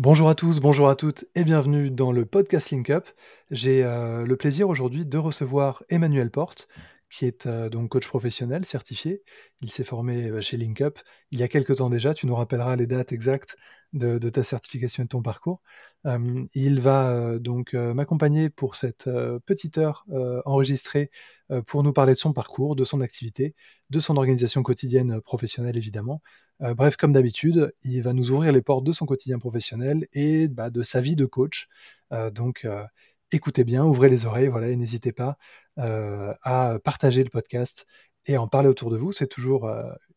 Bonjour 0.00 0.28
à 0.28 0.36
tous, 0.36 0.60
bonjour 0.60 0.88
à 0.88 0.94
toutes 0.94 1.24
et 1.34 1.42
bienvenue 1.42 1.90
dans 1.90 2.12
le 2.12 2.24
podcast 2.24 2.70
Link 2.70 2.88
Up. 2.88 3.08
J'ai 3.50 3.82
euh, 3.82 4.24
le 4.24 4.36
plaisir 4.36 4.68
aujourd'hui 4.68 5.04
de 5.04 5.18
recevoir 5.18 5.82
Emmanuel 5.88 6.30
Porte, 6.30 6.68
qui 7.10 7.26
est 7.26 7.46
euh, 7.46 7.68
donc 7.68 7.90
coach 7.90 8.06
professionnel 8.06 8.64
certifié. 8.64 9.22
Il 9.60 9.70
s'est 9.70 9.84
formé 9.84 10.28
euh, 10.28 10.40
chez 10.40 10.56
Link 10.56 10.80
Up 10.80 10.98
il 11.30 11.38
y 11.40 11.42
a 11.42 11.48
quelques 11.48 11.76
temps 11.76 11.90
déjà. 11.90 12.14
Tu 12.14 12.26
nous 12.26 12.34
rappelleras 12.34 12.76
les 12.76 12.86
dates 12.86 13.12
exactes 13.12 13.56
de, 13.92 14.18
ta 14.28 14.42
certification 14.42 15.02
et 15.02 15.06
de 15.06 15.08
ton 15.08 15.22
parcours. 15.22 15.62
Il 16.54 16.80
va 16.80 17.10
euh, 17.10 17.38
donc 17.38 17.74
euh, 17.74 17.94
m'accompagner 17.94 18.50
pour 18.50 18.74
cette 18.74 19.08
petite 19.46 19.78
heure 19.78 20.04
enregistrée 20.44 21.10
pour 21.66 21.82
nous 21.82 21.92
parler 21.92 22.12
de 22.12 22.18
son 22.18 22.32
parcours, 22.32 22.76
de 22.76 22.84
son 22.84 23.00
activité, 23.00 23.54
de 23.90 24.00
son 24.00 24.16
organisation 24.16 24.62
quotidienne 24.62 25.20
professionnelle 25.20 25.76
évidemment. 25.76 26.22
bref, 26.60 26.96
comme 26.96 27.12
d'habitude, 27.12 27.72
il 27.82 28.02
va 28.02 28.12
nous 28.12 28.30
ouvrir 28.30 28.52
les 28.52 28.62
portes 28.62 28.84
de 28.84 28.92
son 28.92 29.06
quotidien 29.06 29.38
professionnel 29.38 30.06
et 30.12 30.48
bah, 30.48 30.68
de 30.70 30.82
sa 30.82 31.00
vie 31.00 31.16
de 31.16 31.24
coach. 31.24 31.68
donc 32.32 32.66
écoutez 33.32 33.64
bien, 33.64 33.84
ouvrez 33.84 34.08
les 34.08 34.26
oreilles, 34.26 34.48
voilà, 34.48 34.68
et 34.68 34.76
n'hésitez 34.76 35.12
pas 35.12 35.36
à 35.76 36.78
partager 36.82 37.22
le 37.22 37.30
podcast 37.30 37.86
et 38.26 38.36
en 38.36 38.48
parler 38.48 38.68
autour 38.68 38.90
de 38.90 38.96
vous. 38.96 39.12
C'est 39.12 39.28
toujours 39.28 39.70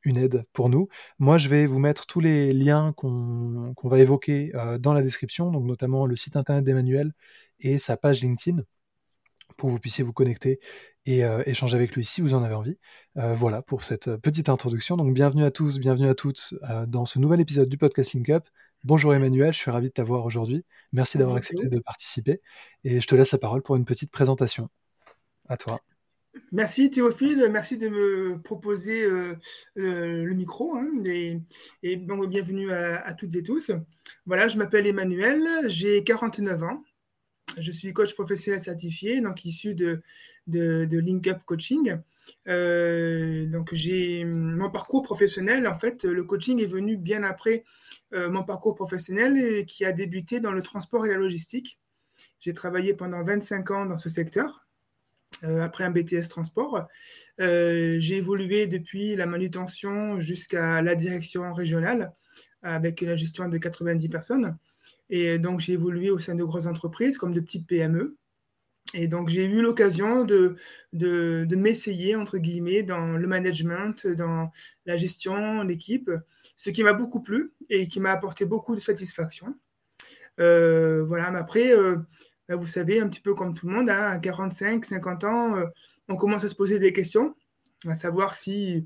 une 0.04 0.18
aide 0.18 0.46
pour 0.54 0.70
nous. 0.70 0.88
Moi, 1.20 1.38
je 1.38 1.48
vais 1.50 1.66
vous 1.66 1.80
mettre 1.80 2.06
tous 2.06 2.20
les 2.20 2.54
liens 2.54 2.94
qu'on 2.94 3.74
va 3.84 4.00
évoquer 4.00 4.52
euh, 4.56 4.78
dans 4.78 4.94
la 4.94 5.02
description, 5.02 5.52
donc 5.52 5.66
notamment 5.66 6.06
le 6.06 6.16
site 6.16 6.36
internet 6.36 6.64
d'Emmanuel 6.64 7.14
et 7.60 7.78
sa 7.78 7.98
page 7.98 8.22
LinkedIn, 8.22 8.64
pour 9.58 9.68
que 9.68 9.74
vous 9.74 9.80
puissiez 9.80 10.04
vous 10.04 10.14
connecter 10.14 10.60
et 11.06 11.24
euh, 11.26 11.44
échanger 11.46 11.76
avec 11.76 11.96
lui 11.96 12.06
si 12.06 12.22
vous 12.22 12.34
en 12.34 12.44
avez 12.44 12.56
envie. 12.56 12.78
Euh, 13.18 13.34
voilà 13.34 13.62
pour 13.62 13.84
cette 13.84 14.16
petite 14.18 14.50
introduction. 14.50 14.98
Donc 14.98 15.14
bienvenue 15.14 15.44
à 15.44 15.52
tous, 15.52 15.80
bienvenue 15.80 16.10
à 16.10 16.16
toutes 16.16 16.54
dans 16.88 17.06
ce 17.06 17.20
nouvel 17.20 17.42
épisode 17.42 17.70
du 17.70 17.78
podcast 17.78 18.14
Link. 18.14 18.32
Bonjour 18.84 19.14
Emmanuel, 19.14 19.54
je 19.54 19.60
suis 19.60 19.70
ravi 19.70 19.90
de 19.90 19.94
t'avoir 19.94 20.26
aujourd'hui. 20.26 20.66
Merci 20.92 21.20
d'avoir 21.20 21.38
accepté 21.38 21.68
de 21.68 21.80
participer 21.80 22.42
et 22.84 23.00
je 23.00 23.06
te 23.06 23.14
laisse 23.14 23.32
la 23.32 23.38
parole 23.38 23.62
pour 23.62 23.76
une 23.76 23.86
petite 23.86 24.12
présentation. 24.12 24.70
À 25.48 25.56
toi. 25.56 25.80
Merci 26.52 26.90
Théophile, 26.90 27.48
merci 27.52 27.78
de 27.78 27.90
me 27.90 28.42
proposer 28.42 29.04
euh, 29.04 29.36
euh, 29.78 30.24
le 30.24 30.34
micro 30.34 30.76
hein, 30.76 30.90
et, 31.06 31.38
bienvenue 31.96 32.72
à, 32.72 33.14
toutes 33.14 33.36
et 33.36 33.44
tous. 33.44 33.72
Voilà, 34.26 34.48
je 34.48 34.58
m'appelle 34.58 34.88
Emmanuel, 34.88 35.70
j'ai 35.70 36.04
49 36.04 36.64
ans, 36.64 36.84
je 37.60 37.72
suis 37.72 37.94
coach 37.94 38.16
professionnel 38.16 38.62
certifié, 38.62 39.22
donc 39.22 39.46
issu 39.46 39.76
de, 39.76 40.02
de, 40.48 40.98
Link 40.98 41.28
Up 41.28 41.44
Coaching. 41.46 41.98
Euh, 42.48 43.46
donc 43.48 43.70
j'ai 43.74 44.26
mon 44.26 44.70
parcours 44.70 45.02
professionnel, 45.02 45.68
en 45.68 45.74
fait, 45.74 46.04
le 46.04 46.24
coaching 46.24 46.62
est 46.62 46.66
venu 46.66 46.98
bien 46.98 47.24
après 47.24 47.64
mon 48.14 48.44
parcours 48.44 48.76
professionnel 48.76 49.66
qui 49.66 49.86
a 49.86 49.94
débuté 49.94 50.42
dans 50.42 50.52
le 50.52 50.62
transport 50.62 51.06
et 51.06 51.10
la 51.10 51.16
logistique. 51.16 51.80
J'ai 52.42 52.54
travaillé 52.54 52.94
pendant 52.94 53.24
25 53.24 53.72
ans 53.72 53.86
dans 53.86 53.96
ce 53.96 54.10
secteur. 54.10 54.66
Euh, 55.44 55.62
après 55.62 55.84
un 55.84 55.90
BTS 55.90 56.28
transport. 56.30 56.88
Euh, 57.40 57.96
j'ai 57.98 58.18
évolué 58.18 58.68
depuis 58.68 59.16
la 59.16 59.26
manutention 59.26 60.20
jusqu'à 60.20 60.82
la 60.82 60.94
direction 60.94 61.52
régionale 61.54 62.14
avec 62.62 63.02
la 63.02 63.16
gestion 63.16 63.48
de 63.48 63.58
90 63.58 64.08
personnes. 64.10 64.58
Et 65.10 65.40
donc, 65.40 65.60
j'ai 65.60 65.74
évolué 65.74 66.12
au 66.12 66.20
sein 66.20 66.36
de 66.36 66.44
grosses 66.44 66.68
entreprises 66.68 67.18
comme 67.18 67.34
de 67.34 67.40
petites 67.40 67.66
PME. 67.66 68.18
Et 68.94 69.08
donc, 69.08 69.30
j'ai 69.30 69.46
eu 69.46 69.62
l'occasion 69.62 70.26
de, 70.26 70.56
de, 70.94 71.56
m'essayer, 71.56 72.16
entre 72.16 72.38
guillemets, 72.38 72.84
dans 72.84 73.18
le 73.18 73.28
management, 73.28 74.06
dans 74.06 74.52
la 74.86 74.96
gestion 74.98 75.64
d'équipe, 75.64 76.12
ce 76.58 76.70
qui 76.72 76.84
m'a 76.84 76.94
beaucoup 76.94 77.22
plu 77.22 77.54
et 77.70 77.88
qui 77.88 78.00
m'a 78.00 78.12
apporté 78.12 78.46
beaucoup 78.46 78.76
de 78.76 78.82
satisfaction. 78.82 79.56
Euh, 80.40 81.04
voilà, 81.06 81.32
mais 81.32 81.40
après, 81.40 81.74
bah, 82.52 82.58
vous 82.58 82.68
savez, 82.68 83.00
un 83.00 83.08
petit 83.08 83.22
peu 83.22 83.34
comme 83.34 83.54
tout 83.54 83.66
le 83.66 83.74
monde, 83.74 83.90
hein, 83.90 84.04
à 84.12 84.20
45, 84.20 84.84
50 84.84 85.24
ans, 85.24 85.56
euh, 85.56 85.68
on 86.10 86.18
commence 86.18 86.44
à 86.44 86.50
se 86.50 86.56
poser 86.56 86.80
des 86.80 86.92
questions, 86.92 87.34
à 87.88 87.96
savoir 87.96 88.36
si 88.36 88.86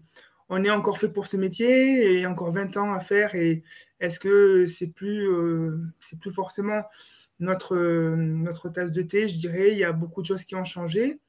on 0.50 0.64
est 0.64 0.70
encore 0.70 1.00
fait 1.00 1.10
pour 1.10 1.26
ce 1.26 1.36
métier 1.36 2.20
et 2.20 2.28
encore 2.28 2.52
20 2.52 2.78
ans 2.78 2.94
à 2.94 3.00
faire 3.00 3.34
et 3.34 3.64
est-ce 4.00 4.20
que 4.20 4.68
c'est 4.68 4.94
plus, 4.94 5.28
euh, 5.28 5.80
c'est 6.00 6.20
plus 6.20 6.30
forcément 6.30 6.84
notre, 7.40 7.76
notre 7.78 8.70
tasse 8.70 8.92
de 8.92 9.02
thé, 9.02 9.28
je 9.28 9.38
dirais. 9.38 9.72
Il 9.72 9.78
y 9.78 9.84
a 9.84 9.92
beaucoup 9.92 10.22
de 10.22 10.28
choses 10.28 10.46
qui 10.46 10.56
ont 10.56 10.64
changé. 10.64 11.20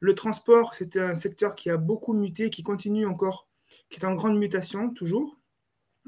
Le 0.00 0.14
transport, 0.14 0.74
c'est 0.74 0.96
un 0.96 1.14
secteur 1.14 1.54
qui 1.54 1.70
a 1.70 1.76
beaucoup 1.76 2.12
muté, 2.12 2.50
qui 2.50 2.62
continue 2.62 3.06
encore, 3.06 3.48
qui 3.90 4.00
est 4.00 4.04
en 4.04 4.14
grande 4.14 4.38
mutation 4.38 4.90
toujours, 4.90 5.38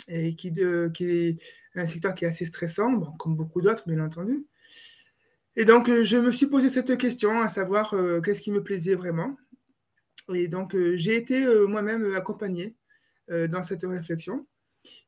et 0.08 0.34
qui, 0.34 0.48
est 0.48 1.38
un 1.74 1.86
secteur 1.86 2.14
qui 2.14 2.24
est 2.24 2.28
assez 2.28 2.46
stressant, 2.46 3.00
comme 3.18 3.36
beaucoup 3.36 3.60
d'autres, 3.60 3.84
bien 3.86 4.00
entendu. 4.04 4.46
Et 5.56 5.64
donc, 5.64 5.88
euh, 5.88 6.02
je 6.02 6.16
me 6.16 6.30
suis 6.30 6.46
posé 6.46 6.68
cette 6.68 6.96
question, 6.98 7.40
à 7.40 7.48
savoir 7.48 7.94
euh, 7.94 8.20
qu'est-ce 8.20 8.40
qui 8.40 8.50
me 8.50 8.62
plaisait 8.62 8.96
vraiment. 8.96 9.36
Et 10.32 10.48
donc, 10.48 10.74
euh, 10.74 10.96
j'ai 10.96 11.16
été 11.16 11.46
moi-même 11.66 12.14
accompagné 12.14 12.74
dans 13.28 13.62
cette 13.62 13.84
réflexion. 13.84 14.46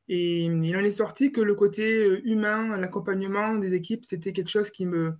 Et 0.08 0.44
il 0.44 0.76
en 0.76 0.80
est 0.80 0.90
sorti 0.90 1.32
que 1.32 1.40
le 1.40 1.54
côté 1.54 2.20
humain, 2.24 2.76
l'accompagnement 2.76 3.54
des 3.56 3.74
équipes, 3.74 4.04
c'était 4.04 4.32
quelque 4.32 4.50
chose 4.50 4.70
qui 4.70 4.86
me, 4.86 5.14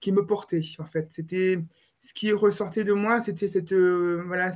qui 0.00 0.12
me 0.12 0.26
portait, 0.26 0.62
en 0.78 0.86
fait. 0.86 1.08
C'était 1.10 1.58
ce 2.00 2.12
qui 2.14 2.32
ressortait 2.32 2.84
de 2.84 2.92
moi, 2.92 3.20
c'était 3.20 3.48
cette 3.48 3.72
voilà, 3.72 4.50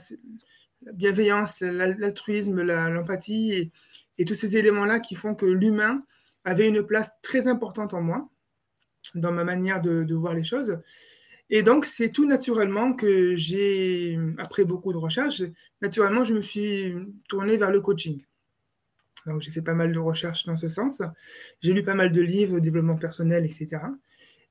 la 0.83 0.93
bienveillance, 0.93 1.61
l'altruisme, 1.61 2.63
l'empathie 2.63 3.73
et, 4.19 4.25
tous 4.25 4.35
ces 4.35 4.57
éléments-là 4.57 5.01
qui 5.01 5.15
font 5.15 5.35
que 5.35 5.47
l'humain 5.47 6.03
avait 6.45 6.69
une 6.69 6.83
place 6.83 7.21
très 7.23 7.49
importante 7.49 7.93
en 7.93 8.01
moi 8.01 8.29
dans 9.15 9.33
ma 9.33 9.45
manière 9.45 9.81
de, 9.81 10.15
voir 10.15 10.35
les 10.35 10.45
choses. 10.45 10.79
Et 11.49 11.63
donc, 11.63 11.85
c'est 11.85 12.11
tout 12.11 12.27
naturellement 12.27 12.93
que 12.93 13.37
j'ai, 13.37 14.19
après 14.39 14.65
beaucoup 14.65 14.93
de 14.93 14.99
recherches, 14.99 15.43
naturellement, 15.81 16.25
je 16.25 16.35
me 16.35 16.41
suis 16.41 16.95
tourné 17.29 17.57
vers 17.57 17.71
le 17.71 17.81
coaching. 17.81 18.25
Donc, 19.27 19.43
j'ai 19.43 19.51
fait 19.51 19.63
pas 19.63 19.75
mal 19.75 19.93
de 19.93 19.99
recherches 19.99 20.47
dans 20.47 20.57
ce 20.57 20.69
sens. 20.69 21.03
J'ai 21.61 21.73
lu 21.73 21.83
pas 21.83 21.95
mal 21.95 22.13
de 22.13 22.21
livres, 22.21 22.61
développement 22.61 22.97
personnel, 22.97 23.45
etc. 23.45 23.79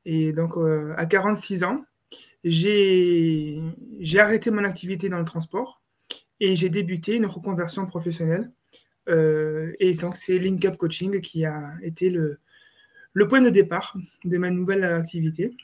Et 0.06 0.34
donc, 0.34 0.58
euh, 0.58 0.94
à 0.97 1.06
46 1.06 1.63
ans, 1.63 1.84
j'ai 2.44 3.62
arrêté 4.18 4.52
mon 4.52 4.63
activité 4.63 5.09
dans 5.09 5.19
le 5.19 5.25
transport 5.25 5.81
et 6.40 6.56
j'ai 6.56 6.69
débuté 6.69 7.16
une 7.16 7.25
reconversion 7.25 7.86
professionnelle. 7.86 8.52
Euh, 9.09 9.74
et 9.80 9.94
donc, 9.94 10.16
c'est 10.18 10.38
Link 10.38 10.63
Up 10.66 10.78
Coaching 10.78 11.22
qui 11.22 11.46
a 11.46 11.74
été 11.81 12.09
le, 12.09 12.40
le 13.13 13.28
point 13.28 13.42
de 13.42 13.50
départ 13.50 13.97
de 14.24 14.38
ma 14.38 14.52
nouvelle 14.52 14.84
activité. 14.84 15.56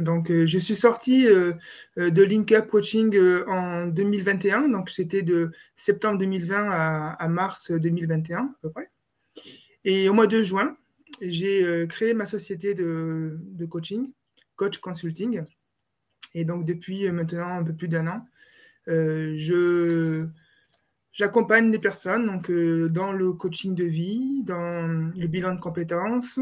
Donc, 0.00 0.30
euh, 0.30 0.46
je 0.46 0.58
suis 0.58 0.74
sorti 0.74 1.26
euh, 1.26 1.52
euh, 1.98 2.10
de 2.10 2.22
Link 2.22 2.50
Up 2.52 2.66
Coaching 2.68 3.16
en 3.46 3.86
2021, 3.86 4.68
donc 4.68 4.90
c'était 4.90 5.22
de 5.22 5.50
septembre 5.76 6.18
2020 6.18 6.70
à, 7.18 7.28
mars 7.28 7.70
2021 7.70 8.38
à 8.38 8.50
peu 8.62 8.70
près. 8.70 8.90
Et 9.84 10.08
au 10.08 10.14
mois 10.14 10.26
de 10.26 10.42
juin, 10.42 10.76
j'ai 11.20 11.86
créé 11.88 12.14
ma 12.14 12.26
société 12.26 12.74
de, 12.74 13.38
coaching, 13.68 14.10
Coach 14.56 14.78
Consulting. 14.78 15.44
Et 16.34 16.44
donc, 16.44 16.64
depuis 16.64 17.10
maintenant 17.10 17.58
un 17.58 17.62
peu 17.62 17.74
plus 17.74 17.88
d'un 17.88 18.06
an, 18.08 18.26
je 18.86 20.26
j'accompagne 21.12 21.70
des 21.70 21.78
personnes 21.78 22.40
dans 22.90 23.12
le 23.12 23.32
coaching 23.34 23.74
de 23.74 23.84
vie, 23.84 24.42
dans 24.44 25.12
le 25.14 25.26
bilan 25.28 25.54
de 25.54 25.60
compétences, 25.60 26.40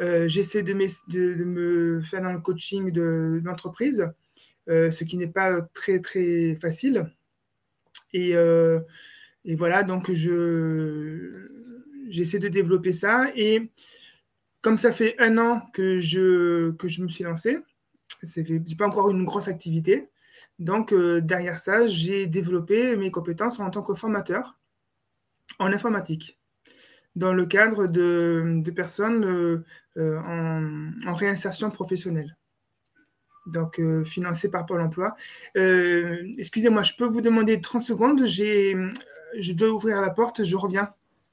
euh, 0.00 0.28
j'essaie 0.28 0.62
de, 0.62 0.72
me 0.72 2.00
faire 2.00 2.22
dans 2.22 2.32
le 2.32 2.40
coaching 2.40 2.90
d'entreprise, 3.40 4.10
euh, 4.68 4.90
ce 4.90 5.04
qui 5.04 5.16
n'est 5.18 5.30
pas 5.30 5.60
très 5.74 6.00
très 6.00 6.56
facile. 6.56 7.12
Et, 8.12 8.34
euh, 8.34 8.80
voilà, 9.56 9.82
donc 9.82 10.10
j'essaie 10.10 10.28
de 12.38 12.48
développer 12.48 12.92
ça. 12.92 13.26
Et 13.36 13.70
comme 14.62 14.78
ça 14.78 14.92
fait 14.92 15.16
un 15.18 15.38
an 15.38 15.62
que 15.74 16.00
je, 16.00 16.70
que 16.72 16.88
je 16.88 17.02
me 17.02 17.08
suis 17.08 17.24
lancé, 17.24 17.58
ce 18.22 18.40
n'est 18.40 18.76
pas 18.76 18.86
encore 18.86 19.10
une 19.10 19.24
grosse 19.24 19.48
activité. 19.48 20.08
Donc 20.58 20.94
derrière 20.94 21.58
ça, 21.58 21.86
j'ai 21.86 22.26
développé 22.26 22.96
mes 22.96 23.10
compétences 23.10 23.60
en 23.60 23.70
tant 23.70 23.82
que 23.82 23.94
formateur 23.94 24.56
en 25.58 25.72
informatique 25.72 26.39
dans 27.16 27.32
le 27.32 27.46
cadre 27.46 27.86
de, 27.86 28.62
personnes 28.74 29.24
euh, 29.24 29.64
euh, 29.96 30.20
en, 31.06 31.14
réinsertion 31.14 31.70
professionnelle. 31.70 32.36
Donc, 33.46 33.80
euh, 33.80 34.04
financées 34.04 34.50
par 34.50 34.66
Pôle 34.66 34.80
emploi. 34.80 35.14
Excusez-moi, 35.54 36.82
je 36.82 36.94
peux 36.94 37.06
vous 37.06 37.20
demander 37.20 37.60
30 37.60 37.82
secondes 37.82 38.26
Je 38.26 39.52
dois 39.52 39.70
ouvrir 39.70 40.00
la 40.00 40.10
porte, 40.10 40.44
je 40.44 40.56
reviens. 40.56 40.92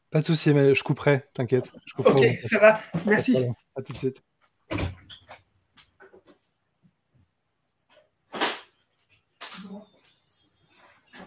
Pas 0.09 0.21
de 0.21 0.25
souci, 0.25 0.53
mais 0.53 0.73
je 0.73 0.83
couperai, 0.83 1.25
t'inquiète. 1.33 1.71
Ok, 1.97 2.25
ça 2.41 2.59
va, 2.59 2.79
merci. 3.05 3.37
À 3.75 3.81
tout 3.81 3.93
de 3.93 3.97
suite. 3.97 4.23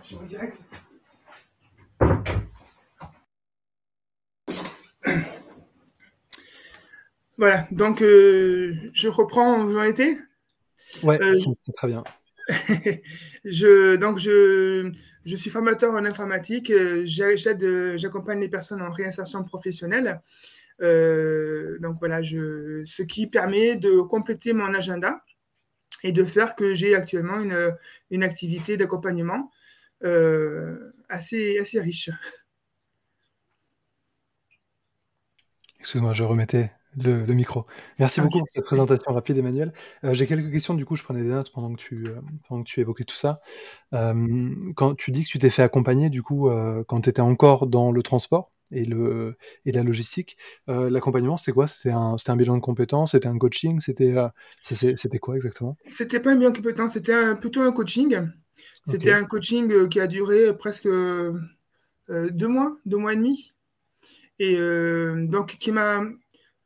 Je 0.02 0.16
direct. 0.26 0.60
Voilà, 7.38 7.66
donc 7.70 8.02
euh, 8.02 8.74
je 8.92 9.08
reprends 9.08 9.62
où 9.62 9.72
j'en 9.72 9.84
étais. 9.84 10.18
Ouais, 11.02 11.18
c'est 11.36 11.72
très 11.72 11.88
bien. 11.88 12.04
je, 13.46 13.96
donc 13.96 14.18
je, 14.18 14.92
je, 15.24 15.36
suis 15.36 15.48
formateur 15.48 15.94
en 15.94 16.04
informatique. 16.04 16.70
J'accompagne 17.06 18.40
les 18.40 18.50
personnes 18.50 18.82
en 18.82 18.90
réinsertion 18.90 19.42
professionnelle. 19.42 20.20
donc 20.80 21.96
voilà, 21.98 22.20
je, 22.20 22.82
ce 22.84 23.02
qui 23.02 23.26
permet 23.26 23.74
de 23.76 24.02
compléter 24.02 24.52
mon 24.52 24.74
agenda 24.74 25.24
et 26.02 26.12
de 26.12 26.24
faire 26.24 26.54
que 26.56 26.74
j'ai 26.74 26.94
actuellement 26.94 27.40
une, 27.40 27.74
une 28.10 28.22
activité 28.22 28.76
d'accompagnement 28.76 29.50
euh, 30.04 30.92
assez, 31.08 31.58
assez 31.58 31.80
riche. 31.80 32.10
Excuse-moi, 35.80 36.12
je 36.12 36.24
remettais 36.24 36.70
le, 36.96 37.24
micro. 37.32 37.66
Merci 37.98 38.20
beaucoup 38.20 38.38
pour 38.38 38.48
cette 38.54 38.64
présentation 38.64 39.12
rapide, 39.12 39.38
Emmanuel. 39.38 39.72
Euh, 40.04 40.14
j'ai 40.14 40.26
quelques 40.26 40.50
questions, 40.50 40.74
du 40.74 40.84
coup, 40.84 40.96
je 40.96 41.02
prenais 41.02 41.22
des 41.22 41.28
notes 41.28 41.52
pendant 41.52 41.72
que 41.74 41.80
tu, 41.80 42.06
euh, 42.06 42.20
pendant 42.48 42.62
que 42.62 42.68
tu 42.68 42.80
évoquais 42.80 43.04
tout 43.04 43.16
ça. 43.16 43.40
quand 43.92 44.94
tu 44.96 45.10
dis 45.10 45.24
que 45.24 45.28
tu 45.28 45.38
t'es 45.38 45.50
fait 45.50 45.62
accompagner, 45.62 46.10
du 46.10 46.22
coup, 46.22 46.50
quand 46.86 47.00
tu 47.02 47.10
étais 47.10 47.20
encore 47.20 47.66
dans 47.66 47.92
le 47.92 48.02
transport 48.02 48.52
et, 48.72 48.84
le, 48.84 49.36
et 49.66 49.72
la 49.72 49.82
logistique, 49.82 50.36
l'accompagnement, 50.66 51.36
c'était 51.36 51.52
quoi? 51.52 51.66
C'était 51.66 51.94
un, 51.94 52.16
un, 52.24 52.36
bilan 52.36 52.56
de 52.56 52.60
compétences 52.60 53.12
C'était 53.12 53.28
un 53.28 53.38
coaching 53.38 53.80
C'était 53.80 54.14
c'était 54.60 55.18
quoi 55.18 55.36
exactement? 55.36 55.76
C'était 55.86 56.20
pas 56.20 56.30
un 56.30 56.36
bilan 56.36 56.50
de 56.50 56.56
compétences, 56.56 56.92
c'était 56.92 57.34
plutôt 57.36 57.62
un 57.62 57.72
coaching. 57.72 58.28
C'était 58.86 59.12
un 59.12 59.24
coaching 59.24 59.70
euh, 59.70 59.88
qui 59.88 60.00
a 60.00 60.06
duré 60.06 60.56
presque 60.56 60.86
euh, 60.86 61.32
deux 62.08 62.48
mois, 62.48 62.76
deux 62.86 62.96
mois 62.96 63.12
et 63.12 63.16
demi. 63.16 63.52
Et 64.40 64.56
euh, 64.58 65.26
donc, 65.26 65.58
qui 65.58 65.70
m'a 65.70 66.02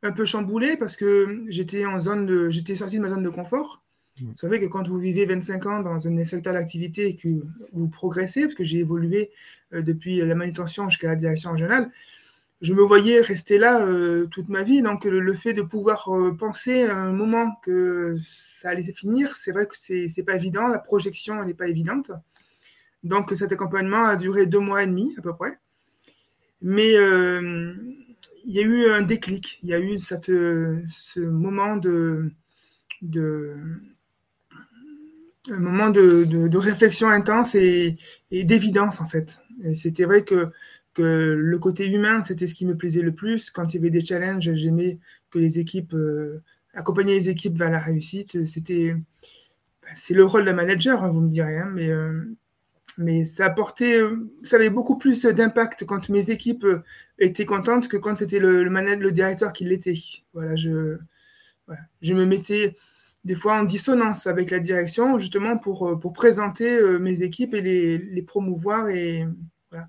un 0.01 0.11
peu 0.11 0.25
chamboulé 0.25 0.77
parce 0.77 0.95
que 0.95 1.43
j'étais 1.49 1.85
en 1.85 1.99
zone 1.99 2.25
de, 2.25 2.49
j'étais 2.49 2.73
sorti 2.73 2.97
de 2.97 3.01
ma 3.01 3.09
zone 3.09 3.21
de 3.21 3.29
confort. 3.29 3.83
Mmh. 4.19 4.29
C'est 4.31 4.47
vrai 4.47 4.59
que 4.59 4.65
quand 4.65 4.87
vous 4.87 4.97
vivez 4.97 5.25
25 5.25 5.65
ans 5.67 5.79
dans 5.81 6.07
un 6.07 6.25
secteur 6.25 6.53
d'activité 6.53 7.09
et 7.09 7.15
que 7.15 7.27
vous 7.73 7.87
progressez, 7.87 8.41
parce 8.43 8.55
que 8.55 8.63
j'ai 8.63 8.79
évolué 8.79 9.29
depuis 9.71 10.17
la 10.25 10.33
manutention 10.33 10.89
jusqu'à 10.89 11.09
la 11.09 11.15
direction 11.15 11.51
régionale, 11.51 11.91
je 12.61 12.73
me 12.73 12.81
voyais 12.81 13.21
rester 13.21 13.57
là 13.57 13.85
euh, 13.85 14.27
toute 14.27 14.49
ma 14.49 14.63
vie. 14.63 14.81
Donc, 14.81 15.05
le, 15.05 15.33
fait 15.33 15.53
de 15.53 15.61
pouvoir 15.61 16.09
euh, 16.09 16.35
penser 16.35 16.83
à 16.83 16.95
un 16.95 17.11
moment 17.11 17.55
que 17.63 18.15
ça 18.19 18.69
allait 18.69 18.83
finir, 18.83 19.35
c'est 19.35 19.51
vrai 19.51 19.67
que 19.67 19.77
c'est 19.77 20.07
n'est 20.17 20.23
pas 20.23 20.35
évident. 20.35 20.67
La 20.67 20.79
projection 20.79 21.43
n'est 21.43 21.53
pas 21.53 21.67
évidente. 21.67 22.11
Donc, 23.03 23.31
cet 23.35 23.51
accompagnement 23.51 24.05
a 24.05 24.15
duré 24.15 24.45
deux 24.45 24.59
mois 24.59 24.83
et 24.83 24.87
demi 24.87 25.13
à 25.17 25.21
peu 25.21 25.33
près. 25.33 25.59
Mais 26.61 26.95
euh, 26.95 27.73
il 28.45 28.53
y 28.53 28.59
a 28.59 28.63
eu 28.63 28.89
un 28.89 29.01
déclic. 29.01 29.59
Il 29.63 29.69
y 29.69 29.73
a 29.73 29.79
eu 29.79 29.97
cette, 29.97 30.25
ce 30.25 31.19
moment 31.19 31.77
de, 31.77 32.31
de 33.01 33.55
moment 35.49 35.89
de, 35.89 36.23
de, 36.25 36.57
réflexion 36.57 37.09
intense 37.09 37.55
et, 37.55 37.97
d'évidence 38.31 39.01
en 39.01 39.05
fait. 39.05 39.39
C'était 39.73 40.05
vrai 40.05 40.23
que 40.23 40.51
que 40.95 41.35
le 41.37 41.59
côté 41.59 41.87
humain, 41.91 42.23
c'était 42.23 42.47
ce 42.47 42.55
qui 42.55 42.65
me 42.65 42.75
plaisait 42.75 43.01
le 43.01 43.13
plus. 43.13 43.51
Quand 43.51 43.73
il 43.73 43.77
y 43.77 43.79
avait 43.79 43.91
des 43.91 44.03
challenges, 44.03 44.53
j'aimais 44.53 44.97
que 45.29 45.37
les 45.37 45.59
équipes, 45.59 45.93
euh, 45.93 46.41
accompagner 46.73 47.13
les 47.13 47.29
équipes 47.29 47.57
vers 47.57 47.69
la 47.69 47.79
réussite. 47.79 48.45
C'était, 48.45 48.93
ben, 48.93 49.91
c'est 49.93 50.13
le 50.13 50.23
rôle 50.25 50.45
d'un 50.45 50.53
manager, 50.53 51.03
hein, 51.03 51.09
vous 51.09 51.21
me 51.21 51.29
direz, 51.29 51.57
hein, 51.59 51.69
mais, 51.73 51.89
euh, 51.89 52.23
mais 52.97 53.25
ça 53.25 53.45
apportait, 53.45 53.99
ça 54.43 54.55
avait 54.55 54.69
beaucoup 54.69 54.97
plus 54.97 55.25
d'impact 55.25 55.85
quand 55.85 56.09
mes 56.09 56.31
équipes 56.31 56.65
étaient 57.19 57.45
contentes 57.45 57.87
que 57.87 57.97
quand 57.97 58.15
c'était 58.15 58.39
le, 58.39 58.69
manager, 58.69 58.99
le 58.99 59.11
directeur 59.11 59.53
qui 59.53 59.65
l'était. 59.65 59.95
Voilà, 60.33 60.55
je, 60.55 60.97
voilà, 61.67 61.81
je 62.01 62.13
me 62.13 62.25
mettais 62.25 62.75
des 63.23 63.35
fois 63.35 63.59
en 63.59 63.63
dissonance 63.63 64.27
avec 64.27 64.51
la 64.51 64.59
direction, 64.59 65.17
justement 65.17 65.57
pour, 65.57 65.97
pour 65.99 66.13
présenter 66.13 66.69
euh, 66.69 66.99
mes 66.99 67.23
équipes 67.23 67.55
et 67.55 67.61
les, 67.61 67.97
les 67.97 68.21
promouvoir 68.21 68.89
et 68.89 69.27
voilà 69.71 69.87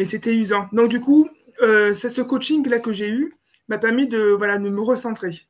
mais 0.00 0.06
c'était 0.06 0.34
usant. 0.34 0.66
Donc 0.72 0.88
du 0.88 0.98
coup, 0.98 1.28
euh, 1.62 1.92
ce 1.92 2.22
coaching-là 2.22 2.78
que 2.78 2.90
j'ai 2.92 3.10
eu 3.10 3.34
m'a 3.68 3.76
permis 3.76 4.06
de, 4.06 4.30
voilà, 4.30 4.58
de 4.58 4.68
me 4.68 4.80
recentrer, 4.80 5.46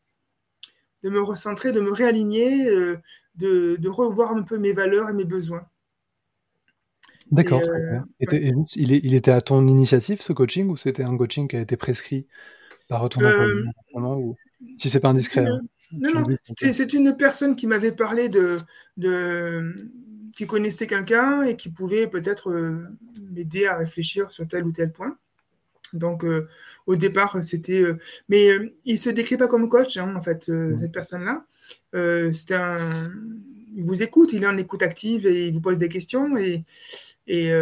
de 1.05 1.11
me 1.11 1.23
recentrer, 1.23 1.71
de 1.71 1.81
me 1.81 1.93
réaligner, 1.93 2.69
euh, 2.69 2.99
de, 3.37 3.77
de, 3.77 3.89
revoir 3.89 4.33
un 4.33 4.43
peu 4.43 4.59
mes 4.59 4.73
valeurs 4.73 5.09
et 5.09 5.13
mes 5.13 5.25
besoins. 5.25 5.67
D'accord. 7.31 7.63
Euh, 7.63 8.01
il, 8.75 8.93
il, 8.93 9.15
était 9.15 9.31
à 9.31 9.41
ton 9.41 9.67
initiative 9.69 10.21
ce 10.21 10.33
coaching 10.33 10.69
ou 10.69 10.77
c'était 10.77 11.05
un 11.05 11.17
coaching 11.17 11.47
qui 11.47 11.57
a 11.57 11.61
été 11.61 11.77
prescrit 11.77 12.27
par 12.89 13.09
ton 13.09 13.25
employeur 13.25 14.19
ou 14.19 14.37
si 14.77 14.91
c'est 14.91 15.01
pas 15.01 15.11
indiscret. 15.11 15.47
Hein, 15.47 15.61
non, 15.93 16.11
non, 16.15 16.23
c'est 16.43 16.93
une 16.93 17.17
personne 17.17 17.57
qui 17.57 17.67
m'avait 17.67 17.93
parlé 17.93 18.29
de, 18.29 18.59
de, 18.97 19.91
qui 20.37 20.47
connaissait 20.47 20.87
quelqu'un 20.87 21.43
et 21.43 21.57
qui 21.57 21.71
pouvait 21.71 22.07
peut-être 22.07 22.51
euh, 22.51 22.87
m'aider 23.31 23.67
à 23.67 23.77
réfléchir 23.77 24.31
sur 24.33 24.47
tel 24.47 24.65
ou 24.65 24.73
tel 24.73 24.93
point. 24.93 25.17
Donc, 25.93 26.25
euh, 26.25 26.49
au 26.87 26.95
départ, 26.95 27.43
c'était. 27.43 27.81
Euh, 27.81 27.99
mais 28.29 28.49
il 28.85 28.95
ne 28.95 28.99
se 28.99 29.11
décrit 29.11 29.37
pas 29.37 29.49
comme 29.49 29.69
coach, 29.69 29.97
hein, 29.97 30.15
en 30.15 30.23
fait, 30.23 30.49
mmh. 30.49 30.81
cette 30.81 30.93
personne-là. 30.93 31.45
c'est 32.33 32.55
un. 32.55 32.79
Il 33.75 33.85
vous 33.85 34.03
écoute, 34.03 34.33
il 34.33 34.45
est 34.45 34.47
en 34.47 34.57
écoute 34.57 34.83
active 34.83 35.27
et 35.27 35.47
il 35.47 35.53
vous 35.53 35.61
pose 35.61 35.79
des 35.79 35.89
questions. 35.89 36.37
Et, 36.37 36.65
et 37.27 37.53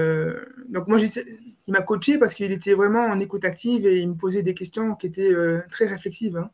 donc, 0.68 0.88
moi, 0.88 0.98
il 1.00 1.72
m'a 1.72 1.82
coaché 1.82 2.18
parce 2.18 2.34
qu'il 2.34 2.50
était 2.52 2.74
vraiment 2.74 3.06
en 3.06 3.20
écoute 3.20 3.44
active 3.44 3.86
et 3.86 4.00
il 4.00 4.08
me 4.08 4.14
posait 4.14 4.42
des 4.42 4.54
questions 4.54 4.94
qui 4.94 5.06
étaient 5.06 5.34
très 5.70 5.86
réflexives, 5.86 6.36
hein, 6.36 6.50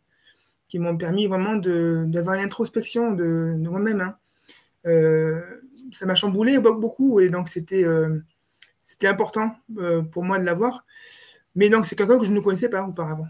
qui 0.69 0.79
m'ont 0.79 0.97
permis 0.97 1.27
vraiment 1.27 1.57
d'avoir 1.57 2.37
l'introspection 2.37 3.13
de, 3.13 3.55
de 3.57 3.69
moi-même. 3.69 4.01
Hein 4.01 4.17
ça 5.95 6.07
m'a 6.07 6.15
chamboulé 6.15 6.59
beaucoup 6.59 7.21
et 7.21 7.29
donc 7.29 7.49
c'était 7.49 7.85
euh, 7.85 8.21
important 9.05 9.57
euh, 9.79 10.03
pour 10.03 10.25
moi 10.25 10.39
de 10.39 10.45
l'avoir. 10.45 10.85
Mais 11.55 11.71
donc 11.71 11.87
c'est 11.87 11.97
quelqu'un 11.97 12.19
que 12.19 12.25
je 12.25 12.33
ne 12.33 12.41
connaissais 12.41 12.69
pas 12.69 12.85
auparavant. 12.85 13.29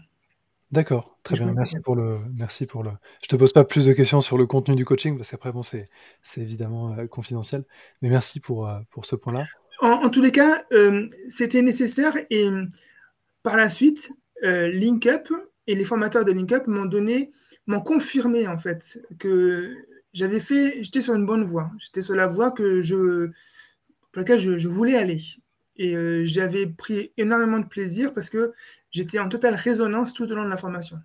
D'accord, 0.71 1.17
très 1.23 1.35
bien. 1.35 1.51
Merci 1.55 1.79
pour 1.79 1.95
le, 1.95 2.19
merci 2.33 2.65
pour 2.65 2.83
le. 2.83 2.91
Je 3.23 3.27
te 3.27 3.35
pose 3.35 3.53
pas 3.53 3.63
plus 3.63 3.85
de 3.85 3.93
questions 3.93 4.21
sur 4.21 4.37
le 4.37 4.45
contenu 4.45 4.75
du 4.75 4.83
coaching 4.83 5.15
parce 5.15 5.31
qu'après 5.31 5.51
bon 5.51 5.61
c'est 5.61 5.85
c'est 6.21 6.41
évidemment 6.41 6.93
euh, 6.97 7.07
confidentiel. 7.07 7.63
Mais 8.01 8.09
merci 8.09 8.39
pour 8.39 8.69
pour 8.89 9.05
ce 9.05 9.15
point-là. 9.15 9.45
En, 9.81 10.09
tous 10.09 10.21
les 10.21 10.31
cas, 10.31 10.63
c'était 11.27 11.61
nécessaire 11.61 12.17
et 12.29 12.47
par 13.43 13.57
la 13.57 13.67
suite, 13.67 14.09
LinkUp 14.41 15.31
et 15.67 15.75
les 15.75 15.83
formateurs 15.83 16.23
de 16.23 16.31
LinkUp 16.31 16.67
m'ont 16.67 16.85
donné, 16.85 17.31
m'ont 17.67 17.81
confirmé 17.81 18.47
en 18.47 18.57
fait 18.57 18.99
que 19.19 19.75
j'avais 20.15 20.39
fait, 20.39 20.81
j'étais 20.81 21.01
sur 21.01 21.13
une 21.13 21.25
bonne 21.25 21.43
voie. 21.43 21.71
J'étais 21.77 22.01
sur 22.01 22.15
la 22.15 22.25
voie 22.25 22.49
que 22.49 22.81
je, 22.81 23.27
pour 24.11 24.21
laquelle 24.21 24.39
je, 24.39 24.67
voulais 24.67 24.95
aller. 24.95 25.21
Et 25.75 25.95
euh, 25.95 26.23
j'avais 26.25 26.67
pris 26.67 27.11
énormément 27.17 27.59
de 27.59 27.65
plaisir 27.65 28.13
parce 28.13 28.29
que 28.29 28.53
j'étais 28.95 29.19
en 29.19 29.29
totale 29.29 29.55
résonance 29.55 30.13
tout 30.13 30.31
au 30.31 30.35
long 30.35 30.45
de 30.45 30.49
la 30.49 30.57
formation. 30.57 30.97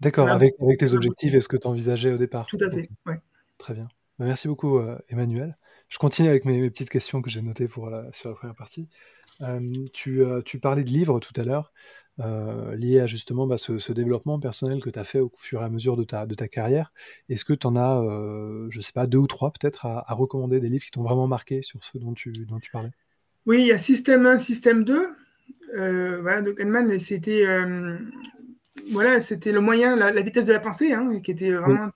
D'accord, 0.00 0.28
avec, 0.28 0.54
avec, 0.60 0.78
tes 0.78 0.92
objectifs 0.92 1.34
et 1.34 1.40
ce 1.40 1.48
que 1.48 1.56
tu 1.56 1.66
envisageais 1.66 2.12
au 2.12 2.18
départ. 2.18 2.46
Tout 2.46 2.58
à 2.60 2.70
fait, 2.70 2.88
oui. 3.06 3.14
Très 3.58 3.74
bien. 3.74 3.88
Bah, 4.18 4.26
merci 4.26 4.48
beaucoup, 4.48 4.78
euh, 4.78 4.98
Emmanuel. 5.08 5.56
Je 5.88 5.98
continue 5.98 6.28
avec 6.28 6.44
mes, 6.44 6.68
petites 6.68 6.90
questions 6.90 7.22
que 7.22 7.30
j'ai 7.30 7.42
notées 7.42 7.68
pour 7.68 7.90
sur 8.12 8.30
la 8.30 8.34
première 8.34 8.56
partie. 8.56 8.88
Euh, 9.40 9.72
tu, 9.92 10.22
tu, 10.44 10.58
parlais 10.58 10.82
de 10.82 10.90
livres 10.90 11.20
tout 11.20 11.32
à 11.40 11.44
l'heure. 11.44 11.72
Euh, 12.18 12.74
lié 12.76 13.00
à 13.00 13.06
justement 13.06 13.46
bah, 13.46 13.58
ce, 13.58 13.92
développement 13.92 14.40
personnel 14.40 14.80
que 14.82 14.88
tu 14.88 14.98
as 14.98 15.04
fait 15.04 15.20
au 15.20 15.30
fur 15.36 15.60
et 15.60 15.64
à 15.64 15.68
mesure 15.68 15.98
de 15.98 16.04
ta, 16.04 16.24
de 16.24 16.34
ta 16.34 16.48
carrière. 16.48 16.92
Est-ce 17.28 17.44
que 17.44 17.52
tu 17.52 17.66
en 17.66 17.76
as, 17.76 18.00
euh, 18.00 18.66
je 18.70 18.80
sais 18.80 18.92
pas, 18.92 19.06
deux 19.06 19.18
ou 19.18 19.26
trois 19.26 19.52
peut-être 19.52 19.84
à, 19.84 20.14
recommander 20.14 20.58
des 20.58 20.70
livres 20.70 20.84
qui 20.84 20.90
t'ont 20.90 21.02
vraiment 21.02 21.26
marqué 21.26 21.60
sur 21.60 21.84
ce 21.84 21.98
dont 21.98 22.14
tu, 22.14 22.32
dont 22.32 22.58
tu 22.58 22.70
parlais? 22.70 22.90
Oui, 23.44 23.60
il 23.60 23.66
y 23.66 23.72
a 23.72 23.78
Système 23.78 24.24
1, 24.24 24.38
Système 24.38 24.84
2. 24.84 25.06
Euh, 25.74 26.20
voilà, 26.20 26.42
de 26.42 26.52
Kahneman, 26.52 26.98
c'était 26.98 27.44
voilà, 28.92 29.20
c'était 29.20 29.52
le 29.52 29.60
moyen, 29.60 29.96
la, 29.96 30.20
vitesse 30.22 30.46
de 30.46 30.52
la 30.52 30.60
pensée, 30.60 30.92
hein, 30.92 31.20
qui 31.20 31.30
était 31.30 31.50
vraiment 31.50 31.90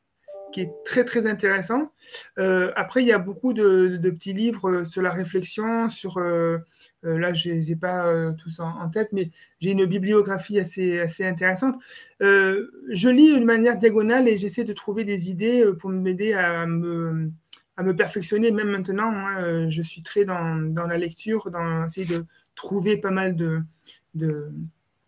qui 0.50 0.62
est 0.62 0.72
très 0.84 1.04
très 1.04 1.26
intéressant. 1.26 1.92
Euh, 2.38 2.72
après, 2.76 3.02
il 3.02 3.08
y 3.08 3.12
a 3.12 3.18
beaucoup 3.18 3.52
de, 3.52 3.98
petits 4.10 4.32
livres 4.32 4.70
euh, 4.70 4.84
sur 4.84 5.02
la 5.02 5.10
réflexion, 5.10 5.88
sur 5.88 6.18
euh, 6.18 6.58
là 7.02 7.32
je 7.32 7.50
les 7.50 7.72
ai 7.72 7.76
pas 7.76 8.32
tous 8.36 8.60
en, 8.60 8.88
tête, 8.90 9.08
mais 9.12 9.30
j'ai 9.60 9.70
une 9.70 9.86
bibliographie 9.86 10.58
assez 10.58 11.00
assez 11.00 11.24
intéressante. 11.24 11.76
je 12.20 13.08
lis 13.08 13.38
de 13.38 13.44
manière 13.44 13.76
diagonale 13.78 14.28
et 14.28 14.36
j'essaie 14.36 14.64
de 14.64 14.72
trouver 14.72 15.04
des 15.04 15.30
idées 15.30 15.64
pour 15.78 15.90
m'aider 15.90 16.34
à 16.34 16.66
me 16.66 17.30
à 17.76 17.82
me 17.82 17.96
perfectionner. 17.96 18.52
Même 18.52 18.70
maintenant, 18.70 19.12
hein, 19.12 19.70
je 19.70 19.82
suis 19.82 20.02
très 20.02 20.26
dans, 20.26 20.56
dans, 20.56 20.86
la 20.86 20.98
lecture, 20.98 21.50
dans 21.50 21.86
essayer 21.86 22.06
de 22.06 22.26
trouver 22.54 22.96
pas 22.96 23.10
mal 23.10 23.36
de 23.36 23.62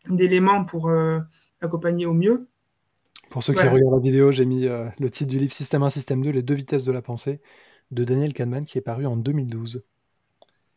d'éléments 0.09 0.65
pour 0.65 0.91
accompagner 1.61 2.07
au 2.07 2.13
mieux. 2.13 2.49
Pour 3.33 3.43
ceux 3.43 3.55
qui 3.55 3.61
regardent 3.61 3.95
la 3.95 3.99
vidéo, 3.99 4.31
j'ai 4.31 4.45
mis 4.45 4.67
euh, 4.67 4.87
le 5.01 5.09
titre 5.09 5.31
du 5.31 5.39
livre 5.39 5.55
Système 5.55 5.83
1, 5.83 5.89
Système 5.89 6.23
2, 6.23 6.31
les 6.31 6.43
deux 6.43 6.55
vitesses 6.55 6.85
de 6.85 6.93
la 6.93 7.01
pensée 7.01 7.41
de 7.91 8.05
Daniel 8.05 8.35
Kahneman 8.35 8.67
qui 8.67 8.77
est 8.77 8.83
paru 8.83 9.07
en 9.07 9.17
2012. 9.17 9.83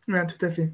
Oui, 0.08 0.20
tout 0.26 0.46
à 0.46 0.50
fait. 0.50 0.72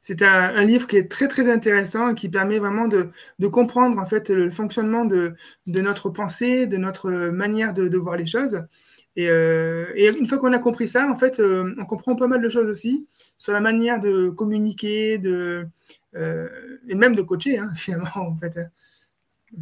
C'est 0.00 0.22
un, 0.22 0.64
livre 0.64 0.88
qui 0.88 0.96
est 0.96 1.08
très 1.08 1.28
très 1.28 1.52
intéressant 1.52 2.10
et 2.10 2.14
qui 2.14 2.28
permet 2.28 2.58
vraiment 2.58 2.88
de, 2.88 3.12
comprendre 3.46 3.98
en 3.98 4.04
fait 4.04 4.28
le 4.30 4.50
fonctionnement 4.50 5.04
de, 5.04 5.34
notre 5.66 6.10
pensée, 6.10 6.66
de 6.66 6.78
notre 6.78 7.10
manière 7.30 7.74
de, 7.74 7.96
voir 7.96 8.16
les 8.16 8.26
choses. 8.26 8.62
Euh, 9.18 9.92
et, 9.94 10.08
une 10.08 10.26
fois 10.26 10.38
qu'on 10.38 10.52
a 10.52 10.58
compris 10.58 10.88
ça, 10.88 11.08
en 11.08 11.16
fait, 11.16 11.40
euh, 11.40 11.74
on 11.78 11.84
comprend 11.84 12.16
pas 12.16 12.26
mal 12.26 12.42
de 12.42 12.48
choses 12.48 12.68
aussi 12.68 13.06
sur 13.38 13.52
la 13.52 13.60
manière 13.60 14.00
de 14.00 14.30
communiquer, 14.30 15.18
de, 15.18 15.66
euh, 16.16 16.48
et 16.88 16.94
même 16.94 17.14
de 17.14 17.22
coacher 17.22 17.58
hein, 17.58 17.70
finalement 17.76 18.10
en 18.16 18.36
fait. 18.36 18.58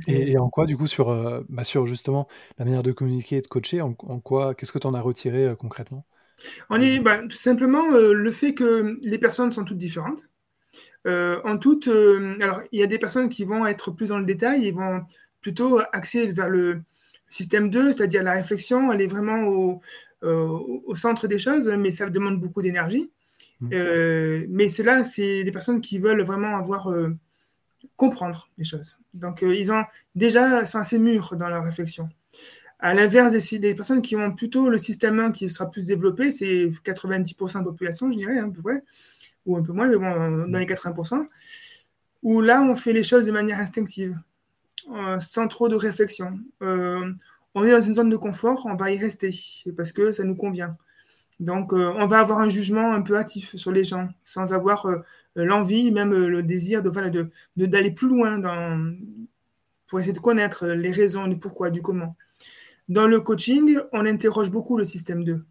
Et, 0.09 0.39
en 0.39 0.49
quoi, 0.49 0.65
du 0.65 0.77
coup, 0.79 0.87
sur, 0.87 1.15
bah, 1.51 1.65
sur 1.65 1.87
justement 1.87 2.27
la 2.59 2.65
manière 2.65 2.83
de 2.83 2.93
communiquer 2.93 3.37
et 3.37 3.41
de 3.43 3.47
coacher, 3.47 3.83
en, 3.83 3.93
quoi, 3.93 4.55
qu'est-ce 4.55 4.73
que 4.73 4.79
tu 4.79 4.87
en 4.87 4.95
as 4.95 5.03
retiré 5.03 5.55
concrètement? 5.59 6.07
On 6.71 6.81
est 6.81 6.99
bah, 6.99 7.19
tout 7.19 7.37
simplement 7.37 7.91
le 7.91 8.33
fait 8.33 8.55
que 8.55 8.99
les 9.03 9.19
personnes 9.19 9.53
sont 9.53 9.65
toutes 9.65 9.77
différentes. 9.77 10.31
En 11.05 11.59
toute, 11.59 11.89
euh, 11.89 12.37
alors 12.41 12.63
il 12.73 12.81
y 12.81 12.83
a 12.83 12.87
des 12.87 12.99
personnes 12.99 13.29
qui 13.29 13.45
vont 13.45 13.67
être 13.67 13.91
plus 13.91 14.09
dans 14.09 14.19
le 14.19 14.25
détail, 14.25 14.67
ils 14.67 14.75
vont 14.75 15.03
plutôt 15.41 15.81
axer 15.93 16.27
vers 16.29 16.49
le 16.49 16.83
système 17.33 17.71
2, 17.71 17.93
c'est-à-dire 17.93 18.23
la 18.23 18.33
réflexion, 18.33 18.93
elle 18.93 19.01
est 19.01 19.07
vraiment 19.07 19.45
au, 19.45 19.81
au, 20.23 20.95
centre 20.95 21.27
des 21.27 21.39
choses, 21.39 21.69
mais 21.69 21.91
ça 21.91 22.09
demande 22.09 22.41
beaucoup 22.41 22.63
d'énergie. 22.63 23.11
Mmh. 23.61 23.69
mais 24.49 24.69
cela, 24.69 25.05
c'est 25.05 25.45
des 25.45 25.53
personnes 25.53 25.81
qui 25.81 25.99
veulent 25.99 26.23
vraiment 26.23 26.57
avoir 26.57 26.93
comprendre 27.97 28.49
les 28.59 28.65
choses. 28.65 28.97
Donc 29.15 29.43
ils 29.43 29.73
ont 29.73 29.85
déjà 30.15 30.65
sont 30.65 30.79
assez 30.79 30.99
mûrs 30.99 31.37
dans 31.37 31.49
leur 31.49 31.65
réflexion. 31.65 32.09
À 32.79 32.95
l'inverse 32.95 33.33
des, 33.33 33.75
personnes 33.75 34.03
qui 34.03 34.17
ont 34.17 34.33
plutôt 34.33 34.69
le 34.69 34.77
système 34.77 35.21
1 35.21 35.31
qui 35.31 35.49
sera 35.49 35.71
plus 35.71 35.87
développé, 35.87 36.33
c'est 36.33 36.67
90% 36.85 37.53
de 37.53 37.59
la 37.59 37.65
population, 37.65 38.11
je 38.11 38.17
dirais, 38.17 38.39
à 38.41 38.49
peu 38.49 38.61
près, 38.61 38.83
ou 39.47 39.57
un 39.57 39.63
peu 39.63 39.73
moins, 39.73 39.87
mais 39.87 39.97
bon, 39.97 40.49
dans 40.49 40.59
les 40.59 40.67
80%, 40.67 41.25
où 42.25 42.41
là, 42.41 42.61
on 42.61 42.75
fait 42.75 42.93
les 42.93 43.05
choses 43.05 43.25
de 43.25 43.31
manière 43.31 43.61
instinctive, 43.61 44.19
euh, 44.19 44.32
sans 45.19 45.49
trop 45.49 45.69
de 45.69 45.77
réflexion. 45.77 46.39
Euh, 46.63 47.13
on 47.55 47.65
est 47.65 47.71
dans 47.71 47.81
une 47.81 47.95
zone 47.95 48.11
de 48.11 48.17
confort, 48.17 48.67
on 48.67 48.77
va 48.77 48.91
y 48.91 48.99
rester, 48.99 49.31
parce 49.77 49.93
que 49.93 50.13
ça 50.13 50.25
nous 50.25 50.37
convient. 50.37 50.77
Donc, 51.41 51.73
euh, 51.73 51.93
on 51.97 52.07
va 52.07 52.21
avoir 52.21 52.39
un 52.39 52.49
jugement 52.49 52.93
un 52.93 53.03
peu 53.03 53.17
hâtif 53.17 53.57
sur 53.57 53.73
les 53.73 53.85
gens, 53.85 54.09
sans 54.25 54.55
avoir 54.55 54.87
l'envie, 55.35 55.91
même 55.91 56.13
le 56.13 56.43
désir 56.43 56.83
d'aller 56.83 57.11
de, 57.11 57.91
plus 57.91 58.09
loin 58.09 58.41
pour 59.87 60.01
essayer 60.01 60.13
de 60.13 60.19
connaître 60.19 60.67
les 60.67 60.91
raisons, 60.93 61.27
du 61.27 61.39
pourquoi, 61.39 61.71
du 61.71 61.83
comment. 61.83 62.17
Dans 62.89 63.07
le 63.07 63.21
coaching, 63.21 63.79
on 63.93 64.05
interroge 64.07 64.51
beaucoup 64.51 64.77
le 64.77 64.85
système 64.85 65.25
2. 65.25 65.45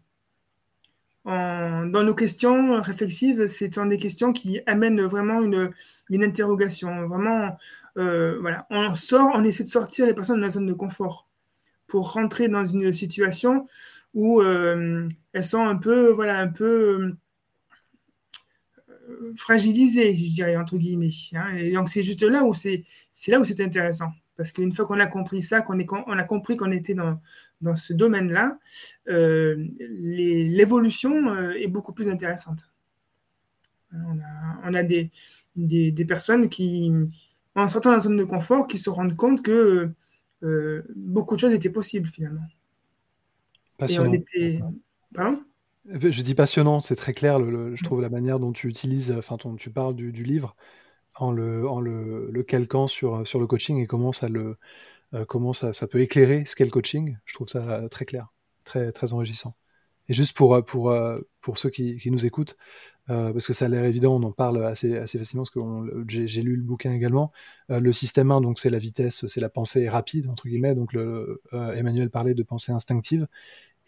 dans 1.24 2.02
nos 2.04 2.14
questions 2.14 2.80
réflexives, 2.80 3.46
ce 3.46 3.70
sont 3.70 3.86
des 3.86 3.98
questions 3.98 4.32
qui 4.32 4.60
amènent 4.66 5.02
vraiment 5.02 5.42
une, 5.42 5.72
interrogation. 6.10 7.06
Vraiment, 7.08 7.56
euh, 7.98 8.38
voilà. 8.40 8.66
On 8.70 8.94
sort, 8.94 9.30
on 9.34 9.44
essaie 9.44 9.64
de 9.64 9.68
sortir 9.68 10.06
les 10.06 10.14
personnes 10.14 10.36
de 10.36 10.42
la 10.42 10.50
zone 10.50 10.66
de 10.66 10.72
confort 10.72 11.28
pour 11.86 12.12
rentrer 12.12 12.48
dans 12.48 12.64
une 12.64 12.92
situation 12.92 13.68
où 14.14 14.40
euh, 14.40 15.08
elles 15.32 15.44
sont 15.44 15.64
un 15.64 15.76
peu, 15.76 16.10
voilà, 16.10 16.38
un 16.38 16.48
peu 16.48 17.14
euh, 18.88 19.32
fragilisées, 19.36 20.14
je 20.14 20.34
dirais 20.34 20.56
entre 20.56 20.78
guillemets. 20.78 21.10
Hein. 21.34 21.54
Et 21.56 21.72
donc 21.72 21.88
c'est 21.88 22.02
juste 22.02 22.22
là 22.22 22.44
où 22.44 22.54
c'est, 22.54 22.84
c'est 23.12 23.30
là 23.30 23.40
où 23.40 23.44
c'est 23.44 23.60
intéressant. 23.60 24.12
Parce 24.36 24.52
qu'une 24.52 24.72
fois 24.72 24.86
qu'on 24.86 24.98
a 24.98 25.06
compris 25.06 25.42
ça, 25.42 25.60
qu'on 25.60 25.78
on 26.06 26.18
a 26.18 26.24
compris 26.24 26.56
qu'on 26.56 26.72
était 26.72 26.94
dans, 26.94 27.20
dans 27.60 27.76
ce 27.76 27.92
domaine-là, 27.92 28.58
l'évolution 29.06 31.52
est 31.52 31.68
beaucoup 31.68 31.92
plus 31.92 32.08
intéressante. 32.08 32.70
On 33.92 34.18
a, 34.18 34.58
on 34.64 34.72
a 34.72 34.82
des, 34.82 35.10
des, 35.54 36.04
personnes 36.06 36.48
qui, 36.48 36.90
en 37.54 37.68
sortant 37.68 37.90
de 37.90 37.94
la 37.94 38.00
zone 38.00 38.16
de 38.16 38.24
confort, 38.24 38.66
qui 38.66 38.78
se 38.78 38.90
rendent 38.90 39.16
compte 39.16 39.42
que 39.42 39.90
euh, 40.42 40.82
beaucoup 40.96 41.34
de 41.34 41.40
choses 41.40 41.52
étaient 41.52 41.70
possibles 41.70 42.08
finalement. 42.08 42.46
Passionnant. 43.78 44.12
Pardon? 45.14 45.42
Je 45.84 46.22
dis 46.22 46.34
passionnant, 46.34 46.78
c'est 46.78 46.94
très 46.94 47.12
clair, 47.12 47.40
je 47.40 47.84
trouve 47.84 48.00
la 48.00 48.08
manière 48.08 48.38
dont 48.38 48.52
tu 48.52 48.68
utilises, 48.68 49.12
enfin, 49.12 49.36
tu 49.58 49.70
parles 49.70 49.96
du, 49.96 50.12
du 50.12 50.22
livre 50.22 50.54
en 51.16 51.32
le, 51.32 51.68
en 51.68 51.80
le, 51.80 52.30
le 52.30 52.42
calquant 52.44 52.86
sur, 52.86 53.26
sur 53.26 53.40
le 53.40 53.46
coaching 53.46 53.78
et 53.78 53.86
comment 53.86 54.12
ça, 54.12 54.28
le, 54.28 54.56
euh, 55.12 55.24
comment 55.24 55.52
ça, 55.52 55.72
ça 55.72 55.88
peut 55.88 56.00
éclairer 56.00 56.44
ce 56.46 56.54
qu'est 56.54 56.64
le 56.64 56.70
coaching. 56.70 57.18
Je 57.24 57.34
trouve 57.34 57.48
ça 57.48 57.88
très 57.88 58.04
clair, 58.04 58.28
très, 58.64 58.92
très 58.92 59.12
enrichissant. 59.12 59.56
Et 60.08 60.14
juste 60.14 60.36
pour, 60.36 60.54
euh, 60.54 60.62
pour, 60.62 60.90
euh, 60.90 61.20
pour 61.40 61.58
ceux 61.58 61.70
qui, 61.70 61.96
qui 61.96 62.10
nous 62.10 62.24
écoutent, 62.24 62.56
parce 63.06 63.46
que 63.46 63.52
ça 63.52 63.66
a 63.66 63.68
l'air 63.68 63.84
évident, 63.84 64.14
on 64.16 64.22
en 64.22 64.32
parle 64.32 64.64
assez, 64.64 64.94
facilement, 65.06 65.44
parce 65.44 65.50
que 65.50 65.60
j'ai 66.06 66.42
lu 66.42 66.56
le 66.56 66.62
bouquin 66.62 66.92
également. 66.92 67.32
le 67.68 67.92
système 67.92 68.30
1, 68.30 68.40
donc 68.40 68.58
c'est 68.58 68.70
la 68.70 68.78
vitesse, 68.78 69.26
c'est 69.26 69.40
la 69.40 69.48
pensée 69.48 69.88
rapide, 69.88 70.28
entre 70.28 70.48
guillemets. 70.48 70.74
Donc 70.74 70.92
le, 70.92 71.42
Emmanuel 71.52 72.10
parlait 72.10 72.34
de 72.34 72.42
pensée 72.42 72.72
instinctive. 72.72 73.26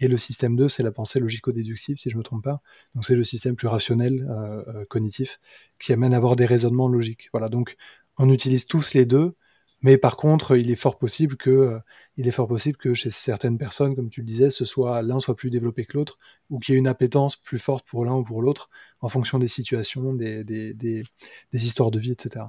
Et 0.00 0.08
le 0.08 0.18
système 0.18 0.56
2, 0.56 0.68
c'est 0.68 0.82
la 0.82 0.90
pensée 0.92 1.20
logico-déductive, 1.20 1.96
si 1.96 2.10
je 2.10 2.16
ne 2.16 2.18
me 2.18 2.24
trompe 2.24 2.44
pas. 2.44 2.60
Donc 2.94 3.04
c'est 3.04 3.14
le 3.14 3.24
système 3.24 3.54
plus 3.56 3.68
rationnel, 3.68 4.26
euh, 4.28 4.64
euh, 4.68 4.84
cognitif, 4.86 5.40
qui 5.78 5.92
amène 5.92 6.14
à 6.14 6.16
avoir 6.16 6.36
des 6.36 6.46
raisonnements 6.46 6.88
logiques. 6.88 7.28
Voilà, 7.32 7.48
donc 7.48 7.76
on 8.18 8.28
utilise 8.28 8.66
tous 8.66 8.94
les 8.94 9.06
deux, 9.06 9.34
mais 9.84 9.98
par 9.98 10.16
contre, 10.16 10.56
il 10.56 10.70
est 10.70 10.76
fort 10.76 10.96
possible 10.96 11.36
que, 11.36 11.50
euh, 11.50 11.78
il 12.16 12.26
est 12.26 12.30
fort 12.30 12.48
possible 12.48 12.78
que 12.78 12.94
chez 12.94 13.10
certaines 13.10 13.58
personnes, 13.58 13.94
comme 13.94 14.08
tu 14.08 14.22
le 14.22 14.26
disais, 14.26 14.48
ce 14.48 14.64
soit 14.64 15.02
l'un 15.02 15.20
soit 15.20 15.36
plus 15.36 15.50
développé 15.50 15.84
que 15.84 15.98
l'autre, 15.98 16.18
ou 16.48 16.58
qu'il 16.58 16.72
y 16.72 16.76
ait 16.76 16.78
une 16.78 16.88
appétence 16.88 17.36
plus 17.36 17.58
forte 17.58 17.86
pour 17.86 18.06
l'un 18.06 18.14
ou 18.14 18.24
pour 18.24 18.40
l'autre, 18.40 18.70
en 19.02 19.10
fonction 19.10 19.38
des 19.38 19.46
situations, 19.46 20.14
des, 20.14 20.42
des, 20.42 20.72
des, 20.72 21.04
histoires 21.52 21.90
de 21.90 21.98
vie, 21.98 22.12
etc. 22.12 22.46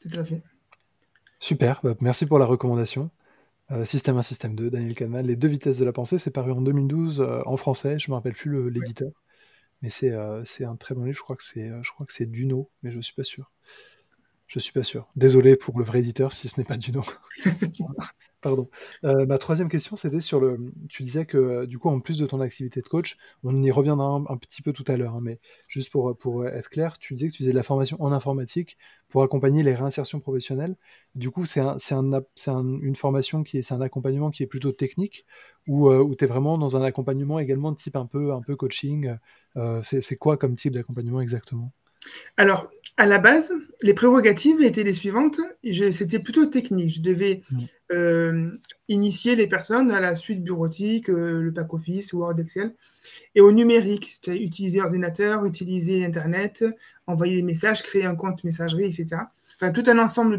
Tout 0.00 0.20
à 0.20 0.22
fait. 0.22 0.40
Super, 1.40 1.80
bah, 1.82 1.96
merci 2.00 2.26
pour 2.26 2.38
la 2.38 2.46
recommandation. 2.46 3.10
Euh, 3.72 3.84
système 3.84 4.16
1, 4.16 4.22
Système 4.22 4.54
2, 4.54 4.70
Daniel 4.70 4.94
Kahneman, 4.94 5.26
Les 5.26 5.34
deux 5.34 5.48
vitesses 5.48 5.78
de 5.78 5.84
la 5.84 5.92
pensée, 5.92 6.18
c'est 6.18 6.30
paru 6.30 6.52
en 6.52 6.60
2012 6.60 7.20
euh, 7.20 7.42
en 7.44 7.56
français, 7.56 7.98
je 7.98 8.08
ne 8.08 8.12
me 8.12 8.16
rappelle 8.16 8.34
plus 8.34 8.70
l'éditeur, 8.70 9.10
mais 9.82 9.88
euh, 10.04 10.42
c'est 10.44 10.64
un 10.64 10.76
très 10.76 10.94
bon 10.94 11.02
livre, 11.02 11.16
je 11.16 11.22
crois 11.22 11.34
que 12.06 12.12
c'est 12.12 12.26
Duno, 12.26 12.70
mais 12.84 12.92
je 12.92 12.98
ne 12.98 13.02
suis 13.02 13.14
pas 13.14 13.24
sûr. 13.24 13.50
Je 14.50 14.58
suis 14.58 14.72
pas 14.72 14.82
sûr. 14.82 15.06
Désolé 15.14 15.54
pour 15.54 15.78
le 15.78 15.84
vrai 15.84 16.00
éditeur 16.00 16.32
si 16.32 16.48
ce 16.48 16.58
n'est 16.58 16.64
pas 16.64 16.76
Duno. 16.76 17.02
Pardon. 18.40 18.68
Euh, 19.04 19.24
ma 19.24 19.38
troisième 19.38 19.68
question, 19.68 19.94
c'était 19.94 20.18
sur 20.18 20.40
le. 20.40 20.58
Tu 20.88 21.04
disais 21.04 21.24
que, 21.24 21.66
du 21.66 21.78
coup, 21.78 21.88
en 21.88 22.00
plus 22.00 22.18
de 22.18 22.26
ton 22.26 22.40
activité 22.40 22.80
de 22.80 22.88
coach, 22.88 23.16
on 23.44 23.62
y 23.62 23.70
reviendra 23.70 24.20
un, 24.28 24.36
petit 24.38 24.60
peu 24.60 24.72
tout 24.72 24.84
à 24.88 24.96
l'heure, 24.96 25.14
hein, 25.14 25.20
mais 25.22 25.38
juste 25.68 25.92
pour, 25.92 26.16
pour 26.18 26.48
être 26.48 26.68
clair, 26.68 26.98
tu 26.98 27.14
disais 27.14 27.28
que 27.28 27.32
tu 27.32 27.38
faisais 27.38 27.52
de 27.52 27.56
la 27.56 27.62
formation 27.62 27.96
en 28.02 28.10
informatique 28.10 28.76
pour 29.08 29.22
accompagner 29.22 29.62
les 29.62 29.74
réinsertions 29.74 30.18
professionnelles. 30.18 30.74
Du 31.14 31.30
coup, 31.30 31.44
c'est 31.44 31.60
un, 31.60 31.76
un, 31.92 32.80
une 32.80 32.96
formation 32.96 33.44
qui 33.44 33.58
est, 33.58 33.62
c'est 33.62 33.74
un 33.74 33.80
accompagnement 33.82 34.30
qui 34.30 34.42
est 34.42 34.46
plutôt 34.46 34.72
technique 34.72 35.26
ou 35.68 35.90
euh, 35.90 36.12
tu 36.18 36.24
es 36.24 36.26
vraiment 36.26 36.58
dans 36.58 36.76
un 36.76 36.82
accompagnement 36.82 37.38
également 37.38 37.70
de 37.70 37.76
type 37.76 37.94
un 37.94 38.06
peu, 38.06 38.32
un 38.32 38.40
peu 38.40 38.56
coaching 38.56 39.14
euh, 39.56 39.80
c'est, 39.82 40.16
quoi 40.16 40.36
comme 40.36 40.56
type 40.56 40.72
d'accompagnement 40.72 41.20
exactement? 41.20 41.72
Alors, 42.36 42.70
à 43.00 43.06
la 43.06 43.16
base, 43.16 43.54
les 43.80 43.94
prérogatives 43.94 44.60
étaient 44.60 44.82
les 44.82 44.92
suivantes. 44.92 45.40
C'était 45.90 46.18
plutôt 46.18 46.44
technique. 46.44 46.90
Je 46.90 47.00
devais 47.00 47.40
mm. 47.50 47.58
euh, 47.92 48.50
initier 48.88 49.36
les 49.36 49.46
personnes 49.46 49.90
à 49.90 50.00
la 50.00 50.14
suite 50.14 50.44
bureautique, 50.44 51.08
euh, 51.08 51.40
le 51.40 51.50
pack 51.50 51.72
office, 51.72 52.12
Word, 52.12 52.38
Excel, 52.38 52.74
et 53.34 53.40
au 53.40 53.52
numérique, 53.52 54.04
c'est-à-dire 54.04 54.42
utiliser 54.42 54.82
ordinateur, 54.82 55.46
utiliser 55.46 56.04
Internet, 56.04 56.62
envoyer 57.06 57.36
des 57.36 57.42
messages, 57.42 57.82
créer 57.82 58.04
un 58.04 58.14
compte 58.14 58.44
messagerie, 58.44 58.84
etc. 58.84 59.22
Enfin, 59.56 59.72
tout 59.72 59.84
un 59.86 59.98
ensemble 59.98 60.38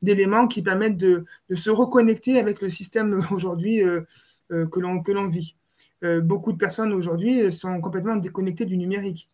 d'éléments 0.00 0.48
qui 0.48 0.62
permettent 0.62 0.96
de, 0.96 1.26
se 1.52 1.68
reconnecter 1.68 2.38
avec 2.38 2.62
le 2.62 2.70
système 2.70 3.20
aujourd'hui 3.30 3.82
euh, 3.82 4.00
que 4.48 4.80
l'on 4.80 5.26
vit. 5.26 5.56
beaucoup 6.22 6.54
de 6.54 6.58
personnes 6.58 6.94
aujourd'hui 6.94 7.52
sont 7.52 7.82
complètement 7.82 8.16
déconnectées 8.16 8.64
du 8.64 8.78
numérique. 8.78 9.28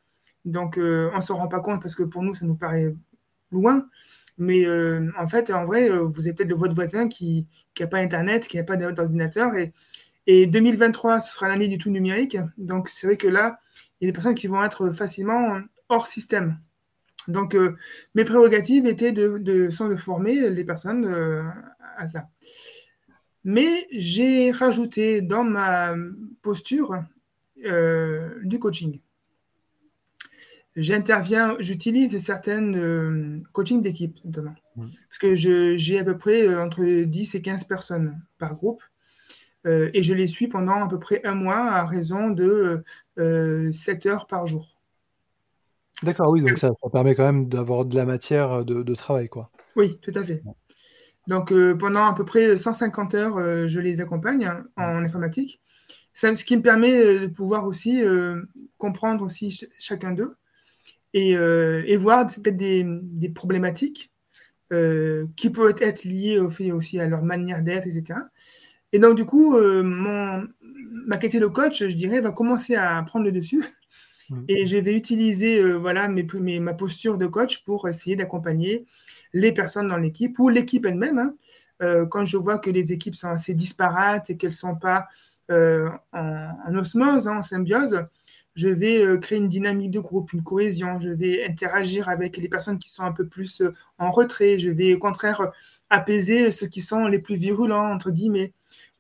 Donc, 0.45 0.79
euh, 0.79 1.11
on 1.13 1.17
ne 1.17 1.23
s'en 1.23 1.37
rend 1.37 1.49
pas 1.49 1.61
compte 1.61 1.81
parce 1.81 1.95
que 1.95 2.03
pour 2.03 2.23
nous, 2.23 2.35
ça 2.35 2.45
nous 2.45 2.57
paraît 2.57 2.95
loin. 3.51 3.89
Mais 4.37 4.67
euh, 4.67 5.11
en 5.19 5.27
fait, 5.27 5.51
en 5.51 5.65
vrai, 5.65 5.91
euh, 5.91 6.03
vous 6.03 6.27
avez 6.27 6.35
peut-être 6.35 6.53
votre 6.55 6.75
voisin 6.75 7.09
qui 7.09 7.47
n'a 7.79 7.87
pas 7.87 7.99
Internet, 7.99 8.47
qui 8.49 8.57
n'a 8.57 8.65
pas 8.65 8.77
d'ordinateur. 8.77 9.55
Et, 9.55 9.73
et 10.27 10.47
2023, 10.47 11.21
ce 11.21 11.33
sera 11.35 11.49
l'année 11.49 11.69
du 11.69 11.79
tout 11.79 11.91
numérique. 11.91 12.37
Donc, 12.59 12.89
c'est 12.89 13.07
vrai 13.07 13.17
que 13.17 13.29
là, 13.29 13.59
il 14.01 14.05
y 14.05 14.09
a 14.09 14.11
des 14.11 14.15
personnes 14.15 14.35
qui 14.35 14.47
vont 14.47 14.63
être 14.65 14.91
facilement 14.91 15.61
hors 15.89 16.07
système. 16.07 16.59
Donc, 17.29 17.57
mes 18.15 18.25
prérogatives 18.25 18.87
étaient 18.87 19.13
de, 19.13 19.39
de, 19.39 19.69
de 19.69 19.97
former 19.97 20.51
les 20.51 20.65
personnes 20.65 21.07
à 21.97 22.07
ça. 22.07 22.29
Mais 23.45 23.87
j'ai 23.93 24.51
rajouté 24.51 25.23
dans 25.23 25.45
ma 25.45 25.95
posture 26.43 27.03
du 27.57 28.59
coaching 28.59 29.01
j'interviens, 30.76 31.57
j'utilise 31.61 32.19
certaines 32.19 32.76
euh, 32.76 33.43
coachings 33.52 33.83
d'équipe, 33.83 34.19
notamment. 34.25 34.54
Parce 34.76 35.19
que 35.21 35.35
j'ai 35.35 35.99
à 35.99 36.04
peu 36.04 36.19
près 36.19 36.47
euh, 36.47 36.64
entre 36.64 36.85
10 37.04 37.35
et 37.35 37.43
15 37.43 37.64
personnes 37.64 38.21
par 38.38 38.54
groupe. 38.54 38.83
Euh, 39.66 39.90
et 39.95 40.02
je 40.02 40.12
les 40.12 40.26
suis 40.26 40.49
pendant 40.49 40.85
à 40.85 40.88
peu 40.88 40.99
près 40.99 41.23
un 41.25 41.35
mois 41.35 41.71
à 41.71 41.87
raison 41.87 42.31
de 42.31 42.83
7 43.16 44.07
heures 44.07 44.26
par 44.26 44.47
jour. 44.47 44.76
D'accord, 46.02 46.31
oui, 46.33 46.43
donc 46.43 46.59
ça, 46.59 46.71
permet 46.93 47.14
quand 47.14 47.25
même 47.25 47.49
d'avoir 47.49 47.85
de 47.85 47.95
la 47.95 48.04
matière 48.04 48.64
de, 48.64 48.95
travail, 48.95 49.28
quoi. 49.28 49.50
Oui, 49.76 49.99
tout 50.02 50.12
à 50.14 50.23
fait. 50.23 50.43
Donc 51.28 51.54
pendant 51.78 52.04
à 52.04 52.14
peu 52.14 52.25
près 52.25 52.59
150 52.59 53.14
heures, 53.14 53.66
je 53.66 53.81
les 53.81 54.02
accompagne 54.02 54.45
hein, 54.45 54.66
en 54.76 55.02
informatique. 55.02 55.62
ce 56.12 56.45
qui 56.45 56.57
me 56.57 56.62
permet 56.62 57.21
de 57.21 57.26
pouvoir 57.28 57.64
aussi 57.64 58.02
comprendre 58.76 59.25
aussi 59.25 59.66
chacun 59.78 60.12
d'eux 60.12 60.37
et, 61.14 61.97
voir 61.97 62.26
peut-être 62.26 62.56
des, 62.56 63.28
problématiques 63.35 64.11
qui 65.37 65.50
peuvent 65.50 65.76
être 65.80 66.04
liées 66.04 66.38
au 66.38 66.50
fait 66.50 66.73
aussi 66.73 67.00
à 67.00 67.09
leur 67.09 67.23
manière 67.23 67.62
d'être, 67.62 67.87
etc. 67.87 68.16
Et 68.94 69.00
donc, 69.00 69.16
du 69.16 69.25
coup, 69.25 69.56
euh, 69.56 69.83
mon, 69.83 70.47
ma 70.62 71.16
qualité 71.16 71.40
de 71.40 71.49
coach, 71.49 71.80
je 71.83 71.97
dirais, 71.97 72.21
va 72.21 72.30
commencer 72.30 72.76
à 72.76 73.02
prendre 73.02 73.25
le 73.25 73.33
dessus. 73.33 73.64
Et 74.49 74.66
je 74.66 74.76
vais 74.76 74.94
utiliser 74.94 75.61
euh, 75.61 75.73
voilà, 75.73 76.06
mes, 76.06 76.61
ma 76.61 76.75
posture 76.75 77.18
de 77.18 77.26
coach 77.26 77.64
pour 77.64 77.88
essayer 77.88 78.14
d'accompagner 78.14 78.87
les 79.33 79.50
personnes 79.50 79.88
dans 79.88 79.97
l'équipe 79.97 80.38
ou 80.38 80.49
l'équipe 80.49 80.87
elle-même. 80.87 81.18
Hein. 81.18 81.35
Euh, 81.83 82.06
quand 82.06 82.25
je 82.25 82.37
vois 82.37 82.61
que 82.61 82.71
les 82.71 82.92
équipes 82.92 83.16
sont 83.16 83.30
assez 83.30 83.52
disparates 83.52 84.30
et 84.30 84.37
qu'elles 84.37 84.50
ne 84.50 84.54
sont 84.54 84.76
pas 84.76 85.09
en, 85.50 86.75
osmose, 86.76 87.26
hein, 87.26 87.38
en 87.38 87.42
symbiose, 87.42 88.06
je 88.54 88.68
vais 88.68 89.18
créer 89.20 89.38
une 89.38 89.49
dynamique 89.49 89.90
de 89.90 90.00
groupe, 90.00 90.32
une 90.32 90.42
cohésion, 90.42 90.99
je 91.00 91.11
vais 91.11 91.44
interagir 91.44 92.08
avec 92.08 92.37
les 92.37 92.49
personnes 92.49 92.78
qui 92.78 92.90
sont 92.90 93.02
un 93.02 93.12
peu 93.12 93.26
plus 93.26 93.62
en 93.99 94.11
retrait, 94.11 94.58
je 94.58 94.70
vais 94.70 94.94
au 94.94 94.99
contraire 94.99 95.50
apaiser 95.90 96.50
ceux 96.50 96.68
qui 96.68 96.80
sont 96.80 97.06
les 97.06 97.18
plus 97.18 97.37
virulents, 97.37 97.92
entre 97.92 98.11
guillemets 98.11 98.52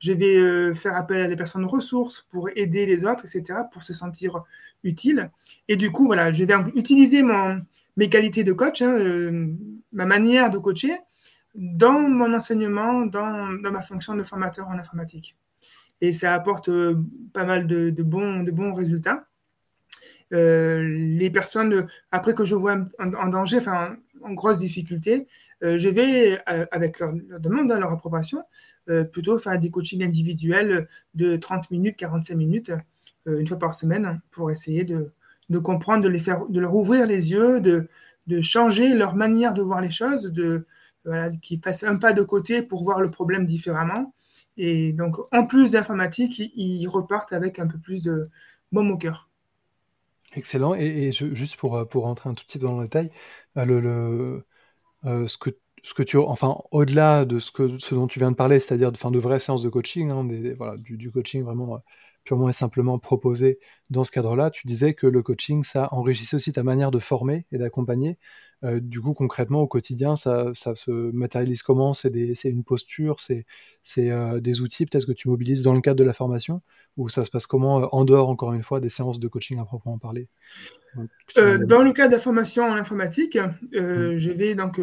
je 0.04 0.12
vais 0.12 0.36
euh, 0.36 0.74
faire 0.74 0.96
appel 0.96 1.22
à 1.22 1.28
des 1.28 1.36
personnes 1.36 1.64
ressources 1.64 2.26
pour 2.30 2.50
aider 2.54 2.84
les 2.84 3.06
autres, 3.06 3.24
etc., 3.24 3.60
pour 3.72 3.82
se 3.84 3.94
sentir 3.94 4.44
utile. 4.82 5.30
Et 5.66 5.76
du 5.76 5.90
coup, 5.92 6.04
voilà, 6.04 6.30
je 6.30 6.44
vais 6.44 6.54
utiliser 6.74 7.22
mes 7.96 8.08
qualités 8.10 8.44
de 8.44 8.52
coach, 8.52 8.82
hein, 8.82 8.90
euh, 8.90 9.48
ma 9.92 10.04
manière 10.04 10.50
de 10.50 10.58
coacher, 10.58 10.98
dans 11.54 12.00
mon 12.00 12.34
enseignement, 12.34 13.06
dans, 13.06 13.46
ma 13.46 13.80
fonction 13.80 14.14
de 14.14 14.22
formateur 14.22 14.68
en 14.68 14.78
informatique. 14.78 15.36
Et 16.02 16.12
ça 16.12 16.34
apporte 16.34 16.68
euh, 16.68 17.02
pas 17.32 17.44
mal 17.44 17.66
de 17.66 18.02
bons 18.02 18.74
résultats. 18.74 19.22
Les 20.30 21.30
personnes, 21.30 21.86
après 22.10 22.34
que 22.34 22.44
je 22.44 22.54
vois 22.54 22.76
en, 22.98 23.28
danger, 23.28 23.58
en, 23.68 24.32
grosse 24.32 24.58
difficulté, 24.58 25.26
je 25.62 25.88
vais, 25.88 26.40
avec 26.46 26.98
leur, 26.98 27.12
demande, 27.38 27.70
hein, 27.70 27.78
leur 27.78 27.92
approbation, 27.92 28.42
euh, 28.90 29.02
plutôt 29.02 29.38
faire 29.38 29.58
des 29.58 29.70
coachings 29.70 30.04
individuels 30.04 30.86
de 31.14 31.36
30 31.36 31.70
minutes, 31.70 31.96
45 31.96 32.34
minutes, 32.34 32.72
euh, 33.26 33.40
une 33.40 33.46
fois 33.46 33.58
par 33.58 33.74
semaine, 33.74 34.20
pour 34.30 34.50
essayer 34.50 34.84
de, 34.84 35.10
comprendre, 35.60 36.04
de, 36.04 36.08
les 36.10 36.18
faire, 36.18 36.46
de 36.46 36.60
leur 36.60 36.74
ouvrir 36.74 37.06
les 37.06 37.30
yeux, 37.30 37.60
de, 37.60 37.88
changer 38.42 38.92
leur 38.92 39.14
manière 39.16 39.54
de 39.54 39.62
voir 39.62 39.80
les 39.80 39.90
choses, 39.90 40.24
de, 40.24 40.66
qu'ils 41.40 41.60
fassent 41.62 41.84
un 41.84 41.96
pas 41.96 42.12
de 42.12 42.22
côté 42.22 42.60
pour 42.62 42.84
voir 42.84 43.00
le 43.00 43.10
problème 43.10 43.46
différemment. 43.46 44.12
Et 44.58 44.92
donc, 44.92 45.16
en 45.32 45.46
plus 45.46 45.72
d'informatique, 45.72 46.38
ils 46.38 46.86
repartent 46.86 47.32
avec 47.32 47.58
un 47.58 47.66
peu 47.66 47.78
plus 47.78 48.02
de 48.02 48.28
baume 48.70 48.90
au 48.90 48.98
cœur. 48.98 49.30
Excellent. 50.34 50.74
Et, 50.74 51.12
juste 51.12 51.56
pour, 51.56 51.86
pour 51.88 52.04
rentrer 52.04 52.28
un 52.28 52.34
tout 52.34 52.44
petit 52.44 52.58
peu 52.58 52.66
dans 52.66 52.78
le 52.78 52.84
détail, 52.84 53.10
euh, 53.56 53.64
le, 53.64 54.44
tu, 56.04 56.16
enfin, 56.18 56.56
au-delà 56.70 57.24
de 57.24 57.38
ce, 57.38 57.50
que, 57.52 57.78
ce 57.78 57.94
dont 57.94 58.06
tu 58.06 58.18
viens 58.18 58.30
de 58.30 58.36
parler, 58.36 58.58
c'est-à-dire 58.58 58.90
de, 58.90 59.10
de 59.10 59.18
vraies 59.18 59.38
séances 59.38 59.62
de 59.62 59.68
coaching, 59.68 60.10
hein, 60.10 60.26
voilà, 60.56 60.76
du, 60.78 61.10
coaching 61.10 61.42
vraiment 61.42 61.76
euh, 61.76 61.78
purement 62.24 62.48
et 62.48 62.52
simplement 62.52 62.98
proposé 62.98 63.58
dans 63.90 64.02
ce 64.04 64.10
cadre-là, 64.10 64.50
tu 64.50 64.66
disais 64.66 64.94
que 64.94 65.06
le 65.06 65.22
coaching, 65.22 65.62
ça 65.62 65.88
enrichissait 65.92 66.36
aussi 66.36 66.52
ta 66.52 66.62
manière 66.62 66.90
de 66.90 66.98
former 66.98 67.46
et 67.52 67.58
d'accompagner. 67.58 68.18
Euh, 68.64 68.80
du 68.80 69.00
coup, 69.00 69.14
concrètement, 69.14 69.60
au 69.60 69.66
quotidien, 69.66 70.16
ça, 70.16 70.50
ça 70.54 70.74
se 70.74 70.90
matérialise 70.90 71.62
comment? 71.62 71.92
C'est 71.92 72.10
une 72.44 72.64
posture, 72.64 73.20
c'est 73.20 73.46
euh, 73.98 74.40
des 74.40 74.60
outils 74.60 74.86
peut-être 74.86 75.06
que 75.06 75.12
tu 75.12 75.28
mobilises 75.28 75.62
dans 75.62 75.74
le 75.74 75.80
cadre 75.80 75.98
de 75.98 76.04
la 76.04 76.12
formation? 76.12 76.62
Ou 76.96 77.08
ça 77.08 77.24
se 77.24 77.30
passe 77.30 77.46
comment, 77.46 77.94
en 77.94 78.04
dehors, 78.04 78.28
encore 78.28 78.52
une 78.52 78.62
fois, 78.62 78.80
des 78.80 78.88
séances 78.88 79.20
de 79.20 79.28
coaching 79.28 79.58
à 79.58 79.64
proprement 79.64 79.98
parler? 79.98 80.28
Dans 81.36 81.82
le 81.82 81.92
cadre 81.92 82.10
de 82.10 82.16
la 82.16 82.20
formation 82.20 82.64
en 82.64 82.74
informatique, 82.74 83.36
mmh. 83.36 84.16
je 84.16 84.30
vais 84.30 84.54
donc 84.54 84.78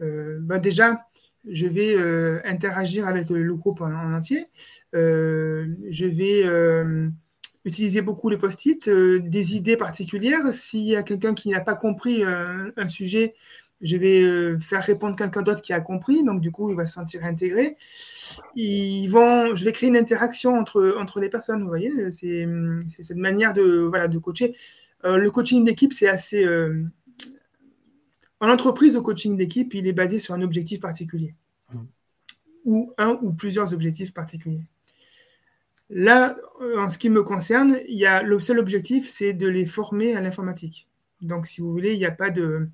euh, 0.00 0.38
bah, 0.40 0.58
déjà, 0.58 1.06
je 1.48 1.66
vais 1.66 1.94
euh, 1.94 2.40
interagir 2.44 3.06
avec 3.06 3.30
le 3.30 3.54
groupe 3.54 3.80
en, 3.80 4.12
entier. 4.12 4.46
Euh, 4.94 5.66
je 5.88 6.06
vais 6.06 6.44
utiliser 7.64 8.02
beaucoup 8.02 8.28
les 8.28 8.36
post-it, 8.36 8.88
des 8.88 9.56
idées 9.56 9.76
particulières. 9.76 10.52
S'il 10.52 10.84
y 10.84 10.96
a 10.96 11.02
quelqu'un 11.02 11.34
qui 11.34 11.50
n'a 11.50 11.60
pas 11.60 11.74
compris 11.74 12.22
un 12.24 12.88
sujet, 12.88 13.34
je 13.80 13.96
vais 13.96 14.58
faire 14.60 14.82
répondre 14.82 15.16
quelqu'un 15.16 15.42
d'autre 15.42 15.62
qui 15.62 15.72
a 15.72 15.80
compris, 15.80 16.22
donc 16.24 16.40
du 16.40 16.50
coup, 16.50 16.70
il 16.70 16.76
va 16.76 16.86
se 16.86 16.94
sentir 16.94 17.24
intégré. 17.24 17.76
Ils 18.54 19.08
vont, 19.08 19.54
je 19.54 19.64
vais 19.64 19.72
créer 19.72 19.88
une 19.88 19.96
interaction 19.96 20.58
entre, 20.58 20.94
entre 20.98 21.20
les 21.20 21.28
personnes, 21.28 21.62
vous 21.62 21.68
voyez, 21.68 21.90
c'est 22.12 22.46
cette 22.86 23.16
manière 23.16 23.54
de, 23.54 23.86
voilà, 23.88 24.08
de 24.08 24.18
coacher. 24.18 24.54
le 25.02 25.28
coaching 25.30 25.64
d'équipe, 25.64 25.92
c'est 25.92 26.08
assez, 26.08 26.46
en 28.44 28.50
entreprise, 28.50 28.94
le 28.94 29.00
coaching 29.00 29.38
d'équipe, 29.38 29.72
il 29.72 29.86
est 29.86 29.94
basé 29.94 30.18
sur 30.18 30.34
un 30.34 30.42
objectif 30.42 30.80
particulier. 30.80 31.34
Mmh. 31.72 31.78
Ou 32.66 32.92
un 32.98 33.18
ou 33.22 33.32
plusieurs 33.32 33.72
objectifs 33.72 34.12
particuliers. 34.12 34.66
Là, 35.90 36.36
en 36.78 36.88
ce 36.88 36.98
qui 36.98 37.10
me 37.10 37.22
concerne, 37.22 37.78
il 37.88 37.98
y 37.98 38.06
a, 38.06 38.22
le 38.22 38.40
seul 38.40 38.58
objectif, 38.58 39.08
c'est 39.10 39.32
de 39.32 39.46
les 39.46 39.66
former 39.66 40.14
à 40.16 40.20
l'informatique. 40.20 40.88
Donc, 41.20 41.46
si 41.46 41.60
vous 41.60 41.70
voulez, 41.70 41.92
il 41.92 41.98
n'y 41.98 42.06
a 42.06 42.10
pas 42.10 42.30
de, 42.30 42.68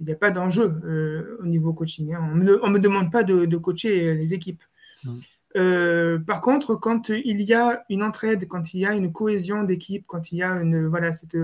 il 0.00 0.06
n'y 0.06 0.12
a 0.12 0.16
pas 0.16 0.30
d'enjeu 0.30 0.80
euh, 0.84 1.38
au 1.40 1.46
niveau 1.46 1.72
coaching. 1.72 2.14
Hein. 2.14 2.20
On 2.32 2.36
ne 2.36 2.44
me, 2.44 2.78
demande 2.78 3.10
pas 3.10 3.22
de, 3.22 3.56
coacher 3.56 4.14
les 4.14 4.34
équipes. 4.34 4.62
Mmh. 5.04 5.10
Euh, 5.56 6.18
par 6.18 6.40
contre, 6.40 6.76
quand 6.76 7.08
il 7.08 7.40
y 7.40 7.54
a 7.54 7.84
une 7.88 8.02
entraide, 8.02 8.46
quand 8.46 8.74
il 8.74 8.80
y 8.80 8.86
a 8.86 8.94
une 8.94 9.12
cohésion 9.12 9.64
d'équipe, 9.64 10.04
quand 10.06 10.30
il 10.30 10.38
y 10.38 10.42
a 10.42 10.52
une 10.52 10.86
voilà 10.86 11.12
cette, 11.14 11.38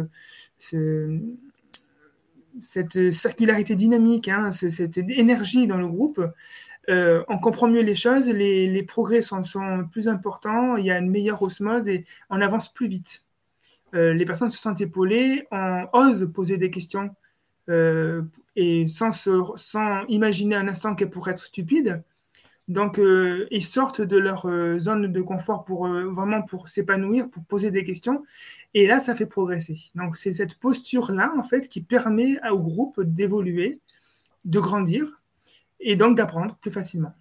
cette 2.60 3.12
circularité 3.12 3.74
dynamique, 3.74 4.28
hein, 4.28 4.52
cette 4.52 4.98
énergie 4.98 5.66
dans 5.66 5.78
le 5.78 5.88
groupe, 5.88 6.20
euh, 6.90 7.24
on 7.28 7.38
comprend 7.38 7.68
mieux 7.68 7.80
les 7.82 7.94
choses, 7.94 8.28
les, 8.28 8.82
progrès 8.82 9.22
sont, 9.22 9.42
plus 9.90 10.08
importants, 10.08 10.76
il 10.76 10.84
y 10.86 10.90
a 10.90 10.98
une 10.98 11.10
meilleure 11.10 11.42
osmose 11.42 11.88
et 11.88 12.04
on 12.30 12.40
avance 12.40 12.72
plus 12.72 12.88
vite. 12.88 13.22
Euh, 13.94 14.12
les 14.12 14.24
personnes 14.24 14.50
se 14.50 14.58
sentent 14.58 14.80
épaulées, 14.80 15.46
on 15.50 15.86
ose 15.92 16.30
poser 16.32 16.58
des 16.58 16.70
questions 16.70 17.14
euh, 17.70 18.22
et 18.56 18.88
sans, 18.88 19.12
sans 19.56 20.04
imaginer 20.06 20.56
un 20.56 20.68
instant 20.68 20.94
qu'elles 20.94 21.10
pourraient 21.10 21.32
être 21.32 21.44
stupides. 21.44 22.02
Donc, 22.66 22.98
ils 23.50 23.64
sortent 23.64 24.00
de 24.00 24.16
leur 24.16 24.48
zone 24.78 25.12
de 25.12 25.20
confort 25.20 25.64
pour 25.64 25.86
vraiment 25.86 26.40
pour 26.40 26.68
s'épanouir, 26.68 27.28
pour 27.28 27.44
poser 27.44 27.70
des 27.70 27.84
questions. 27.84 28.24
Et 28.72 28.86
là, 28.86 29.00
ça 29.00 29.14
fait 29.14 29.26
progresser. 29.26 29.76
Donc, 29.94 30.16
c'est 30.16 30.32
cette 30.32 30.54
posture-là, 30.58 31.34
en 31.36 31.44
fait, 31.44 31.68
qui 31.68 31.82
permet 31.82 32.38
au 32.50 32.58
groupe 32.58 33.02
d'évoluer, 33.02 33.80
de 34.46 34.60
grandir 34.60 35.20
et 35.84 35.96
donc 35.96 36.16
d'apprendre 36.16 36.56
plus 36.56 36.70
facilement. 36.70 37.12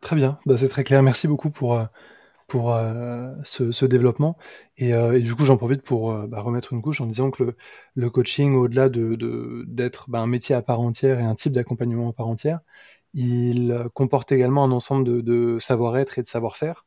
Très 0.00 0.16
bien, 0.16 0.38
bah, 0.46 0.56
c'est 0.58 0.68
très 0.68 0.84
clair. 0.84 1.02
Merci 1.02 1.28
beaucoup 1.28 1.50
pour, 1.50 1.80
pour 2.48 2.76
ce, 3.44 3.84
développement. 3.86 4.36
Et, 4.76 4.92
du 5.22 5.34
coup, 5.34 5.44
j'en 5.44 5.56
profite 5.56 5.82
pour 5.82 6.12
bah, 6.28 6.40
remettre 6.40 6.74
une 6.74 6.82
couche 6.82 7.00
en 7.00 7.06
disant 7.06 7.30
que 7.30 7.54
le, 7.94 8.10
coaching, 8.10 8.54
au-delà 8.54 8.90
d'être 8.90 9.16
de, 9.16 10.10
bah, 10.10 10.20
un 10.20 10.26
métier 10.26 10.54
à 10.54 10.60
part 10.60 10.80
entière 10.80 11.20
et 11.20 11.22
un 11.22 11.34
type 11.34 11.52
d'accompagnement 11.52 12.10
à 12.10 12.12
part 12.12 12.28
entière, 12.28 12.60
il 13.14 13.86
comporte 13.94 14.32
également 14.32 14.64
un 14.64 14.72
ensemble 14.72 15.22
de, 15.22 15.58
savoir-être 15.58 16.18
et 16.18 16.22
de 16.22 16.28
savoir-faire. 16.28 16.84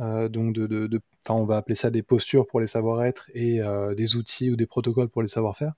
Euh, 0.00 0.28
donc, 0.28 0.54
de, 0.54 1.00
on 1.28 1.44
va 1.44 1.56
appeler 1.56 1.74
ça 1.74 1.90
des 1.90 2.02
postures 2.02 2.46
pour 2.46 2.60
les 2.60 2.66
savoir-être 2.66 3.30
et 3.34 3.60
euh, 3.60 3.94
des 3.94 4.16
outils 4.16 4.50
ou 4.50 4.56
des 4.56 4.66
protocoles 4.66 5.08
pour 5.08 5.22
les 5.22 5.28
savoir-faire 5.28 5.72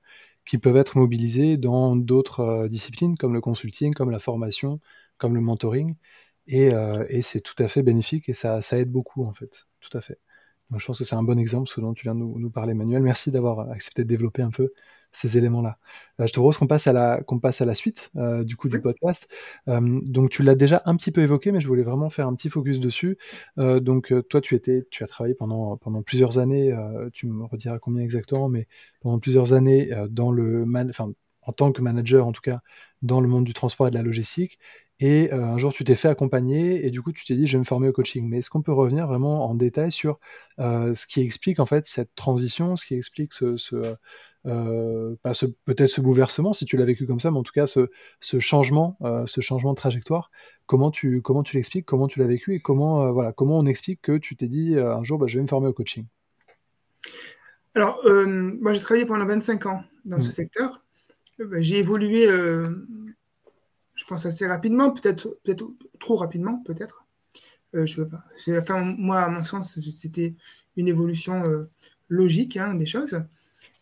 qui 0.44 0.58
peuvent 0.58 0.76
être 0.76 0.98
mobilisés 0.98 1.56
dans 1.56 1.96
d'autres 1.96 2.40
euh, 2.40 2.68
disciplines 2.68 3.16
comme 3.16 3.34
le 3.34 3.40
consulting, 3.40 3.94
comme 3.94 4.10
la 4.10 4.18
formation, 4.18 4.80
comme 5.18 5.34
le 5.34 5.40
mentoring. 5.40 5.96
Et, 6.46 6.70
c'est 7.22 7.40
tout 7.40 7.54
à 7.62 7.68
fait 7.68 7.82
bénéfique 7.82 8.28
et 8.28 8.34
ça, 8.34 8.60
aide 8.72 8.92
beaucoup 8.92 9.24
en 9.24 9.32
fait. 9.32 9.66
Tout 9.80 9.96
à 9.96 10.00
fait. 10.02 10.18
Donc, 10.70 10.80
je 10.80 10.86
pense 10.86 10.98
que 10.98 11.04
c'est 11.04 11.14
un 11.16 11.22
bon 11.22 11.38
exemple 11.38 11.68
ce 11.68 11.80
dont 11.80 11.94
tu 11.94 12.02
viens 12.04 12.14
de 12.14 12.20
nous, 12.20 12.38
nous 12.38 12.50
parler, 12.50 12.74
Manuel. 12.74 13.02
Merci 13.02 13.30
d'avoir 13.30 13.70
accepté 13.70 14.02
de 14.04 14.08
développer 14.08 14.42
un 14.42 14.50
peu 14.50 14.72
ces 15.14 15.38
éléments-là. 15.38 15.78
Euh, 16.20 16.26
je 16.26 16.32
te 16.32 16.38
propose 16.38 16.58
qu'on 16.58 16.66
passe 16.66 16.86
à 16.86 16.92
la, 16.92 17.22
qu'on 17.22 17.38
passe 17.38 17.60
à 17.60 17.64
la 17.64 17.74
suite 17.74 18.10
euh, 18.16 18.44
du 18.44 18.56
coup 18.56 18.68
du 18.68 18.80
podcast. 18.80 19.28
Euh, 19.68 20.00
donc 20.02 20.30
tu 20.30 20.42
l'as 20.42 20.54
déjà 20.54 20.82
un 20.86 20.96
petit 20.96 21.12
peu 21.12 21.22
évoqué, 21.22 21.52
mais 21.52 21.60
je 21.60 21.68
voulais 21.68 21.82
vraiment 21.82 22.10
faire 22.10 22.26
un 22.26 22.34
petit 22.34 22.50
focus 22.50 22.80
dessus. 22.80 23.16
donc 23.56 24.12
toi, 24.28 24.40
tu 24.40 24.54
étais, 24.54 24.86
tu 24.90 25.04
as 25.04 25.06
travaillé 25.06 25.34
pendant 25.34 25.76
pendant 25.76 26.02
plusieurs 26.02 26.38
années. 26.38 26.74
tu 27.12 27.26
me 27.26 27.44
rediras 27.44 27.78
combien 27.78 28.02
exactement, 28.02 28.48
mais 28.48 28.66
pendant 29.00 29.18
plusieurs 29.18 29.52
années 29.52 29.90
dans 30.10 30.32
le, 30.32 30.64
enfin 30.88 31.12
en 31.42 31.52
tant 31.52 31.72
que 31.72 31.82
manager 31.82 32.26
en 32.26 32.32
tout 32.32 32.40
cas 32.40 32.60
dans 33.02 33.20
le 33.20 33.28
monde 33.28 33.44
du 33.44 33.52
transport 33.54 33.86
et 33.88 33.90
de 33.90 33.96
la 33.96 34.02
logistique. 34.02 34.58
Et 35.00 35.32
un 35.32 35.58
jour, 35.58 35.72
tu 35.72 35.84
t'es 35.84 35.96
fait 35.96 36.08
accompagner 36.08 36.86
et 36.86 36.90
du 36.90 37.02
coup, 37.02 37.12
tu 37.12 37.24
t'es 37.24 37.34
dit, 37.34 37.46
je 37.46 37.52
vais 37.52 37.58
me 37.58 37.64
former 37.64 37.88
au 37.88 37.92
coaching. 37.92 38.28
Mais 38.28 38.38
est-ce 38.38 38.48
qu'on 38.48 38.62
peut 38.62 38.72
revenir 38.72 39.06
vraiment 39.06 39.48
en 39.48 39.54
détail 39.54 39.92
sur 39.92 40.18
ce 40.58 41.06
qui 41.06 41.20
explique 41.20 41.60
en 41.60 41.66
fait 41.66 41.86
cette 41.86 42.14
transition, 42.14 42.76
ce 42.76 42.86
qui 42.86 42.94
explique 42.94 43.32
ce, 43.32 43.56
peut-être 44.44 45.88
ce 45.88 46.00
bouleversement, 46.00 46.52
si 46.52 46.64
tu 46.64 46.76
l'as 46.76 46.84
vécu 46.84 47.06
comme 47.06 47.20
ça, 47.20 47.30
mais 47.30 47.38
en 47.38 47.42
tout 47.42 47.52
cas 47.52 47.66
ce, 47.66 47.90
ce 48.20 48.38
changement, 48.40 48.98
ce 49.26 49.40
changement 49.40 49.72
de 49.72 49.76
trajectoire. 49.76 50.30
Comment 50.66 50.90
tu, 50.90 51.20
comment 51.22 51.42
tu 51.42 51.56
l'expliques, 51.56 51.86
comment 51.86 52.06
tu 52.08 52.20
l'as 52.20 52.26
vécu 52.26 52.54
et 52.54 52.60
comment, 52.60 53.12
voilà, 53.12 53.32
comment 53.32 53.58
on 53.58 53.66
explique 53.66 54.00
que 54.02 54.16
tu 54.16 54.36
t'es 54.36 54.46
dit 54.46 54.78
un 54.78 55.02
jour, 55.04 55.18
bah, 55.18 55.26
je 55.26 55.38
vais 55.38 55.42
me 55.42 55.48
former 55.48 55.68
au 55.68 55.72
coaching? 55.72 56.06
Alors, 57.74 58.00
moi 58.04 58.72
j'ai 58.72 58.80
travaillé 58.80 59.06
pendant 59.06 59.26
25 59.26 59.66
ans 59.66 59.82
dans 60.04 60.20
ce 60.20 60.28
mmh. 60.28 60.32
secteur. 60.32 60.82
Bah, 61.38 61.60
j'ai 61.60 61.78
évolué, 61.78 62.26
je 62.26 64.04
pense, 64.06 64.26
assez 64.26 64.46
rapidement, 64.46 64.90
peut-être 64.90 65.38
peut 65.44 65.56
trop 65.98 66.16
rapidement, 66.16 66.62
peut-être. 66.64 67.04
Euh, 67.74 67.86
je 67.86 68.02
pas. 68.02 68.24
Enfin, 68.58 68.94
moi, 68.98 69.20
à 69.20 69.28
mon 69.28 69.44
sens, 69.44 69.78
c'était 69.90 70.34
une 70.76 70.88
évolution 70.88 71.44
euh, 71.44 71.60
logique 72.08 72.56
hein, 72.56 72.74
des 72.74 72.86
choses. 72.86 73.20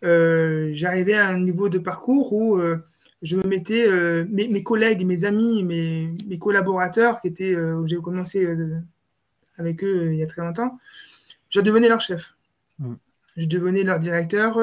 Euh, 0.05 0.71
j'arrivais 0.73 1.15
à 1.15 1.29
un 1.29 1.39
niveau 1.39 1.69
de 1.69 1.79
parcours 1.79 2.33
où 2.33 2.61
je 3.23 3.37
me 3.37 3.43
mettais, 3.45 3.87
mes, 4.29 4.63
collègues, 4.63 5.05
mes 5.07 5.25
amis, 5.25 5.63
mes, 5.63 6.11
mes 6.27 6.39
collaborateurs, 6.39 7.21
qui 7.21 7.29
étaient, 7.29 7.57
où 7.57 7.87
j'ai 7.87 7.97
commencé 7.97 8.47
avec 9.59 9.85
eux 9.85 10.13
il 10.13 10.19
y 10.19 10.23
a 10.23 10.27
très 10.27 10.43
longtemps, 10.43 10.79
je 11.51 11.61
devenais 11.61 11.89
leur 11.89 12.01
chef. 12.01 12.35
Mm. 12.79 12.95
Je 13.37 13.47
devenais 13.47 13.83
leur 13.83 13.99
directeur. 13.99 14.59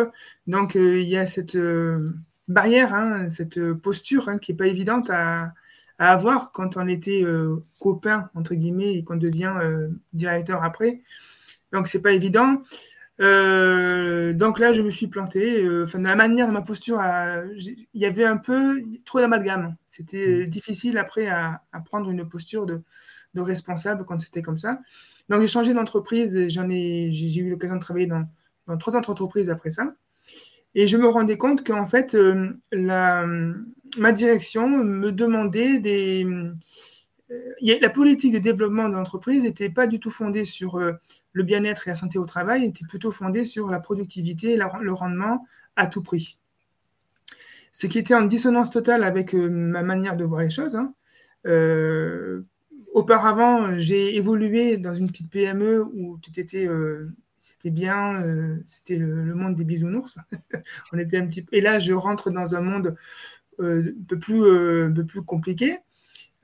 Donc, 0.45 0.75
il 0.75 1.07
y 1.07 1.17
a 1.17 1.25
cette 1.25 1.57
barrière, 2.47 2.93
hein, 2.93 3.29
cette 3.29 3.73
posture 3.73 4.29
hein, 4.29 4.37
qui 4.37 4.51
n'est 4.51 4.57
pas 4.57 4.67
évidente 4.67 5.09
à, 5.09 5.53
à 5.99 6.11
avoir 6.11 6.51
quand 6.51 6.77
on 6.77 6.87
était 6.87 7.23
euh, 7.23 7.61
copain, 7.77 8.29
entre 8.33 8.55
guillemets, 8.55 8.95
et 8.95 9.03
qu'on 9.03 9.17
devient 9.17 9.53
euh, 9.61 9.89
directeur 10.13 10.63
après. 10.63 11.01
Donc, 11.73 11.87
c'est 11.87 12.01
pas 12.01 12.13
évident. 12.13 12.63
Euh, 13.21 14.33
donc 14.33 14.59
là, 14.59 14.71
je 14.71 14.81
me 14.81 14.91
suis 14.91 15.07
planté. 15.07 15.67
Enfin, 15.83 15.99
la 15.99 16.15
manière 16.15 16.47
de 16.47 16.51
ma 16.53 16.61
posture, 16.61 17.01
il 17.57 18.01
y 18.01 18.05
avait 18.05 18.25
un 18.25 18.37
peu 18.37 18.81
trop 19.05 19.19
d'amalgame. 19.19 19.75
C'était 19.87 20.45
mmh. 20.45 20.49
difficile 20.49 20.97
après 20.97 21.27
à, 21.27 21.61
prendre 21.85 22.09
une 22.09 22.27
posture 22.27 22.65
de, 22.65 22.81
responsable 23.35 24.03
quand 24.05 24.19
c'était 24.19 24.41
comme 24.41 24.57
ça. 24.57 24.79
Donc 25.29 25.41
j'ai 25.41 25.47
changé 25.47 25.73
d'entreprise. 25.73 26.47
J'en 26.49 26.69
ai, 26.69 27.09
j'ai 27.11 27.41
eu 27.41 27.49
l'occasion 27.51 27.75
de 27.75 27.81
travailler 27.81 28.07
dans, 28.07 28.23
dans, 28.67 28.77
trois 28.77 28.95
autres 28.95 29.09
entreprises 29.09 29.49
après 29.49 29.69
ça. 29.69 29.93
Et 30.75 30.87
je 30.87 30.97
me 30.97 31.07
rendais 31.07 31.37
compte 31.37 31.65
qu'en 31.65 31.85
fait, 31.85 32.17
la, 32.71 33.25
ma 33.97 34.11
direction 34.11 34.69
me 34.69 35.11
demandait 35.11 35.79
des... 35.79 36.27
Euh, 37.31 37.53
la 37.61 37.89
politique 37.89 38.33
de 38.33 38.39
développement 38.39 38.89
de 38.89 38.95
l'entreprise 38.95 39.43
n'était 39.43 39.69
pas 39.69 39.87
du 39.87 39.99
tout 39.99 40.09
fondée 40.09 40.45
sur 40.45 40.77
euh, 40.77 40.93
le 41.33 41.43
bien-être 41.43 41.87
et 41.87 41.91
la 41.91 41.95
santé 41.95 42.17
au 42.17 42.25
travail, 42.25 42.65
était 42.65 42.85
plutôt 42.85 43.11
fondée 43.11 43.45
sur 43.45 43.69
la 43.69 43.79
productivité 43.79 44.53
et 44.53 44.57
le 44.57 44.93
rendement 44.93 45.45
à 45.75 45.87
tout 45.87 46.01
prix. 46.01 46.37
Ce 47.71 47.87
qui 47.87 47.99
était 47.99 48.15
en 48.15 48.23
dissonance 48.23 48.71
totale 48.71 49.03
avec 49.03 49.35
euh, 49.35 49.47
ma 49.49 49.83
manière 49.83 50.17
de 50.17 50.23
voir 50.23 50.41
les 50.41 50.49
choses. 50.49 50.75
Hein. 50.75 50.93
auparavant, 52.93 53.77
j'ai 53.77 54.15
évolué 54.15 54.77
dans 54.77 54.93
une 54.93 55.07
petite 55.07 55.29
PME 55.29 55.83
où 55.83 56.17
tout 56.17 56.37
était, 56.39 56.67
c'était 57.37 57.69
bien, 57.69 58.59
c'était 58.65 58.97
le, 58.97 59.35
monde 59.35 59.55
des 59.55 59.63
bisounours. 59.63 60.17
On 60.91 60.97
était 60.97 61.17
un 61.17 61.29
Et 61.51 61.61
là, 61.61 61.79
je 61.79 61.93
rentre 61.93 62.31
dans 62.31 62.55
un 62.55 62.61
monde 62.61 62.95
un 63.59 63.83
peu 64.07 64.17
plus 64.17 65.21
compliqué. 65.23 65.79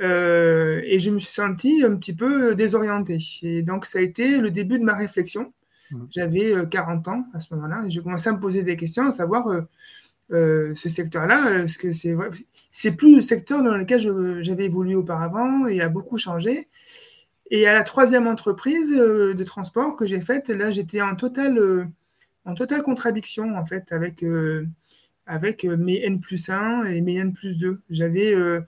Euh, 0.02 0.82
et 0.84 1.00
je 1.00 1.10
me 1.10 1.20
suis 1.20 1.32
senti 1.32 1.84
un 1.84 1.96
petit 1.96 2.14
peu 2.14 2.56
désorienté. 2.56 3.18
Et 3.44 3.62
donc, 3.62 3.86
ça 3.86 4.00
a 4.00 4.02
été 4.02 4.38
le 4.38 4.52
début 4.52 4.80
de 4.80 4.84
ma 4.84 4.96
réflexion. 4.96 5.54
Mmh. 5.92 6.04
J'avais 6.12 6.54
40 6.70 7.08
ans 7.08 7.26
à 7.34 7.40
ce 7.40 7.54
moment-là. 7.54 7.84
Et 7.86 7.92
je 7.92 8.02
commençais 8.02 8.30
à 8.30 8.34
me 8.34 8.40
poser 8.40 8.64
des 8.64 8.76
questions, 8.76 9.08
à 9.08 9.12
savoir 9.12 9.48
ce 10.30 10.74
secteur-là, 10.74 11.64
est-ce 11.64 11.78
que 11.78 11.92
c'est 11.92 12.16
c'est 12.72 12.96
plus 12.96 13.16
le 13.16 13.22
secteur 13.22 13.62
dans 13.62 13.76
lequel 13.76 14.00
j'avais 14.42 14.66
évolué 14.66 14.96
auparavant 14.96 15.68
et 15.68 15.82
a 15.82 15.88
beaucoup 15.88 16.18
changé. 16.18 16.68
Et 17.52 17.68
à 17.68 17.74
la 17.74 17.84
troisième 17.84 18.26
entreprise 18.26 18.90
de 18.90 19.44
transport 19.44 19.96
que 19.96 20.08
j'ai 20.08 20.22
faite, 20.22 20.50
là, 20.50 20.72
j'étais 20.72 21.02
en 21.02 21.16
totale, 21.16 21.88
en 22.44 22.56
totale 22.56 22.82
contradiction 22.82 23.56
en 23.56 23.66
fait 23.66 23.92
avec 23.92 24.24
avec 25.26 25.66
euh, 25.66 25.78
mes 25.78 26.04
N 26.04 26.20
plus 26.20 26.50
1 26.50 26.86
et 26.86 27.02
mes 27.02 27.16
N 27.16 27.34
plus 27.34 27.58
2. 27.58 27.82
J'avais, 27.90 28.34
euh, 28.34 28.62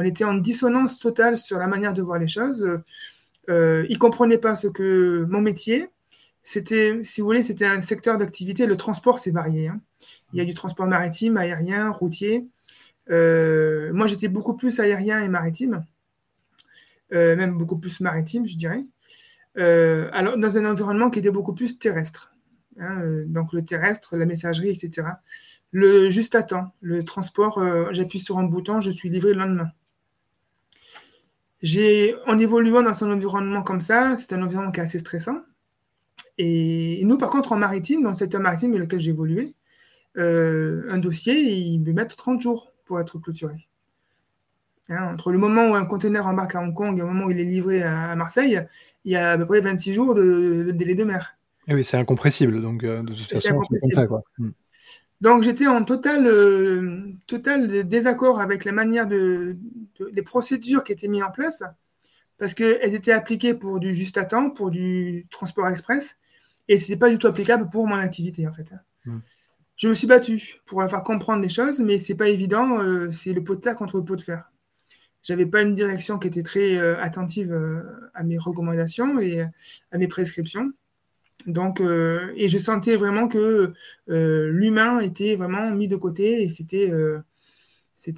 on 0.00 0.04
était 0.04 0.24
en 0.24 0.34
dissonance 0.34 0.98
totale 0.98 1.36
sur 1.36 1.58
la 1.58 1.66
manière 1.66 1.92
de 1.92 2.00
voir 2.00 2.18
les 2.18 2.26
choses. 2.26 2.66
Euh, 3.48 3.84
ils 3.88 3.94
ne 3.94 3.98
comprenaient 3.98 4.38
pas 4.38 4.56
ce 4.56 4.66
que 4.66 5.26
mon 5.28 5.42
métier, 5.42 5.88
c'était, 6.42 7.00
si 7.02 7.20
vous 7.20 7.26
voulez, 7.26 7.42
c'était 7.42 7.66
un 7.66 7.80
secteur 7.80 8.16
d'activité. 8.16 8.64
Le 8.64 8.76
transport, 8.78 9.18
c'est 9.18 9.30
varié. 9.30 9.68
Hein. 9.68 9.80
Il 10.32 10.38
y 10.38 10.40
a 10.40 10.46
du 10.46 10.54
transport 10.54 10.86
maritime, 10.86 11.36
aérien, 11.36 11.90
routier. 11.90 12.46
moi, 13.08 14.06
j'étais 14.06 14.28
beaucoup 14.28 14.54
plus 14.54 14.80
aérien 14.80 15.22
et 15.22 15.28
maritime, 15.28 15.84
même 17.10 17.58
beaucoup 17.58 17.78
plus 17.78 18.00
maritime, 18.00 18.46
je 18.46 18.56
dirais. 18.56 18.84
alors, 19.56 20.38
dans 20.38 20.56
un 20.56 20.64
environnement 20.64 21.10
qui 21.10 21.18
était 21.18 21.30
beaucoup 21.30 21.54
plus 21.54 21.78
terrestre. 21.78 22.32
Hein, 22.78 23.24
donc, 23.26 23.52
le 23.52 23.62
terrestre, 23.62 24.16
la 24.16 24.24
messagerie, 24.24 24.70
etc. 24.70 25.02
Le 25.72 26.10
juste 26.10 26.34
à 26.34 26.42
temps, 26.42 26.72
le 26.80 27.04
transport, 27.04 27.58
euh, 27.58 27.88
j'appuie 27.92 28.18
sur 28.18 28.38
un 28.38 28.44
bouton, 28.44 28.80
je 28.80 28.90
suis 28.90 29.08
livré 29.08 29.32
le 29.32 29.38
lendemain. 29.38 29.70
J'ai, 31.62 32.14
en 32.26 32.38
évoluant 32.38 32.82
dans 32.82 33.04
un 33.04 33.12
environnement 33.12 33.62
comme 33.62 33.80
ça, 33.80 34.16
c'est 34.16 34.32
un 34.32 34.42
environnement 34.42 34.72
qui 34.72 34.80
est 34.80 34.84
assez 34.84 34.98
stressant. 34.98 35.40
Et 36.38 37.02
nous, 37.04 37.18
par 37.18 37.28
contre, 37.28 37.52
en 37.52 37.56
maritime, 37.56 38.02
dans 38.02 38.10
le 38.10 38.14
secteur 38.14 38.40
maritime 38.40 38.72
dans 38.72 38.78
lequel 38.78 38.98
j'ai 38.98 39.10
évolué, 39.10 39.54
euh, 40.16 40.86
un 40.90 40.98
dossier, 40.98 41.38
il 41.38 41.82
peut 41.82 41.92
mettre 41.92 42.16
30 42.16 42.40
jours 42.40 42.72
pour 42.86 42.98
être 42.98 43.18
clôturé. 43.18 43.68
Hein, 44.88 45.12
entre 45.12 45.30
le 45.30 45.38
moment 45.38 45.68
où 45.70 45.74
un 45.74 45.84
conteneur 45.84 46.26
embarque 46.26 46.56
à 46.56 46.60
Hong 46.60 46.74
Kong 46.74 46.96
et 46.96 47.02
le 47.02 47.06
moment 47.06 47.26
où 47.26 47.30
il 47.30 47.38
est 47.38 47.44
livré 47.44 47.82
à, 47.82 48.16
Marseille, 48.16 48.60
il 49.04 49.12
y 49.12 49.16
a 49.16 49.32
à 49.32 49.38
peu 49.38 49.46
près 49.46 49.60
26 49.60 49.92
jours 49.92 50.14
de, 50.14 50.72
délai 50.74 50.94
de 50.94 51.04
mer. 51.04 51.36
Et 51.68 51.72
eh 51.72 51.74
oui, 51.74 51.84
c'est 51.84 51.98
incompressible, 51.98 52.60
donc 52.60 52.82
euh, 52.82 53.02
de 53.02 53.12
toute 53.12 53.28
façon, 53.28 53.62
c'est 53.70 53.78
comme 53.78 53.92
ça. 53.92 54.06
Quoi. 54.06 54.22
Donc 55.20 55.42
j'étais 55.42 55.66
en 55.66 55.84
total, 55.84 56.26
euh, 56.26 57.02
total 57.26 57.86
désaccord 57.86 58.40
avec 58.40 58.64
la 58.64 58.72
manière 58.72 59.06
de, 59.06 59.56
des 60.12 60.22
procédures 60.22 60.82
qui 60.82 60.92
étaient 60.92 61.08
mises 61.08 61.22
en 61.22 61.30
place, 61.30 61.62
parce 62.38 62.54
qu'elles 62.54 62.94
étaient 62.94 63.12
appliquées 63.12 63.54
pour 63.54 63.80
du 63.80 63.92
juste 63.92 64.16
à 64.16 64.24
temps, 64.24 64.50
pour 64.50 64.70
du 64.70 65.26
transport 65.30 65.68
express, 65.68 66.18
et 66.68 66.78
ce 66.78 66.84
n'était 66.84 66.98
pas 66.98 67.10
du 67.10 67.18
tout 67.18 67.26
applicable 67.26 67.68
pour 67.68 67.86
mon 67.86 67.96
activité 67.96 68.48
en 68.48 68.52
fait. 68.52 68.72
Hmm. 69.04 69.18
Je 69.76 69.88
me 69.88 69.94
suis 69.94 70.06
battu 70.06 70.60
pour 70.64 70.82
faire 70.88 71.02
comprendre 71.02 71.42
les 71.42 71.48
choses, 71.48 71.80
mais 71.80 71.98
c'est 71.98 72.16
pas 72.16 72.28
évident, 72.28 72.80
euh, 72.80 73.12
c'est 73.12 73.32
le 73.32 73.44
pot 73.44 73.56
de 73.56 73.60
terre 73.60 73.74
contre 73.74 73.98
le 73.98 74.04
pot 74.04 74.16
de 74.16 74.22
fer. 74.22 74.50
J'avais 75.22 75.44
pas 75.44 75.60
une 75.60 75.74
direction 75.74 76.18
qui 76.18 76.28
était 76.28 76.42
très 76.42 76.78
euh, 76.78 76.98
attentive 76.98 77.54
à 78.14 78.22
mes 78.22 78.38
recommandations 78.38 79.18
et 79.18 79.42
à 79.90 79.98
mes 79.98 80.08
prescriptions. 80.08 80.72
Donc, 81.46 81.80
euh, 81.80 82.32
et 82.36 82.48
je 82.48 82.58
sentais 82.58 82.96
vraiment 82.96 83.28
que 83.28 83.72
euh, 84.10 84.50
l'humain 84.50 85.00
était 85.00 85.36
vraiment 85.36 85.70
mis 85.70 85.88
de 85.88 85.96
côté 85.96 86.42
et 86.42 86.48
c'était 86.48 86.90
euh, 86.90 87.20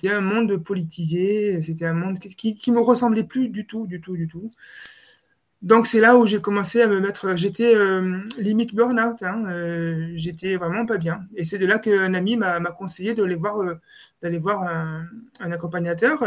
un 0.06 0.20
monde 0.20 0.56
politisé, 0.62 1.62
c'était 1.62 1.86
un 1.86 1.94
monde 1.94 2.18
qui, 2.18 2.54
qui 2.54 2.72
me 2.72 2.80
ressemblait 2.80 3.24
plus 3.24 3.48
du 3.48 3.66
tout, 3.66 3.86
du 3.86 4.00
tout, 4.00 4.16
du 4.16 4.28
tout. 4.28 4.50
Donc 5.62 5.86
c'est 5.86 6.00
là 6.00 6.16
où 6.16 6.26
j'ai 6.26 6.40
commencé 6.40 6.82
à 6.82 6.88
me 6.88 6.98
mettre, 6.98 7.36
j'étais 7.36 7.72
limite 8.36 8.74
burn-out, 8.74 9.22
hein, 9.22 9.44
j'étais 10.16 10.56
vraiment 10.56 10.86
pas 10.86 10.98
bien. 10.98 11.20
Et 11.36 11.44
c'est 11.44 11.58
de 11.58 11.66
là 11.66 11.78
qu'un 11.78 12.14
ami 12.14 12.36
m'a 12.36 12.60
conseillé 12.72 13.14
d'aller 13.14 13.36
voir, 13.36 13.76
d'aller 14.22 14.38
voir 14.38 14.64
un 14.64 15.52
accompagnateur 15.52 16.24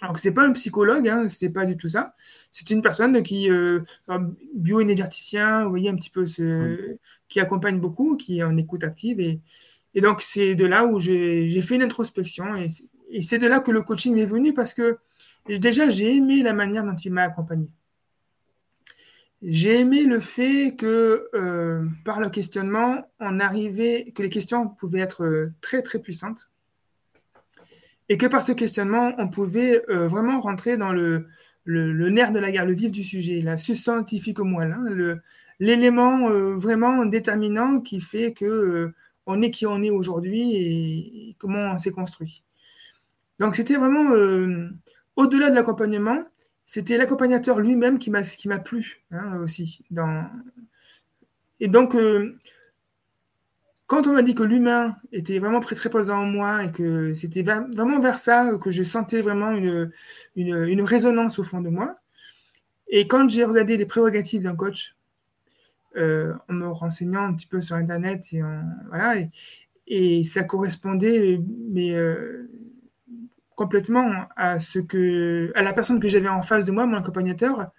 que 0.00 0.20
c'est 0.20 0.32
pas 0.32 0.46
un 0.46 0.52
psychologue, 0.52 1.08
hein, 1.08 1.28
c'est 1.28 1.48
pas 1.50 1.66
du 1.66 1.76
tout 1.76 1.88
ça. 1.88 2.14
C'est 2.52 2.70
une 2.70 2.82
personne 2.82 3.22
qui 3.22 3.50
euh, 3.50 3.80
bioénergéticien, 4.54 5.64
vous 5.64 5.70
voyez 5.70 5.90
un 5.90 5.96
petit 5.96 6.10
peu 6.10 6.26
ce, 6.26 6.96
qui 7.28 7.40
accompagne 7.40 7.80
beaucoup, 7.80 8.16
qui 8.16 8.38
est 8.38 8.44
en 8.44 8.56
écoute 8.56 8.84
active 8.84 9.20
et, 9.20 9.40
et 9.94 10.00
donc 10.00 10.22
c'est 10.22 10.54
de 10.54 10.66
là 10.66 10.86
où 10.86 11.00
j'ai 11.00 11.60
fait 11.60 11.74
une 11.76 11.82
introspection 11.82 12.54
et, 12.54 12.68
et 13.10 13.22
c'est 13.22 13.38
de 13.38 13.46
là 13.46 13.60
que 13.60 13.70
le 13.70 13.82
coaching 13.82 14.14
m'est 14.14 14.24
venu 14.24 14.54
parce 14.54 14.74
que 14.74 14.98
déjà 15.48 15.88
j'ai 15.88 16.16
aimé 16.16 16.42
la 16.42 16.52
manière 16.52 16.84
dont 16.84 16.96
il 16.96 17.12
m'a 17.12 17.22
accompagné. 17.22 17.68
J'ai 19.42 19.78
aimé 19.80 20.04
le 20.04 20.18
fait 20.18 20.74
que 20.76 21.28
euh, 21.34 21.86
par 22.04 22.20
le 22.20 22.28
questionnement, 22.28 23.08
on 23.20 23.38
arrivait, 23.38 24.12
que 24.14 24.22
les 24.22 24.30
questions 24.30 24.68
pouvaient 24.68 25.00
être 25.00 25.24
euh, 25.24 25.52
très 25.60 25.82
très 25.82 26.00
puissantes 26.00 26.50
et 28.08 28.16
que 28.16 28.26
par 28.26 28.42
ce 28.42 28.52
questionnement, 28.52 29.12
on 29.18 29.28
pouvait 29.28 29.84
euh, 29.90 30.08
vraiment 30.08 30.40
rentrer 30.40 30.76
dans 30.76 30.92
le, 30.92 31.26
nerf 31.66 32.32
de 32.32 32.38
la 32.38 32.50
guerre, 32.50 32.66
le 32.66 32.72
vif 32.72 32.90
du 32.90 33.02
sujet, 33.02 33.40
la 33.40 33.56
scientifique 33.56 34.40
au 34.40 34.44
moelle, 34.44 34.72
hein, 34.72 35.18
l'élément 35.60 36.30
euh, 36.30 36.54
vraiment 36.54 37.04
déterminant 37.04 37.80
qui 37.80 38.00
fait 38.00 38.32
que 38.32 38.44
euh, 38.44 38.94
on 39.26 39.42
est 39.42 39.50
qui 39.50 39.66
on 39.66 39.82
est 39.82 39.90
aujourd'hui 39.90 40.54
et, 40.54 41.36
comment 41.38 41.72
on 41.72 41.78
s'est 41.78 41.90
construit. 41.90 42.42
Donc 43.38 43.54
c'était 43.54 43.76
vraiment 43.76 44.10
au-delà 45.16 45.50
de 45.50 45.54
l'accompagnement, 45.54 46.24
c'était 46.64 46.96
l'accompagnateur 46.96 47.60
lui-même 47.60 47.98
qui 47.98 48.10
m'a 48.10 48.58
plu 48.58 49.04
hein, 49.10 49.38
aussi. 49.40 49.84
Et 51.60 51.68
donc 51.68 51.94
quand 53.88 54.06
on 54.06 54.12
m'a 54.12 54.22
dit 54.22 54.34
que 54.34 54.42
l'humain 54.42 54.96
était 55.12 55.38
vraiment 55.38 55.60
très, 55.60 55.74
très 55.74 55.88
présent 55.88 56.18
en 56.18 56.26
moi 56.26 56.62
et 56.62 56.70
que 56.70 57.14
c'était 57.14 57.42
vraiment 57.42 57.98
vers 58.00 58.18
ça 58.18 58.50
que 58.60 58.70
je 58.70 58.82
sentais 58.82 59.22
vraiment 59.22 59.50
une, 59.50 59.90
une, 60.36 60.82
résonance 60.82 61.38
au 61.38 61.44
fond 61.44 61.62
de 61.62 61.70
moi, 61.70 61.96
et 62.88 63.08
quand 63.08 63.28
j'ai 63.28 63.44
regardé 63.44 63.78
les 63.78 63.86
prérogatives 63.86 64.42
d'un 64.42 64.54
coach, 64.54 64.94
euh, 65.96 66.34
en 66.50 66.52
me 66.52 66.68
renseignant 66.68 67.22
un 67.22 67.34
petit 67.34 67.46
peu 67.46 67.62
sur 67.62 67.76
Internet, 67.76 68.26
et, 68.32 68.42
voilà, 68.88 69.14
et, 69.86 70.22
ça 70.22 70.44
correspondait 70.44 71.40
mais, 71.70 71.94
euh, 71.94 72.46
complètement 73.56 74.26
à, 74.36 74.60
ce 74.60 74.80
que, 74.80 75.50
à 75.54 75.62
la 75.62 75.72
personne 75.72 75.98
que 75.98 76.08
j'avais 76.08 76.28
en 76.28 76.42
face 76.42 76.66
de 76.66 76.72
moi, 76.72 76.84
mon 76.84 76.98
accompagnateur, 76.98 77.70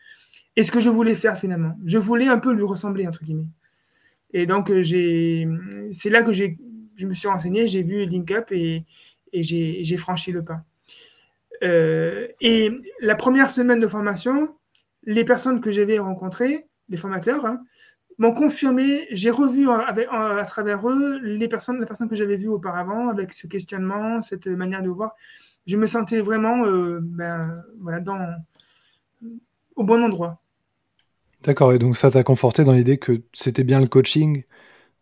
et 0.56 0.64
ce 0.64 0.72
que 0.72 0.80
je 0.80 0.90
voulais 0.90 1.14
faire 1.14 1.38
finalement. 1.38 1.78
Je 1.86 2.00
voulais 2.00 2.28
un 2.28 2.40
peu 2.40 2.52
lui 2.52 2.64
ressembler, 2.64 3.08
entre 3.08 3.24
guillemets. 3.24 3.46
Et 4.34 4.46
donc, 4.46 4.70
euh, 4.70 4.84
c'est 5.92 6.10
là 6.10 6.22
que 6.22 6.32
je 6.32 7.08
me 7.08 7.14
suis 7.14 7.28
renseigné, 7.28 7.68
j'ai 7.68 7.84
vu 7.84 8.06
Link 8.06 8.32
Up 8.32 8.52
et, 8.52 8.86
j'ai 9.34 9.98
franchi 9.98 10.32
le 10.32 10.44
pas. 10.44 10.64
Euh, 11.64 12.28
et 12.42 12.72
la 13.02 13.16
première 13.16 13.52
semaine 13.52 13.80
de 13.80 13.88
formation, 13.88 14.56
les 15.04 15.24
personnes 15.24 15.62
que 15.62 15.72
j'avais 15.72 16.00
rencontrées, 16.00 16.68
les 16.90 16.98
formateurs, 16.98 17.46
hein, 17.46 17.62
m'ont 18.18 18.34
confirmé, 18.34 19.08
j'ai 19.12 19.30
revu 19.30 19.70
à 19.70 20.46
travers 20.46 20.88
eux 20.90 21.20
les 21.22 21.48
personnes, 21.48 21.80
la 21.80 21.86
personne 21.86 22.10
que 22.10 22.16
j'avais 22.16 22.36
vue 22.36 22.50
auparavant, 22.50 23.10
avec 23.10 23.34
ce 23.34 23.48
questionnement, 23.48 24.22
cette 24.22 24.48
manière 24.48 24.84
de 24.84 24.90
voir. 24.90 25.16
Je 25.66 25.78
me 25.78 25.86
sentais 25.86 26.20
vraiment 26.20 26.66
euh, 26.66 27.00
ben, 27.02 27.64
dans, 28.02 28.36
au 29.76 29.84
bon 29.84 30.04
endroit. 30.04 30.42
D'accord, 31.44 31.72
et 31.74 31.80
donc 31.80 31.96
ça 31.96 32.12
t'a 32.12 32.24
conforté 32.24 32.64
dans 32.66 32.74
l'idée 32.74 32.98
que 32.98 33.24
c'était 33.34 33.64
bien 33.64 33.80
le 33.80 33.88
coaching, 33.88 34.44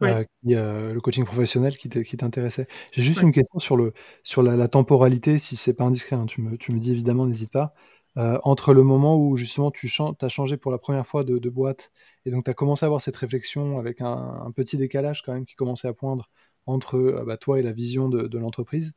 euh, 0.04 0.24
euh, 0.48 0.92
le 0.94 1.02
coaching 1.02 1.26
professionnel 1.26 1.78
qui 1.78 1.90
t'intéressait. 1.90 2.68
J'ai 2.94 3.02
juste 3.04 3.22
une 3.22 3.32
question 3.34 3.60
sur 3.60 3.78
le 3.78 3.94
sur 4.24 4.44
la 4.44 4.68
temporalité, 4.70 5.40
si 5.40 5.56
c'est 5.58 5.76
pas 5.76 5.86
indiscret, 5.86 6.16
hein, 6.18 6.26
tu 6.28 6.42
me 6.42 6.58
tu 6.58 6.72
me 6.74 6.80
dis 6.80 6.92
évidemment, 6.94 7.26
n'hésite 7.28 7.52
pas. 7.52 7.74
Euh, 8.18 8.40
entre 8.44 8.74
le 8.74 8.84
moment 8.84 9.18
où 9.18 9.38
justement 9.38 9.72
tu 9.72 9.90
as 10.22 10.30
changé 10.30 10.58
pour 10.58 10.72
la 10.72 10.80
première 10.80 11.08
fois 11.08 11.24
de 11.26 11.50
boîte 11.50 11.92
et 12.26 12.32
donc 12.32 12.46
tu 12.46 12.52
as 12.52 12.56
commencé 12.56 12.86
à 12.86 12.88
avoir 12.88 13.02
cette 13.02 13.16
réflexion 13.18 13.80
avec 13.80 14.02
un 14.02 14.52
petit 14.56 14.78
décalage 14.78 15.24
quand 15.24 15.34
même 15.34 15.46
qui 15.46 15.56
commençait 15.56 15.88
à 15.90 15.94
poindre 15.94 16.30
entre, 16.68 17.24
bah, 17.28 17.38
toi 17.38 17.60
et 17.60 17.64
la 17.64 17.72
vision 17.74 18.10
de 18.10 18.38
l'entreprise, 18.40 18.94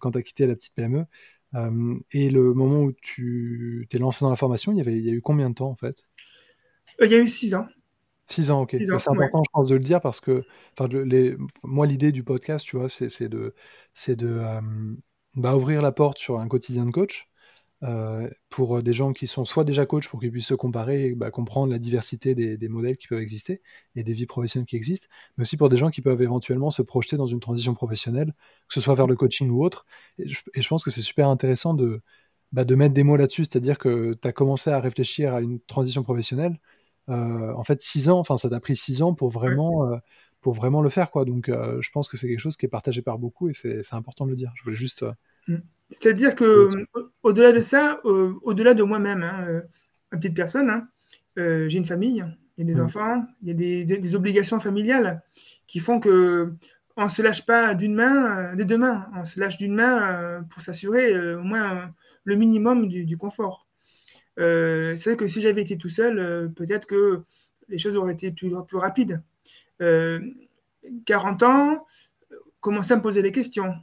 quand 0.00 0.12
tu 0.12 0.18
as 0.18 0.22
quitté 0.22 0.46
la 0.46 0.54
petite 0.56 0.74
PME. 0.74 1.06
et 2.12 2.30
le 2.30 2.54
moment 2.54 2.80
où 2.82 2.92
tu 2.92 3.86
t'es 3.90 3.98
lancé 3.98 4.24
dans 4.24 4.30
la 4.30 4.36
formation, 4.36 4.72
il 4.72 4.78
y 4.78 4.80
avait 4.82 4.96
il 4.98 5.04
y 5.06 5.10
a 5.10 5.14
eu 5.14 5.22
combien 5.22 5.50
de 5.50 5.54
temps 5.56 5.70
en 5.70 5.76
fait? 5.76 6.04
Euh, 7.02 7.06
il 7.06 7.12
y 7.12 7.14
a 7.14 7.18
eu 7.18 7.28
six 7.28 7.54
ans. 7.54 7.66
Six 8.26 8.50
ans, 8.50 8.62
ok. 8.62 8.76
c'est 8.78 8.92
important, 8.92 9.42
je 9.44 9.50
pense, 9.52 9.68
de 9.68 9.74
le 9.74 9.80
dire 9.80 10.00
parce 10.00 10.20
que, 10.20 10.44
les, 11.04 11.36
moi, 11.64 11.86
l'idée 11.86 12.12
du 12.12 12.22
podcast, 12.22 12.64
tu 12.64 12.76
vois, 12.76 12.88
c'est 12.88 13.28
de, 13.28 13.54
de 14.08 14.26
euh, 14.26 14.60
bah, 15.34 15.56
ouvrir 15.56 15.82
la 15.82 15.92
porte 15.92 16.18
sur 16.18 16.38
un 16.38 16.48
quotidien 16.48 16.86
de 16.86 16.92
coach 16.92 17.28
euh, 17.82 18.30
pour 18.48 18.80
des 18.82 18.92
gens 18.92 19.12
qui 19.12 19.26
sont 19.26 19.44
soit 19.44 19.64
déjà 19.64 19.84
coach 19.86 20.08
pour 20.08 20.20
qu'ils 20.20 20.30
puissent 20.30 20.46
se 20.46 20.54
comparer 20.54 21.06
et 21.06 21.14
bah, 21.14 21.32
comprendre 21.32 21.72
la 21.72 21.80
diversité 21.80 22.36
des, 22.36 22.56
des, 22.56 22.68
modèles 22.68 22.96
qui 22.96 23.08
peuvent 23.08 23.20
exister 23.20 23.60
et 23.96 24.04
des 24.04 24.12
vies 24.12 24.26
professionnelles 24.26 24.68
qui 24.68 24.76
existent, 24.76 25.08
mais 25.36 25.42
aussi 25.42 25.56
pour 25.56 25.68
des 25.68 25.76
gens 25.76 25.90
qui 25.90 26.00
peuvent 26.00 26.22
éventuellement 26.22 26.70
se 26.70 26.80
projeter 26.80 27.16
dans 27.16 27.26
une 27.26 27.40
transition 27.40 27.74
professionnelle, 27.74 28.34
que 28.68 28.74
ce 28.74 28.80
soit 28.80 28.94
vers 28.94 29.08
le 29.08 29.16
coaching 29.16 29.50
ou 29.50 29.64
autre. 29.64 29.84
Et 30.18 30.28
je, 30.28 30.40
et 30.54 30.62
je 30.62 30.68
pense 30.68 30.84
que 30.84 30.90
c'est 30.90 31.02
super 31.02 31.28
intéressant 31.28 31.74
de, 31.74 32.02
bah, 32.52 32.64
de 32.64 32.74
mettre 32.76 32.94
des 32.94 33.02
mots 33.02 33.16
là-dessus, 33.16 33.44
c'est-à-dire 33.44 33.78
que 33.78 34.14
tu 34.14 34.28
as 34.28 34.32
commencé 34.32 34.70
à 34.70 34.78
réfléchir 34.78 35.34
à 35.34 35.40
une 35.40 35.58
transition 35.60 36.02
professionnelle 36.04 36.58
en 37.08 37.64
fait, 37.64 37.82
six 37.82 38.08
ans, 38.08 38.18
enfin, 38.18 38.36
ça 38.36 38.48
t'a 38.48 38.60
pris 38.60 38.76
six 38.76 39.02
ans 39.02 39.14
pour 39.14 39.30
vraiment, 39.30 39.90
euh, 39.90 39.96
pour 40.40 40.54
vraiment 40.54 40.82
le 40.82 40.88
faire, 40.88 41.10
quoi. 41.10 41.24
Donc, 41.24 41.48
euh, 41.48 41.80
je 41.80 41.90
pense 41.90 42.08
que 42.08 42.16
c'est 42.16 42.28
quelque 42.28 42.38
chose 42.38 42.56
qui 42.56 42.66
est 42.66 42.70
partagé 42.70 43.02
par 43.02 43.18
beaucoup 43.18 43.48
et 43.48 43.54
c'est 43.54 43.94
important 43.94 44.24
de 44.24 44.30
le 44.30 44.36
dire. 44.36 44.52
Je 44.56 44.64
voulais 44.64 44.76
juste. 44.76 45.04
Mmh. 45.48 45.56
C'est-à-dire 45.90 46.34
que, 46.34 46.68
au-delà 47.22 47.52
de 47.52 47.60
ça, 47.60 48.00
au-delà 48.04 48.74
de 48.74 48.82
moi-même, 48.82 49.22
hein, 49.22 49.62
une 50.12 50.18
petite 50.18 50.34
personne, 50.34 50.70
hein, 50.70 50.88
j'ai 51.36 51.76
une 51.76 51.84
famille, 51.84 52.24
il 52.56 52.66
y 52.66 52.70
a 52.70 52.74
des 52.74 52.80
mmh. 52.80 52.84
enfants, 52.84 53.26
il 53.42 53.48
y 53.48 53.82
a 53.82 53.84
des, 53.84 54.16
obligations 54.16 54.58
familiales 54.58 55.22
qui 55.66 55.78
font 55.78 56.00
que 56.00 56.52
on 56.96 57.08
se 57.08 57.22
lâche 57.22 57.46
pas 57.46 57.74
d'une 57.74 57.94
main, 57.94 58.54
des 58.54 58.66
deux 58.66 58.76
mains. 58.76 59.08
On 59.14 59.24
se 59.24 59.40
lâche 59.40 59.56
d'une 59.56 59.74
main 59.74 60.44
pour 60.50 60.60
s'assurer 60.62 61.34
au 61.34 61.42
moins 61.42 61.90
le 62.24 62.36
minimum 62.36 62.88
du 62.88 63.16
confort. 63.16 63.66
Euh, 64.38 64.96
c'est 64.96 65.10
vrai 65.10 65.16
que 65.16 65.26
si 65.26 65.40
j'avais 65.40 65.62
été 65.62 65.76
tout 65.76 65.88
seul, 65.88 66.18
euh, 66.18 66.48
peut-être 66.48 66.86
que 66.86 67.22
les 67.68 67.78
choses 67.78 67.96
auraient 67.96 68.12
été 68.12 68.30
plus, 68.30 68.52
rapides. 68.72 69.22
40 69.78 71.42
euh, 71.42 71.46
ans, 71.46 71.86
commencer 72.60 72.92
à 72.92 72.96
me 72.96 73.02
poser 73.02 73.22
des 73.22 73.32
questions. 73.32 73.74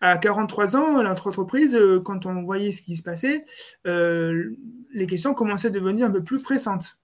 À 0.00 0.16
43 0.16 0.76
ans, 0.76 1.02
notre 1.02 1.28
entreprise, 1.28 1.78
quand 2.04 2.24
on 2.26 2.42
voyait 2.42 2.72
ce 2.72 2.82
qui 2.82 2.96
se 2.96 3.02
passait, 3.02 3.44
les 3.84 5.06
questions 5.06 5.34
commençaient 5.34 5.68
à 5.68 5.70
devenir 5.70 6.06
un 6.06 6.10
peu 6.10 6.24
plus 6.24 6.40
pressantes. 6.40 6.96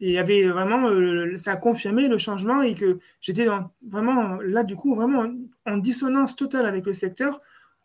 Et 0.00 0.18
avait 0.18 0.44
vraiment, 0.44 0.90
ça 1.36 1.52
a 1.52 1.56
confirmé 1.56 2.08
le 2.08 2.18
changement 2.18 2.60
et 2.60 2.74
que 2.74 2.98
j'étais 3.20 3.46
vraiment 3.88 4.38
là, 4.42 4.64
du 4.64 4.76
coup, 4.76 4.94
vraiment 4.94 5.24
en 5.64 5.76
dissonance 5.78 6.36
totale 6.36 6.66
avec 6.66 6.84
le 6.84 6.92
secteur. 6.92 7.40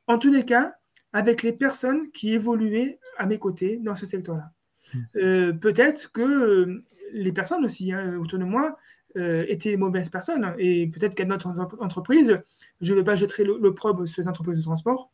En 0.08 0.18
tous 0.18 0.32
les 0.32 0.44
cas, 0.44 0.76
avec 1.14 1.44
les 1.44 1.54
personnes 1.54 2.12
qui 2.12 2.34
évoluaient 2.34 3.00
à 3.19 3.27
mes 3.27 3.38
côtés 3.38 3.77
dans 3.77 3.93
ce 3.93 4.05
secteur-là. 4.05 4.51
Hmm. 4.93 4.99
Euh, 5.17 5.53
peut-être 5.53 6.12
que 6.12 6.21
euh, 6.21 6.84
les 7.13 7.32
personnes 7.32 7.63
aussi 7.63 7.91
hein, 7.91 8.17
autour 8.17 8.39
de 8.39 8.45
moi 8.45 8.77
euh, 9.17 9.45
étaient 9.47 9.77
mauvaises 9.77 10.10
personnes 10.10 10.55
et 10.58 10.88
peut-être 10.88 11.13
qu'à 11.13 11.25
notre 11.25 11.47
entreprise, 11.79 12.38
je 12.82 12.93
ne 12.93 12.99
vais 12.99 13.03
pas 13.03 13.15
jeter 13.15 13.43
l'opprobre 13.43 14.08
sur 14.08 14.21
les 14.21 14.27
entreprises 14.27 14.58
de 14.58 14.63
transport, 14.63 15.12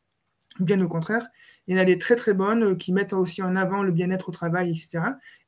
bien 0.59 0.79
au 0.81 0.87
contraire. 0.87 1.27
Il 1.67 1.75
y 1.75 1.79
en 1.79 1.81
a 1.81 1.85
des 1.85 1.97
très 1.97 2.15
très 2.15 2.33
bonnes 2.33 2.77
qui 2.77 2.93
mettent 2.93 3.13
aussi 3.13 3.41
en 3.41 3.55
avant 3.55 3.83
le 3.83 3.91
bien-être 3.91 4.29
au 4.29 4.31
travail, 4.31 4.69
etc. 4.69 4.99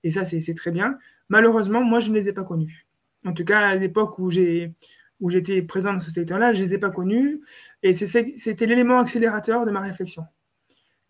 Et 0.03 0.11
ça, 0.11 0.25
c'est 0.25 0.53
très 0.55 0.71
bien. 0.71 0.97
Malheureusement, 1.29 1.81
moi, 1.81 1.99
je 1.99 2.09
ne 2.09 2.15
les 2.15 2.29
ai 2.29 2.33
pas 2.33 2.43
connues. 2.43 2.87
En 3.25 3.33
tout 3.33 3.45
cas, 3.45 3.59
à 3.59 3.75
l'époque 3.75 4.17
où 4.19 4.31
j'ai 4.31 4.73
où 5.19 5.29
j'étais 5.29 5.61
présent 5.61 5.93
dans 5.93 5.99
ce 5.99 6.11
secteur-là, 6.11 6.53
je 6.53 6.59
ne 6.59 6.65
les 6.65 6.75
ai 6.75 6.77
pas 6.77 6.91
connus. 6.91 7.41
Et 7.83 7.93
c'était 7.93 8.65
l'élément 8.65 8.99
accélérateur 8.99 9.65
de 9.65 9.71
ma 9.71 9.79
réflexion. 9.79 10.25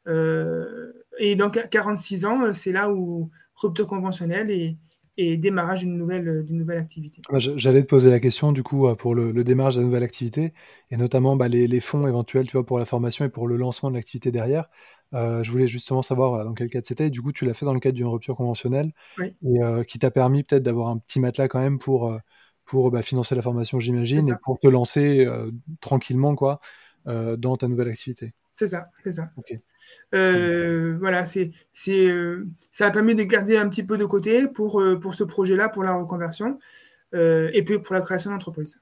Euh, 0.07 0.93
et 1.19 1.36
donc, 1.36 1.58
à 1.58 1.67
46 1.67 2.25
ans, 2.25 2.53
c'est 2.53 2.71
là 2.71 2.91
où 2.91 3.30
rupture 3.56 3.88
conventionnelle 3.88 4.51
et, 4.51 4.77
démarrage 5.38 5.80
d'une 5.80 5.97
nouvelle, 5.97 6.43
d'une 6.43 6.60
nouvelle 6.60 6.77
activité. 6.77 7.23
Bah, 7.32 7.39
j'allais 7.39 7.82
te 7.82 7.88
poser 7.88 8.12
la 8.12 8.19
question 8.19 8.51
du 8.51 8.62
coup 8.62 8.88
pour 8.97 9.15
le, 9.15 9.43
démarrage 9.43 9.77
de 9.77 9.82
la 9.82 9.88
nouvelle 9.88 10.03
activité 10.03 10.53
et 10.91 10.97
notamment 10.97 11.36
bah, 11.36 11.47
les, 11.47 11.80
fonds 11.80 12.08
éventuels 12.08 12.45
tu 12.45 12.51
vois, 12.51 12.63
pour 12.63 12.77
la 12.77 12.86
formation 12.86 13.25
et 13.25 13.30
pour 13.30 13.47
le 13.47 13.58
lancement 13.58 13.89
de 13.89 13.95
l'activité 13.95 14.32
derrière. 14.32 14.69
Euh, 15.15 15.41
je 15.41 15.51
voulais 15.51 15.65
justement 15.65 16.03
savoir 16.03 16.45
dans 16.45 16.53
quel 16.53 16.69
cadre 16.69 16.86
c'était. 16.86 17.10
Du 17.10 17.23
coup, 17.23 17.32
tu 17.32 17.45
l'as 17.45 17.56
fait 17.56 17.65
dans 17.65 17.73
le 17.73 17.80
cadre 17.80 17.95
d'une 17.95 18.06
rupture 18.06 18.36
conventionnelle 18.36 18.91
et 19.19 19.63
euh, 19.63 19.84
qui 19.84 19.97
t'a 19.97 20.12
permis 20.12 20.43
peut-être 20.43 20.62
d'avoir 20.62 20.89
un 20.89 20.99
petit 20.99 21.19
matelas 21.19 21.47
quand 21.47 21.62
même 21.62 21.80
pour, 21.80 22.15
pour 22.65 22.91
bah, 22.91 23.01
financer 23.01 23.34
la 23.34 23.41
formation, 23.41 23.80
j'imagine, 23.80 24.30
et 24.30 24.36
pour 24.43 24.60
te 24.60 24.67
lancer 24.67 25.25
tranquillement 25.82 26.36
quoi, 26.36 26.60
dans 27.08 27.58
ta 27.58 27.67
nouvelle 27.67 27.88
activité. 27.88 28.34
C'est 28.58 28.70
ça, 28.70 28.89
c'est 29.04 29.12
ça. 29.12 29.30
Euh, 30.15 30.98
voilà, 31.00 31.28
c'est, 31.28 31.52
c'est, 31.74 32.08
euh, 32.08 32.48
ça 32.72 32.88
a 32.88 32.91
permis 32.91 33.13
de 33.13 33.22
garder 33.22 33.56
un 33.56 33.70
petit 33.70 33.84
peu 33.84 34.00
de 34.00 34.06
côté 34.06 34.48
pour, 34.48 34.82
euh, 34.82 35.00
pour 35.00 35.13
ce 35.13 35.24
projet-là, 35.24 35.70
pour 35.70 35.84
la 35.84 35.93
reconversion, 35.93 36.58
et 37.13 37.63
puis 37.63 37.78
pour 37.78 37.93
la 37.93 38.02
création 38.02 38.32
d'entreprise. 38.32 38.82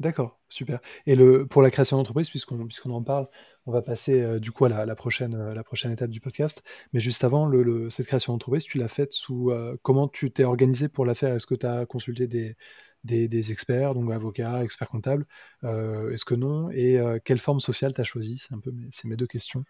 D'accord, 0.00 0.40
super. 0.48 0.80
Et 1.06 1.14
le, 1.14 1.46
pour 1.46 1.62
la 1.62 1.70
création 1.70 1.96
d'entreprise, 1.96 2.28
puisqu'on, 2.28 2.66
puisqu'on 2.66 2.90
en 2.90 3.02
parle, 3.02 3.28
on 3.66 3.70
va 3.70 3.80
passer 3.80 4.40
du 4.40 4.50
coup 4.50 4.64
à 4.64 4.68
la, 4.68 4.94
prochaine, 4.96 5.52
la 5.52 5.62
prochaine 5.62 5.92
étape 5.92 6.10
du 6.10 6.20
podcast. 6.20 6.64
Mais 6.92 6.98
juste 6.98 7.22
avant, 7.22 7.46
le, 7.46 7.88
cette 7.90 8.06
création 8.06 8.32
d'entreprise, 8.32 8.64
tu 8.64 8.78
l'as 8.78 8.88
faite 8.88 9.12
sous... 9.12 9.52
comment 9.82 10.08
tu 10.08 10.32
t'es 10.32 10.42
organisé 10.42 10.88
pour 10.88 11.06
la 11.06 11.14
faire? 11.14 11.32
Est-ce 11.34 11.46
que 11.46 11.54
tu 11.54 11.66
as 11.66 11.86
consulté 11.86 12.26
des, 12.26 12.56
des, 13.04 13.52
experts, 13.52 13.94
donc 13.94 14.10
avocats, 14.12 14.62
experts 14.62 14.88
comptables 14.88 15.26
euh, 15.64 16.12
Est-ce 16.12 16.24
que 16.24 16.34
non? 16.34 16.70
Et 16.70 16.98
euh, 16.98 17.18
quelle 17.24 17.38
forme 17.38 17.60
sociale 17.60 17.94
tu 17.94 18.00
as 18.00 18.04
choisi? 18.04 18.38
C'est 18.38 18.54
un 18.54 18.60
peu 18.60 18.70
mes, 18.70 18.88
mes 19.04 19.16
deux 19.16 19.26
questions 19.26 19.64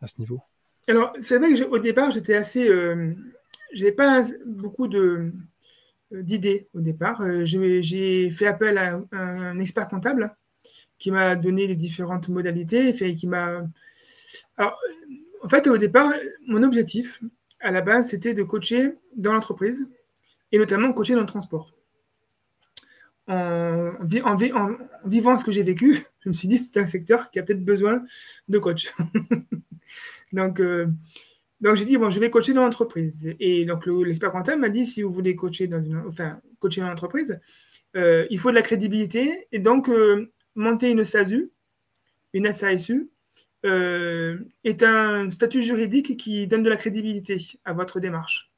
à 0.00 0.06
ce 0.06 0.20
niveau. 0.20 0.40
Alors, 0.86 1.12
c'est 1.20 1.38
vrai 1.38 1.52
qu'au 1.54 1.78
départ, 1.78 2.10
j'étais 2.10 2.34
assez. 2.34 2.68
Euh, 2.68 3.12
j'avais 3.72 3.92
pas 3.92 4.22
beaucoup 4.46 4.88
de 4.88 5.32
d'idées 6.10 6.68
au 6.72 6.80
départ. 6.80 7.22
J'ai 7.44 8.30
fait 8.30 8.46
appel 8.46 8.78
à 8.78 9.00
un, 9.12 9.60
expert 9.60 9.88
comptable 9.88 10.34
qui 10.98 11.10
m'a 11.10 11.36
donné 11.36 11.66
les 11.66 11.76
différentes 11.76 12.28
modalités 12.28 12.88
et 12.88 13.14
qui 13.14 13.26
m'a. 13.26 13.66
Alors, 14.56 14.78
en 15.42 15.48
fait, 15.48 15.66
au 15.66 15.76
départ, 15.76 16.12
mon 16.46 16.62
objectif 16.62 17.22
à 17.60 17.70
la 17.70 17.82
base, 17.82 18.08
c'était 18.08 18.34
de 18.34 18.42
coacher 18.42 18.94
dans 19.16 19.32
l'entreprise 19.32 19.86
et 20.52 20.58
notamment 20.58 20.92
coacher 20.92 21.14
dans 21.14 21.20
le 21.20 21.26
transport 21.26 21.72
en, 23.28 24.34
vivant 25.04 25.36
ce 25.36 25.44
que 25.44 25.52
j'ai 25.52 25.62
vécu, 25.62 26.02
je 26.20 26.28
me 26.28 26.34
suis 26.34 26.48
dit 26.48 26.58
c'est 26.58 26.78
un 26.78 26.86
secteur 26.86 27.30
qui 27.30 27.38
a 27.38 27.42
peut-être 27.42 27.64
besoin 27.64 28.02
de 28.48 28.58
coach. 28.58 28.92
Donc, 30.32 30.60
euh, 30.60 30.86
Donc 31.60 31.76
j'ai 31.76 31.84
dit 31.84 31.96
bon, 31.96 32.10
je 32.10 32.20
vais 32.20 32.30
coacher 32.30 32.54
dans 32.54 32.64
l'entreprise. 32.64 33.34
Et 33.40 33.64
donc 33.64 33.86
l'expert 33.86 34.30
comptable 34.30 34.60
m'a 34.60 34.68
dit 34.68 34.84
si 34.86 35.02
vous 35.02 35.10
voulez 35.10 35.36
coacher 35.36 35.66
dans 35.66 35.82
une, 35.82 35.98
enfin 36.06 36.40
coacher 36.60 36.80
l'entreprise, 36.82 37.40
euh, 37.96 38.26
il 38.30 38.38
faut 38.38 38.50
de 38.50 38.54
la 38.54 38.62
crédibilité 38.62 39.46
et 39.52 39.58
donc 39.58 39.88
euh, 39.88 40.30
monter 40.54 40.90
une 40.90 41.04
SASU, 41.04 41.50
une 42.32 42.50
SASU, 42.52 43.10
est 43.64 44.82
un 44.82 45.30
statut 45.30 45.62
juridique 45.62 46.16
qui 46.16 46.46
donne 46.46 46.62
de 46.62 46.70
la 46.70 46.76
crédibilité 46.76 47.38
à 47.64 47.72
votre 47.72 47.98
démarche. 47.98 48.50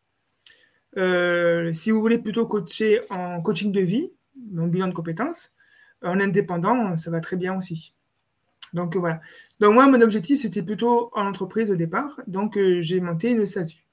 si 0.94 1.90
vous 1.90 2.00
voulez 2.00 2.18
plutôt 2.18 2.46
coacher 2.46 3.00
en 3.08 3.40
coaching 3.40 3.72
de 3.72 3.80
vie, 3.80 4.10
en 4.58 4.66
bilan 4.66 4.88
de 4.88 4.94
compétences, 4.94 5.52
en 6.02 6.18
indépendant, 6.20 6.96
ça 6.96 7.10
va 7.10 7.20
très 7.20 7.36
bien 7.36 7.56
aussi. 7.56 7.94
Donc 8.72 8.96
voilà. 8.96 9.20
Donc 9.58 9.74
moi, 9.74 9.86
mon 9.88 10.00
objectif, 10.00 10.40
c'était 10.40 10.62
plutôt 10.62 11.10
en 11.14 11.26
entreprise 11.26 11.70
au 11.70 11.76
départ. 11.76 12.20
Donc 12.26 12.56
euh, 12.56 12.80
j'ai 12.80 13.00
monté 13.00 13.30
une 13.30 13.44
SASU. 13.46 13.84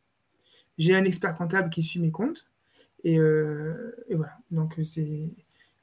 J'ai 0.78 0.96
un 0.96 1.04
expert 1.04 1.34
comptable 1.34 1.70
qui 1.70 1.82
suit 1.82 2.00
mes 2.00 2.12
comptes. 2.12 2.46
Et, 3.04 3.20
euh, 3.20 3.96
voilà. 4.12 4.38
Donc 4.52 4.80
c'est 4.84 5.30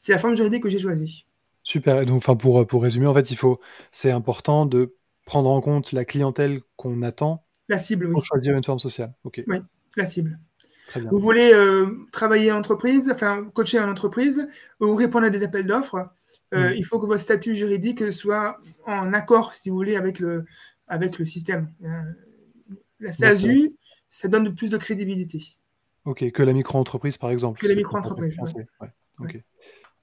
la 0.08 0.18
forme 0.18 0.36
juridique 0.36 0.62
que 0.62 0.68
j'ai 0.68 0.78
choisie. 0.78 1.26
Super. 1.62 2.02
Et 2.02 2.06
donc, 2.06 2.18
enfin, 2.18 2.36
pour, 2.36 2.66
pour 2.66 2.82
résumer, 2.82 3.06
en 3.06 3.14
fait, 3.14 3.30
il 3.30 3.36
faut, 3.36 3.60
c'est 3.90 4.10
important 4.10 4.66
de 4.66 4.94
prendre 5.24 5.48
en 5.48 5.60
compte 5.60 5.92
la 5.92 6.04
clientèle 6.04 6.60
qu'on 6.76 7.02
attend. 7.02 7.44
La 7.68 7.78
cible, 7.78 8.06
oui. 8.06 8.12
Pour 8.12 8.24
choisir 8.24 8.54
une 8.54 8.62
forme 8.62 8.78
sociale. 8.78 9.14
Ok. 9.24 9.42
Oui, 9.46 9.56
la 9.96 10.04
cible. 10.04 10.38
Vous 11.10 11.18
voulez 11.18 11.52
euh, 11.52 12.06
travailler 12.12 12.52
en 12.52 12.58
entreprise, 12.58 13.10
enfin 13.12 13.44
coacher 13.52 13.80
en 13.80 13.90
entreprise, 13.90 14.46
ou 14.80 14.94
répondre 14.94 15.26
à 15.26 15.30
des 15.30 15.42
appels 15.42 15.66
d'offres. 15.66 16.08
Euh, 16.54 16.70
mm. 16.70 16.74
Il 16.76 16.84
faut 16.84 16.98
que 16.98 17.06
votre 17.06 17.22
statut 17.22 17.54
juridique 17.54 18.12
soit 18.12 18.58
en 18.86 19.12
accord, 19.12 19.54
si 19.54 19.70
vous 19.70 19.76
voulez, 19.76 19.96
avec 19.96 20.18
le, 20.18 20.44
avec 20.86 21.18
le 21.18 21.26
système. 21.26 21.72
Euh, 21.84 22.02
la 23.00 23.12
SASU, 23.12 23.74
ça 24.10 24.28
donne 24.28 24.54
plus 24.54 24.70
de 24.70 24.76
crédibilité. 24.76 25.42
Ok, 26.04 26.30
que 26.30 26.42
la 26.42 26.52
micro-entreprise, 26.52 27.16
par 27.16 27.30
exemple. 27.30 27.60
Que 27.60 27.66
la 27.66 27.74
micro-entreprise. 27.74 28.38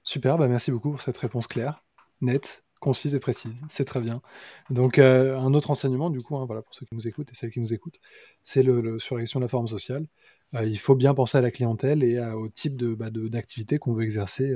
Super, 0.04 0.36
bah 0.36 0.48
merci 0.48 0.72
beaucoup 0.72 0.90
pour 0.90 1.00
cette 1.00 1.16
réponse 1.16 1.46
claire, 1.46 1.84
nette, 2.20 2.64
concise 2.80 3.14
et 3.14 3.20
précise. 3.20 3.54
C'est 3.68 3.84
très 3.84 4.00
bien. 4.00 4.20
Donc, 4.68 4.98
euh, 4.98 5.38
un 5.38 5.54
autre 5.54 5.70
enseignement, 5.70 6.10
du 6.10 6.20
coup, 6.20 6.36
hein, 6.36 6.44
voilà, 6.44 6.62
pour 6.62 6.74
ceux 6.74 6.84
qui 6.84 6.96
nous 6.96 7.06
écoutent 7.06 7.30
et 7.30 7.34
celles 7.34 7.52
qui 7.52 7.60
nous 7.60 7.72
écoutent, 7.72 8.00
c'est 8.42 8.64
le, 8.64 8.98
sur 8.98 9.14
la 9.14 9.22
question 9.22 9.38
de 9.38 9.44
la 9.44 9.48
forme 9.48 9.68
sociale. 9.68 10.06
Il 10.54 10.78
faut 10.78 10.94
bien 10.94 11.14
penser 11.14 11.38
à 11.38 11.40
la 11.40 11.50
clientèle 11.50 12.02
et 12.02 12.20
au 12.20 12.48
type 12.48 12.82
bah, 12.84 13.10
d'activité 13.10 13.78
qu'on 13.78 13.92
veut 13.94 14.04
exercer 14.04 14.54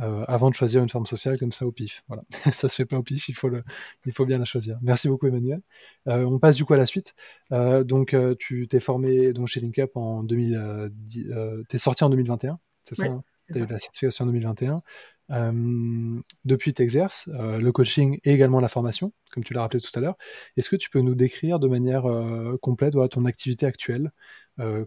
euh, 0.00 0.24
avant 0.26 0.48
de 0.48 0.54
choisir 0.54 0.82
une 0.82 0.88
forme 0.88 1.06
sociale 1.06 1.38
comme 1.38 1.52
ça 1.52 1.66
au 1.66 1.70
pif. 1.70 2.02
Voilà, 2.08 2.24
ça 2.52 2.68
se 2.68 2.74
fait 2.74 2.86
pas 2.86 2.96
au 2.96 3.02
pif, 3.02 3.28
il 3.28 3.34
faut, 3.34 3.48
le, 3.48 3.62
il 4.06 4.12
faut 4.12 4.24
bien 4.24 4.38
la 4.38 4.44
choisir. 4.44 4.78
Merci 4.82 5.08
beaucoup 5.08 5.26
Emmanuel. 5.26 5.60
Euh, 6.08 6.24
on 6.24 6.38
passe 6.38 6.56
du 6.56 6.64
coup 6.64 6.72
à 6.72 6.78
la 6.78 6.86
suite. 6.86 7.14
Euh, 7.52 7.84
donc 7.84 8.16
tu 8.38 8.66
t'es 8.68 8.80
formé 8.80 9.32
donc, 9.32 9.48
chez 9.48 9.60
LinkUp 9.60 9.96
en 9.96 10.24
2000, 10.24 10.90
t'es 11.68 11.78
sorti 11.78 12.04
en 12.04 12.10
2021, 12.10 12.58
c'est 12.84 12.94
ça, 12.94 13.06
hein? 13.06 13.22
Tu 13.52 13.66
la 13.66 13.78
certification 13.78 14.24
en 14.24 14.26
2021. 14.28 14.80
Depuis, 15.28 16.74
tu 16.74 16.82
exerces 16.82 17.28
le 17.28 17.70
coaching 17.70 18.18
et 18.24 18.32
également 18.32 18.60
la 18.60 18.68
formation, 18.68 19.12
comme 19.32 19.44
tu 19.44 19.54
l'as 19.54 19.62
rappelé 19.62 19.80
tout 19.80 19.90
à 19.94 20.00
l'heure. 20.00 20.16
Est-ce 20.56 20.68
que 20.68 20.76
tu 20.76 20.90
peux 20.90 21.00
nous 21.00 21.14
décrire 21.14 21.58
de 21.58 21.68
manière 21.68 22.04
complète 22.60 22.94
voilà, 22.94 23.08
ton 23.08 23.24
activité 23.24 23.66
actuelle? 23.66 24.12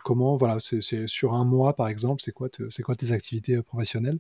Comment, 0.04 0.36
voilà, 0.36 0.58
c'est 0.60 1.08
sur 1.08 1.34
un 1.34 1.46
mois 1.46 1.76
par 1.76 1.88
exemple, 1.88 2.22
c'est 2.22 2.32
quoi, 2.32 2.50
quoi 2.84 2.96
tes 2.96 3.12
activités 3.12 3.62
professionnelles? 3.64 4.20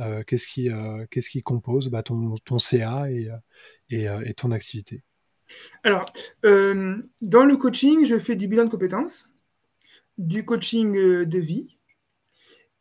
Euh, 0.00 0.22
qu'est-ce 0.26 0.46
qui, 0.46 0.70
euh, 0.70 1.04
qui 1.06 1.42
compose 1.42 1.88
bah, 1.88 2.02
ton, 2.02 2.58
CA 2.58 3.10
et, 3.10 3.28
euh, 3.92 4.20
et, 4.24 4.34
ton 4.34 4.50
activité? 4.50 5.02
Alors, 5.82 6.06
dans 6.42 7.44
le 7.44 7.56
coaching, 7.56 8.04
je 8.06 8.18
fais 8.18 8.36
du 8.36 8.48
bilan 8.48 8.64
de 8.64 8.70
compétences, 8.70 9.28
du 10.16 10.44
coaching 10.44 10.92
de 10.92 11.38
vie, 11.38 11.76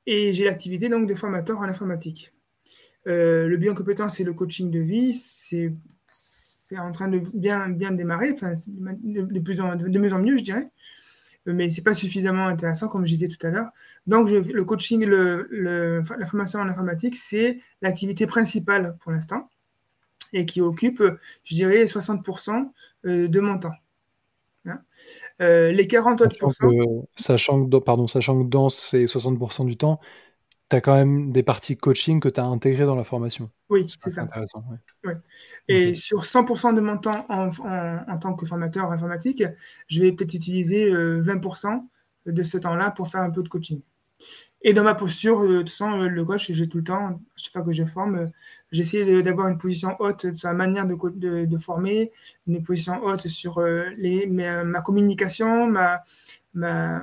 et 0.05 0.33
j'ai 0.33 0.45
l'activité 0.45 0.87
donc 0.87 1.07
de 1.07 1.15
formateur 1.15 1.59
en 1.59 1.63
informatique. 1.63 2.31
Le 3.05 3.55
bilan 3.57 3.73
de 3.73 3.77
compétences 3.77 4.19
et 4.19 4.23
le 4.23 4.33
coaching 4.33 4.69
de 4.69 4.79
vie, 4.79 5.13
c'est 5.13 6.77
en 6.77 6.91
train 6.91 7.07
de 7.07 7.19
bien, 7.33 7.69
bien 7.69 7.91
démarrer, 7.91 8.31
enfin, 8.33 8.53
de, 8.67 9.39
plus 9.39 9.61
en, 9.61 9.75
de 9.75 9.99
mieux 9.99 10.13
en 10.13 10.19
mieux, 10.19 10.37
je 10.37 10.43
dirais 10.43 10.69
mais 11.45 11.69
c'est 11.69 11.83
pas 11.83 11.93
suffisamment 11.93 12.47
intéressant, 12.47 12.87
comme 12.87 13.05
je 13.05 13.11
disais 13.11 13.27
tout 13.27 13.45
à 13.45 13.49
l'heure. 13.49 13.69
Donc, 14.07 14.29
le 14.29 14.63
coaching, 14.63 15.03
le, 15.05 15.47
la 15.51 16.25
formation 16.25 16.59
en 16.59 16.67
informatique, 16.67 17.15
c'est 17.15 17.59
l'activité 17.81 18.25
principale 18.25 18.97
pour 18.99 19.11
l'instant 19.11 19.49
et 20.33 20.45
qui 20.45 20.61
occupe, 20.61 21.03
je 21.43 21.55
dirais, 21.55 21.85
60% 21.85 22.71
euh, 23.05 23.27
de 23.27 23.39
mon 23.39 23.57
temps. 23.57 23.73
Hein. 24.65 24.81
Euh, 25.41 25.71
les 25.71 25.87
40 25.87 26.21
autres 26.21 26.35
sachant, 27.15 27.65
que, 27.65 27.77
pardon, 27.77 28.05
sachant 28.05 28.43
que 28.43 28.47
dans 28.47 28.69
ces 28.69 29.05
60% 29.05 29.65
du 29.65 29.75
temps, 29.75 29.99
tu 30.69 30.75
as 30.75 30.81
quand 30.81 30.95
même 30.95 31.31
des 31.31 31.43
parties 31.43 31.77
coaching 31.77 32.19
que 32.19 32.29
tu 32.29 32.39
as 32.39 32.45
intégrées 32.45 32.85
dans 32.85 32.95
la 32.95 33.03
formation. 33.03 33.49
Oui, 33.69 33.85
c'est 33.87 34.09
ça. 34.09 34.21
intéressant. 34.21 34.63
Et 35.67 35.95
sur 35.95 36.23
100% 36.23 36.75
de 36.75 36.81
mon 36.81 36.97
temps 36.97 37.25
en, 37.29 38.17
tant 38.19 38.33
que 38.35 38.45
formateur 38.45 38.91
informatique, 38.91 39.43
je 39.87 40.01
vais 40.01 40.11
peut-être 40.11 40.33
utiliser 40.33 40.91
20% 40.91 41.67
euh, 42.27 42.31
de 42.31 42.43
ce 42.43 42.57
temps-là 42.57 42.91
pour 42.91 43.07
faire 43.07 43.21
un 43.21 43.31
peu 43.31 43.41
de 43.41 43.49
coaching. 43.49 43.81
Et 44.61 44.73
dans 44.73 44.83
ma 44.83 44.93
posture, 44.93 45.41
euh, 45.41 45.47
de 45.47 45.57
toute 45.59 45.69
façon, 45.69 46.01
euh, 46.01 46.09
le 46.09 46.25
coach, 46.25 46.51
j'ai 46.51 46.67
tout 46.67 46.79
le 46.79 46.83
temps, 46.83 47.07
à 47.07 47.17
chaque 47.37 47.53
fois 47.53 47.61
que 47.63 47.71
je 47.71 47.85
forme, 47.85 48.29
j'essaie 48.71 49.23
d'avoir 49.23 49.47
une 49.47 49.57
position 49.57 49.95
haute 49.99 50.35
sur 50.35 50.49
la 50.49 50.53
manière 50.53 50.85
de, 50.85 51.45
de, 51.45 51.57
former, 51.57 52.11
une 52.45 52.61
position 52.61 53.01
haute 53.03 53.27
sur 53.27 53.61
les, 53.61 54.27
ma 54.27 54.81
communication, 54.81 55.67
ma, 55.67 56.03
ma, 56.53 57.01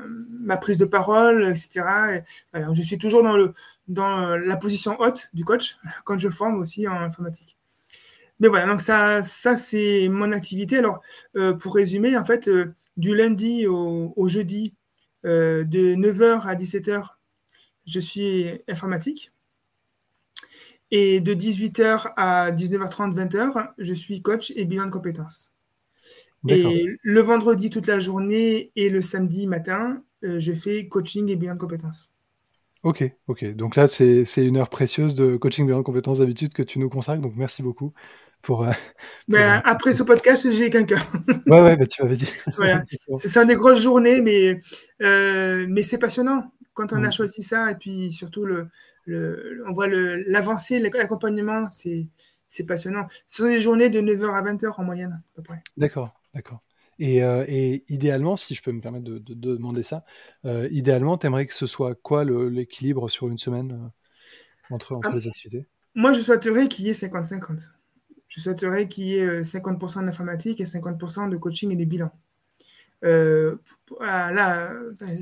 prise 0.61 0.79
de 0.79 0.85
parole, 0.85 1.45
etc. 1.45 2.23
je 2.55 2.83
suis 2.83 2.99
toujours 2.99 3.23
dans 3.89 4.37
la 4.37 4.57
position 4.57 5.01
haute 5.01 5.29
du 5.35 5.45
coach 5.45 5.77
quand 6.05 6.19
je 6.19 6.29
forme 6.29 6.59
aussi 6.61 6.89
en 6.89 6.97
informatique. 6.97 7.57
Mais 8.41 8.49
voilà, 8.49 8.67
donc 8.67 8.83
ça, 8.83 9.23
ça 9.23 9.57
c'est 9.57 10.09
mon 10.09 10.33
activité. 10.33 10.79
Alors, 10.79 11.01
euh, 11.37 11.55
pour 11.55 11.75
résumer, 11.75 12.17
en 12.17 12.25
fait, 12.25 12.49
euh, 12.49 12.75
du 12.97 13.15
lundi 13.15 13.67
au, 13.67 14.29
jeudi, 14.29 14.75
euh, 15.25 15.65
de 15.65 15.95
9h 15.95 16.47
à 16.47 16.55
17h, 16.55 17.17
je 17.87 18.01
suis 18.01 18.61
informatique. 18.69 19.33
Et 20.91 21.21
de 21.21 21.35
18h 21.35 22.13
à 22.17 22.53
19h30, 22.53 23.13
20h, 23.15 23.73
je 23.79 23.95
suis 23.95 24.23
coach 24.23 24.53
et 24.55 24.65
bilan 24.65 24.87
de 24.87 24.91
compétences. 24.91 25.56
Et 26.49 26.87
le 27.03 27.21
vendredi 27.21 27.71
toute 27.71 27.87
la 27.87 27.99
journée 27.99 28.73
et 28.77 28.89
le 28.89 29.03
samedi 29.03 29.47
matin, 29.47 30.03
euh, 30.25 30.39
je 30.39 30.53
fais 30.53 30.89
coaching 30.89 31.29
et 31.31 31.37
bilan 31.37 31.55
de 31.55 31.61
compétences. 31.61 32.11
Ok, 32.83 33.05
ok. 33.27 33.55
Donc 33.55 33.77
là, 33.77 33.87
c'est 33.87 34.25
une 34.37 34.57
heure 34.57 34.71
précieuse 34.71 35.15
de 35.15 35.37
coaching 35.37 35.67
bilan 35.67 35.79
de 35.79 35.83
compétences 35.83 36.19
d'habitude 36.19 36.53
que 36.53 36.63
tu 36.63 36.79
nous 36.79 36.89
consacres. 36.89 37.21
Donc 37.21 37.35
merci 37.37 37.63
beaucoup 37.63 37.93
pour. 38.43 38.65
Euh, 38.65 38.71
ben, 39.29 39.61
après 39.65 39.93
ce 39.93 40.03
podcast, 40.03 40.51
j'ai 40.53 40.71
quelqu'un. 40.71 41.01
ouais, 41.47 41.61
ouais, 41.61 41.77
bah, 41.77 41.87
tu 41.87 42.03
m'avais 42.03 42.17
dit. 42.17 42.33
c'est 43.17 43.29
ça 43.29 43.45
des 43.45 43.57
grosses 43.57 43.83
journées, 43.83 44.21
mais, 44.21 44.61
euh, 45.03 45.67
mais 45.69 45.83
c'est 45.83 45.99
passionnant 45.99 46.53
quand 46.75 46.93
on 46.93 47.03
a 47.03 47.09
mm. 47.09 47.13
choisi 47.13 47.43
ça. 47.43 47.71
Et 47.73 47.75
puis 47.75 48.13
surtout, 48.13 48.45
le, 48.45 48.69
le 49.05 49.65
on 49.69 49.73
voit 49.73 49.89
l'avancée, 49.89 50.79
l'accompagnement, 50.79 51.67
c'est 51.69 52.67
passionnant. 52.67 53.07
Ce 53.27 53.43
sont 53.43 53.49
des 53.49 53.61
journées 53.61 53.91
de 53.91 54.01
9h 54.01 54.33
à 54.33 54.43
20h 54.43 54.73
en 54.77 54.85
moyenne, 54.85 55.13
à 55.13 55.37
peu 55.37 55.43
près. 55.43 55.63
D'accord. 55.77 56.15
D'accord. 56.37 56.63
Et, 56.99 57.23
euh, 57.23 57.45
et, 57.49 57.85
idéalement, 57.89 58.37
si 58.37 58.55
je 58.55 58.63
peux 58.63 58.73
me 58.73 58.81
permettre 58.83 59.05
de, 59.05 59.19
demander 59.19 59.83
ça, 59.83 60.05
euh, 60.45 60.69
idéalement, 60.71 61.17
tu 61.17 61.27
aimerais 61.27 61.47
que 61.47 61.55
ce 61.55 61.65
soit 61.65 61.95
quoi 61.95 62.25
l'équilibre 62.25 63.09
sur 63.09 63.29
une 63.29 63.39
semaine 63.39 63.73
euh, 63.73 64.75
entre, 64.75 64.95
entre 64.95 65.09
ah, 65.11 65.15
les 65.15 65.27
activités? 65.27 65.67
Moi, 65.95 66.13
je 66.13 66.21
souhaiterais 66.21 66.69
qu'il 66.69 66.85
y 66.85 66.91
ait 66.91 66.93
50-50. 66.93 67.71
Je 68.29 68.41
souhaiterais 68.41 68.87
qu'il 68.87 69.05
y 69.05 69.17
ait 69.17 69.41
50% 69.41 70.05
d'informatique 70.05 70.61
et 70.61 70.65
50% 70.65 71.31
de 71.31 71.37
coaching 71.39 71.71
et 71.73 71.77
des 71.77 71.87
bilans. 71.87 72.13
Là, 73.03 74.73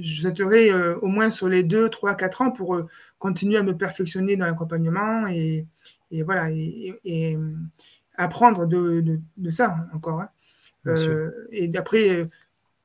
je 0.01 0.21
souhaiterais 0.21 0.73
au 0.95 1.07
moins 1.07 1.31
sur 1.31 1.49
les 1.49 1.63
2, 1.63 1.91
3, 1.91 2.17
4 2.17 2.43
ans 2.43 2.51
pour 2.51 2.81
continuer 3.19 3.59
à 3.59 3.63
me 3.63 3.77
perfectionner 3.77 4.37
dans 4.37 4.47
l'accompagnement 4.47 5.29
et, 5.29 5.67
et, 6.11 6.23
voilà, 6.23 6.51
et, 6.51 7.39
apprendre 8.17 8.67
de, 8.67 9.21
de, 9.37 9.51
ça 9.51 9.77
encore. 9.93 10.21
Hein. 10.21 10.29
Euh, 10.87 11.31
et 11.51 11.69
d'après, 11.69 12.09
euh, 12.11 12.27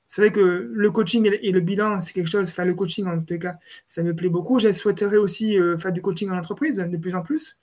c'est 0.08 0.22
vrai 0.22 0.32
que 0.32 0.70
le 0.72 0.92
coaching 0.92 1.30
et 1.42 1.52
le 1.52 1.60
bilan, 1.60 2.02
c'est 2.02 2.14
quelque 2.14 2.30
chose, 2.30 2.48
enfin 2.48 2.66
le 2.66 2.74
coaching 2.74 3.06
en 3.06 3.20
tout 3.22 3.38
cas, 3.38 3.58
ça 3.88 4.04
me 4.04 4.16
plaît 4.16 4.30
beaucoup. 4.30 4.60
Je 4.60 4.72
souhaiterais 4.72 5.18
aussi 5.18 5.60
euh, 5.60 5.78
faire 5.78 5.92
du 5.92 6.02
coaching 6.02 6.30
en 6.30 6.38
entreprise 6.38 6.78
de 6.78 6.98
plus 6.98 7.16
en 7.16 7.22
plus. 7.22 7.58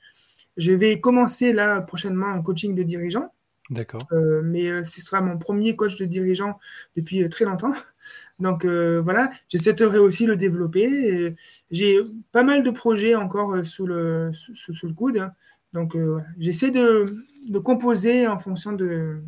Je 0.56 0.72
vais 0.72 1.00
commencer 1.00 1.52
là 1.52 1.80
prochainement 1.80 2.28
un 2.28 2.42
coaching 2.42 2.74
de 2.74 2.82
dirigeant. 2.82 3.32
D'accord. 3.68 4.00
mais 4.44 4.84
ce 4.84 5.00
sera 5.00 5.20
mon 5.20 5.38
premier 5.38 5.74
coach 5.74 5.98
de 5.98 6.04
dirigeant 6.04 6.60
depuis 6.94 7.28
très 7.28 7.44
longtemps. 7.44 7.72
Donc 8.38 8.64
voilà, 8.64 9.30
je 9.48 9.58
souhaiterais 9.58 9.98
aussi 9.98 10.24
le 10.24 10.36
développer. 10.36 11.34
J'ai 11.72 11.98
pas 12.30 12.44
mal 12.44 12.62
de 12.62 12.70
projets 12.70 13.16
encore 13.16 13.66
sous 13.66 13.84
le, 13.84 14.30
sous, 14.32 14.86
le 14.86 14.92
coude. 14.92 15.32
Donc 15.72 15.96
j'essaie 16.38 16.70
de, 16.70 17.06
de, 17.48 17.58
composer 17.58 18.28
en 18.28 18.38
fonction 18.38 18.72
de, 18.72 19.20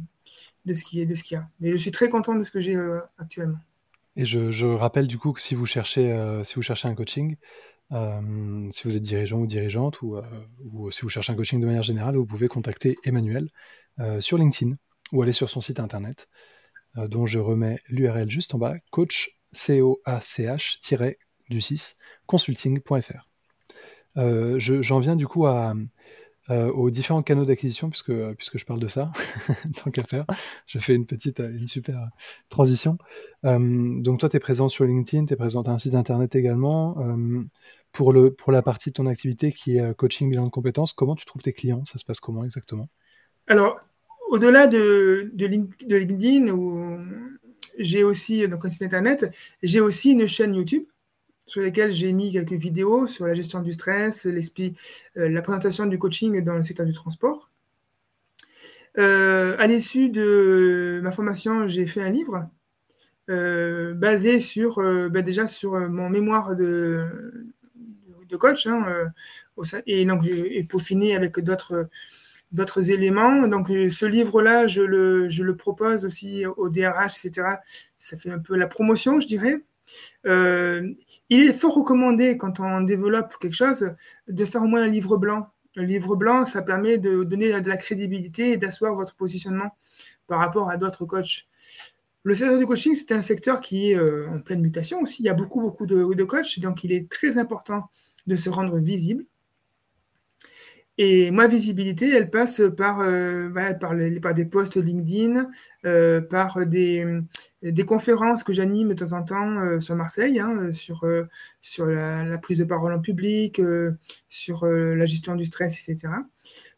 de 0.65 0.73
ce 0.73 0.85
qu'il 0.85 0.99
y 1.01 1.35
a. 1.35 1.49
Mais 1.61 1.73
je 1.73 1.77
suis 1.77 1.91
très 1.91 2.09
content 2.09 2.35
de 2.35 2.45
ce 2.45 2.51
que 2.51 2.61
j'ai 2.61 2.77
actuellement. 3.19 3.59
Et 4.17 4.25
je, 4.25 4.51
je, 4.51 4.67
rappelle 4.67 5.07
du 5.07 5.19
coup 5.19 5.33
que 5.33 5.41
si 5.41 5.55
vous 5.55 5.67
cherchez, 5.67 6.13
si 6.45 6.55
vous 6.55 6.63
cherchez 6.63 6.89
un 6.89 6.95
coaching, 6.95 7.37
si 7.91 8.83
vous 8.85 8.97
êtes 8.97 9.03
dirigeant 9.03 9.39
ou 9.39 9.47
dirigeante, 9.47 10.03
ou, 10.03 10.17
ou, 10.73 10.91
si 10.91 11.03
vous 11.03 11.09
cherchez 11.09 11.33
un 11.33 11.37
coaching 11.37 11.61
de 11.61 11.67
manière 11.67 11.83
générale, 11.83 12.17
vous 12.17 12.27
pouvez 12.27 12.49
contacter 12.49 12.97
Emmanuel 13.05 13.49
sur 14.21 14.39
LinkedIn 14.39 14.77
ou 15.13 15.23
aller 15.23 15.33
sur 15.33 15.49
son 15.49 15.61
site 15.61 15.81
internet, 15.81 16.29
dont 16.97 17.27
je 17.27 17.39
remets 17.39 17.79
l'URL 17.89 18.29
juste 18.29 18.55
en 18.55 18.59
bas, 18.59 18.75
coach, 18.91 19.39
c 19.53 19.81
o 19.81 20.01
a 20.05 20.21
c 20.21 20.45
h 20.45 21.15
du 21.49 21.61
6 21.61 21.97
consulting.fr. 22.27 23.29
J'en 24.17 24.99
viens 24.99 25.17
du 25.17 25.27
coup 25.27 25.47
à, 25.47 25.75
aux 26.49 26.91
différents 26.91 27.23
canaux 27.23 27.45
d'acquisition, 27.45 27.91
puisque, 27.91 28.13
puisque 28.35 28.59
je 28.59 28.65
parle 28.65 28.81
de 28.81 28.89
ça, 28.89 29.11
tant 29.85 29.91
qu'à 29.91 30.03
faire. 30.03 30.25
Je 30.67 30.79
fais 30.79 30.95
une 30.95 31.07
petite, 31.07 31.41
une 31.41 31.69
super 31.69 32.09
transition. 32.49 32.99
donc 33.43 34.21
toi, 34.21 34.29
tu 34.29 34.37
es 34.37 34.41
présent 34.41 34.69
sur 34.69 34.85
LinkedIn, 34.85 35.27
tu 35.27 35.35
es 35.35 35.37
présent 35.37 35.63
à 35.63 35.71
un 35.71 35.79
site 35.79 35.95
internet 35.95 36.35
également 36.35 36.97
pour, 37.93 38.13
le, 38.13 38.33
pour 38.33 38.53
la 38.53 38.63
partie 38.63 38.91
de 38.91 38.95
ton 38.95 39.07
activité 39.07 39.53
qui 39.53 39.77
est 39.77 39.81
euh, 39.81 39.95
coaching 39.95 40.31
bilan 40.31 40.45
de 40.45 40.51
compétences, 40.51 40.93
comment 40.93 41.15
tu 41.15 41.27
trouves 41.27 41.43
tes 41.43 41.53
clients? 41.53 41.85
Ça 41.85 41.99
se 41.99 42.05
passe 42.05 42.21
comment 42.21 42.45
exactement? 42.45 42.89
Alors, 43.47 43.81
au-delà 44.29 44.67
de, 44.67 45.31
de, 45.33 45.97
LinkedIn, 45.97 46.49
où 46.49 46.99
j'ai 47.79 48.05
aussi 48.05 48.47
donc 48.47 48.65
un 48.65 48.69
site 48.69 48.83
internet, 48.83 49.27
j'ai 49.63 49.81
aussi 49.81 50.13
une 50.13 50.27
chaîne 50.27 50.55
YouTube 50.55 50.85
sur 51.49 51.63
laquelle 51.63 51.93
j'ai 51.93 52.13
mis 52.13 52.31
quelques 52.31 52.53
vidéos 52.53 53.07
sur 53.07 53.27
la 53.27 53.35
gestion 53.35 53.61
du 53.61 53.73
stress, 53.73 54.25
l'esprit, 54.27 54.77
euh, 55.17 55.29
la 55.29 55.43
présentation 55.43 55.87
du 55.87 55.99
coaching 55.99 56.45
dans 56.45 56.55
le 56.55 56.63
secteur 56.63 56.87
du 56.87 56.93
transport. 56.93 57.51
Euh, 58.99 59.57
à 59.59 59.67
l'issue 59.67 60.11
de 60.11 61.01
ma 61.03 61.11
formation, 61.11 61.67
j'ai 61.67 61.87
fait 61.87 62.03
un 62.03 62.11
livre 62.11 62.49
basé 63.29 64.41
sur, 64.41 64.77
ben 65.11 65.23
déjà 65.23 65.47
sur 65.47 65.79
mon 65.79 66.09
mémoire 66.09 66.57
de, 66.57 67.03
de 68.29 68.37
coach, 68.37 68.67
hein, 68.67 68.85
euh, 68.89 69.81
et 69.87 70.05
donc 70.05 70.27
et 70.27 70.65
peaufiné 70.65 71.15
avec 71.17 71.39
d'autres 71.41 71.89
d'autres 72.53 72.91
éléments. 72.91 73.47
Donc 73.47 73.69
ce 73.69 74.07
livre-là, 74.07 74.67
je 74.67 74.83
le, 74.83 75.29
je 75.29 75.43
le, 75.43 75.57
propose 75.57 76.05
aussi 76.07 76.47
au 76.47 76.71
DRH, 76.71 77.25
etc. 77.25 77.57
Ça 77.99 78.17
fait 78.17 78.31
un 78.31 78.39
peu 78.39 78.57
la 78.57 78.67
promotion, 78.67 79.21
je 79.21 79.27
dirais. 79.27 79.61
Euh, 80.27 80.93
il 81.29 81.49
est 81.49 81.53
fort 81.53 81.75
recommandé 81.75 82.37
quand 82.37 82.61
on 82.61 82.81
développe 82.81 83.35
quelque 83.41 83.55
chose 83.55 83.91
de 84.27 84.45
faire 84.45 84.63
au 84.63 84.67
moins 84.67 84.83
un 84.83 84.89
livre 84.89 85.17
blanc. 85.17 85.49
Un 85.77 85.85
livre 85.85 86.17
blanc, 86.17 86.45
ça 86.45 86.63
permet 86.63 86.99
de 86.99 87.23
donner 87.25 87.61
de 87.61 87.69
la 87.69 87.77
crédibilité 87.77 88.53
et 88.53 88.57
d'asseoir 88.57 88.95
votre 88.95 89.15
positionnement 89.15 89.77
par 90.27 90.41
rapport 90.41 90.71
à 90.71 90.77
d'autres 90.77 91.05
coachs. 91.05 91.47
Le 92.25 92.35
secteur 92.35 92.59
du 92.59 92.67
coaching, 92.67 92.95
c'est 92.95 93.13
un 93.13 93.23
secteur 93.23 93.61
qui 93.61 93.91
est 93.91 93.97
euh, 93.97 94.29
en 94.29 94.41
pleine 94.41 94.61
mutation 94.61 95.01
aussi. 95.01 95.23
Il 95.23 95.27
y 95.27 95.29
a 95.29 95.35
beaucoup, 95.35 95.61
beaucoup 95.61 95.87
de, 95.87 96.25
coachs, 96.25 96.59
donc 96.59 96.85
il 96.85 96.93
est 96.93 97.09
très 97.09 97.39
important 97.39 97.89
de 98.27 98.35
se 98.35 98.51
rendre 98.51 98.77
visible. 98.79 99.25
Et 101.01 101.31
ma 101.31 101.47
visibilité, 101.47 102.11
elle 102.11 102.29
passe 102.29 102.61
par, 102.77 103.01
euh, 103.01 103.49
par, 103.81 104.35
des 104.35 104.45
posts 104.45 104.77
LinkedIn, 104.77 105.49
par 106.29 106.67
des, 106.67 107.23
des, 107.63 107.85
conférences 107.85 108.43
que 108.45 108.53
j'anime 108.53 108.89
de 108.89 108.95
temps 108.95 109.13
en 109.13 109.25
temps 109.25 109.59
euh, 109.59 109.81
sur 109.81 109.95
Marseille, 109.97 110.39
hein, 110.41 110.73
sur, 110.73 111.05
sur 111.61 111.87
la, 111.87 112.39
prise 112.39 112.59
de 112.59 112.65
parole 112.65 112.93
en 112.93 113.01
public, 113.01 113.61
sur 114.29 114.67
la 114.67 115.07
gestion 115.07 115.35
du 115.35 115.45
stress, 115.45 115.89
etc. 115.89 116.13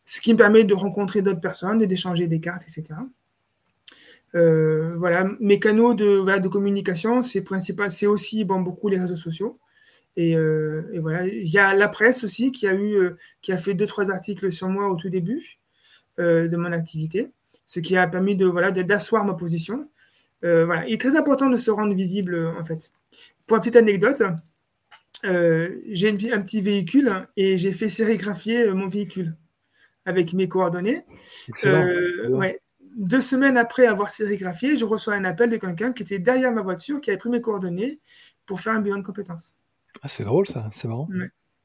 Ce 0.06 0.20
qui 0.20 0.32
me 0.32 0.38
permet 0.38 0.64
de 0.64 0.74
rencontrer 0.74 1.22
d'autres 1.22 1.40
personnes 1.40 1.82
et 1.82 1.86
d'échanger 1.86 2.26
des 2.26 2.40
cartes, 2.40 2.62
etc. 2.62 3.00
voilà, 4.32 5.28
mes 5.40 5.58
canaux 5.58 5.94
de, 5.94 6.38
de 6.38 6.48
communication, 6.48 7.22
c'est 7.22 7.42
principal, 7.42 7.90
c'est 7.90 8.06
aussi 8.06 8.44
bon, 8.44 8.60
beaucoup 8.60 8.88
les 8.88 8.98
réseaux 8.98 9.16
sociaux. 9.16 9.56
Euh, 10.18 10.82
et, 10.92 10.98
voilà, 10.98 11.26
il 11.26 11.48
y 11.48 11.58
a 11.58 11.74
la 11.74 11.88
presse 11.88 12.24
aussi 12.24 12.52
qui 12.52 12.66
a 12.66 12.74
eu, 12.74 12.94
euh, 12.94 13.16
qui 13.42 13.52
a 13.52 13.56
fait 13.56 13.74
deux 13.74 13.86
trois 13.86 14.10
articles 14.10 14.50
sur 14.52 14.68
moi 14.68 14.88
au 14.88 14.96
tout 14.96 15.08
début 15.08 15.58
euh, 16.18 16.48
de 16.48 16.56
mon 16.56 16.72
activité, 16.72 17.30
ce 17.66 17.80
qui 17.80 17.96
a 17.96 18.06
permis 18.06 18.36
de 18.36 18.46
voilà 18.46 18.70
d'asseoir 18.72 19.24
ma 19.24 19.34
position. 19.34 19.88
Voilà, 20.42 20.86
il 20.86 20.94
est 20.94 21.00
très 21.00 21.16
important 21.16 21.50
de 21.50 21.56
se 21.56 21.70
rendre 21.70 21.94
visible 21.94 22.54
en 22.58 22.64
fait. 22.64 22.90
Pour 23.46 23.56
une 23.56 23.62
petite 23.62 23.76
anecdote, 23.76 24.22
j'ai 25.22 26.08
un 26.08 26.40
petit 26.42 26.60
véhicule 26.60 27.26
et 27.36 27.56
j'ai 27.56 27.72
fait 27.72 27.88
sérigraphier 27.88 28.70
mon 28.72 28.86
véhicule 28.86 29.36
avec 30.04 30.32
mes 30.32 30.48
coordonnées. 30.48 31.04
Ouais. 32.28 32.60
Deux 32.96 33.20
semaines 33.20 33.56
après 33.56 33.86
avoir 33.86 34.10
sérigraphié, 34.10 34.76
je 34.76 34.84
reçois 34.84 35.14
un 35.14 35.24
appel 35.24 35.48
de 35.48 35.56
quelqu'un 35.56 35.92
qui 35.92 36.02
était 36.02 36.18
derrière 36.18 36.52
ma 36.52 36.60
voiture, 36.60 37.00
qui 37.00 37.10
avait 37.10 37.18
pris 37.18 37.30
mes 37.30 37.40
coordonnées 37.40 38.00
pour 38.46 38.60
faire 38.60 38.72
un 38.72 38.80
bilan 38.80 38.98
de 38.98 39.04
compétences. 39.04 39.54
Ah, 40.02 40.08
c'est 40.08 40.24
drôle 40.24 40.46
ça, 40.48 40.68
c'est 40.72 40.88
marrant. 40.88 41.08